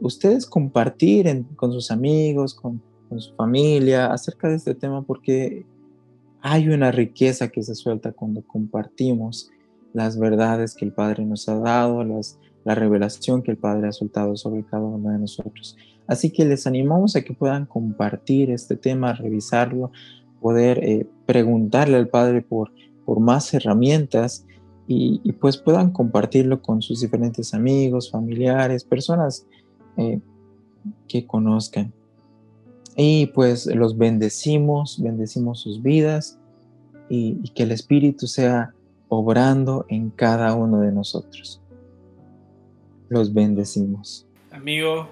ustedes 0.00 0.46
compartir 0.46 1.44
con 1.56 1.72
sus 1.72 1.90
amigos, 1.90 2.54
con, 2.54 2.80
su 3.16 3.34
familia 3.34 4.12
acerca 4.12 4.48
de 4.48 4.56
este 4.56 4.74
tema 4.74 5.02
porque 5.02 5.64
hay 6.40 6.68
una 6.68 6.90
riqueza 6.90 7.48
que 7.48 7.62
se 7.62 7.74
suelta 7.74 8.12
cuando 8.12 8.42
compartimos 8.42 9.50
las 9.92 10.18
verdades 10.18 10.74
que 10.74 10.84
el 10.84 10.92
Padre 10.92 11.24
nos 11.24 11.48
ha 11.48 11.58
dado, 11.58 12.04
la 12.64 12.74
revelación 12.74 13.42
que 13.42 13.52
el 13.52 13.56
Padre 13.56 13.88
ha 13.88 13.92
soltado 13.92 14.36
sobre 14.36 14.64
cada 14.64 14.82
uno 14.82 15.10
de 15.10 15.18
nosotros. 15.18 15.76
Así 16.06 16.30
que 16.30 16.44
les 16.44 16.66
animamos 16.66 17.16
a 17.16 17.22
que 17.22 17.32
puedan 17.32 17.64
compartir 17.64 18.50
este 18.50 18.76
tema, 18.76 19.14
revisarlo, 19.14 19.90
poder 20.40 20.84
eh, 20.84 21.06
preguntarle 21.24 21.96
al 21.96 22.08
Padre 22.08 22.42
por, 22.42 22.72
por 23.06 23.20
más 23.20 23.54
herramientas 23.54 24.44
y, 24.86 25.20
y, 25.24 25.32
pues 25.32 25.56
puedan 25.56 25.92
compartirlo 25.92 26.60
con 26.60 26.82
sus 26.82 27.00
diferentes 27.00 27.54
amigos, 27.54 28.10
familiares, 28.10 28.84
personas 28.84 29.46
eh, 29.96 30.20
que 31.08 31.26
conozcan. 31.26 31.94
Y 32.96 33.26
pues 33.26 33.66
los 33.66 33.98
bendecimos, 33.98 35.02
bendecimos 35.02 35.60
sus 35.60 35.82
vidas 35.82 36.38
y, 37.08 37.36
que 37.50 37.64
el 37.64 37.72
Espíritu 37.72 38.26
sea 38.26 38.72
obrando 39.08 39.84
en 39.88 40.10
cada 40.10 40.54
uno 40.54 40.80
de 40.80 40.92
nosotros. 40.92 41.60
Los 43.08 43.34
bendecimos. 43.34 44.26
Amigo, 44.50 45.08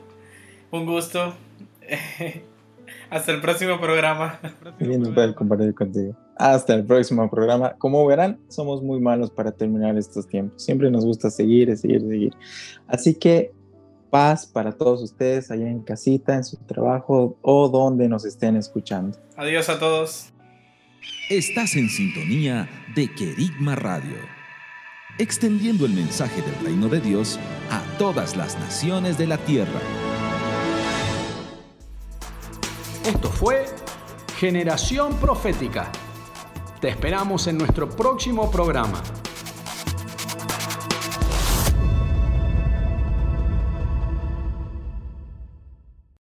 un 0.71 0.87
gusto. 0.87 1.35
Hasta 3.11 3.33
el 3.33 3.41
próximo 3.41 3.79
programa. 3.79 4.41
Lindo 4.79 5.13
poder 5.13 5.35
compartir 5.35 5.75
contigo. 5.75 6.17
Hasta 6.37 6.75
el 6.75 6.85
próximo 6.85 7.29
programa. 7.29 7.75
Como 7.75 8.07
verán, 8.07 8.39
somos 8.49 8.83
muy 8.83 9.01
malos 9.01 9.31
para 9.31 9.53
terminar 9.53 9.99
estos 9.99 10.27
tiempos. 10.27 10.63
Siempre 10.63 10.91
nos 10.91 11.05
gusta 11.05 11.31
seguir, 11.31 11.77
seguir, 11.77 12.01
seguir. 12.01 12.35
Así 12.87 13.15
que 13.15 13.53
paz 14.13 14.47
para 14.47 14.73
todos 14.73 15.01
ustedes 15.01 15.51
allá 15.51 15.67
en 15.67 15.81
casita, 15.81 16.35
en 16.35 16.45
su 16.45 16.59
trabajo 16.59 17.39
o 17.41 17.69
donde 17.71 18.09
nos 18.11 18.27
estén 18.27 18.57
escuchando. 18.57 19.19
Adiós 19.37 19.71
a 19.71 19.79
todos. 19.79 20.35
Estás 21.31 21.77
en 21.77 21.89
sintonía 21.89 22.69
de 22.95 23.11
Querigma 23.15 23.75
Radio, 23.75 24.19
extendiendo 25.19 25.87
el 25.87 25.95
mensaje 25.95 26.43
del 26.43 26.55
reino 26.63 26.89
de 26.89 27.01
Dios 27.01 27.41
a 27.71 27.81
todas 27.97 28.37
las 28.37 28.59
naciones 28.61 29.17
de 29.17 29.27
la 29.27 29.39
tierra. 29.39 29.81
Esto 33.07 33.31
fue 33.31 33.65
Generación 34.39 35.17
Profética. 35.21 35.91
Te 36.83 36.91
esperamos 36.91 37.47
en 37.47 37.57
nuestro 37.57 37.89
próximo 37.89 38.51
programa. 38.51 39.03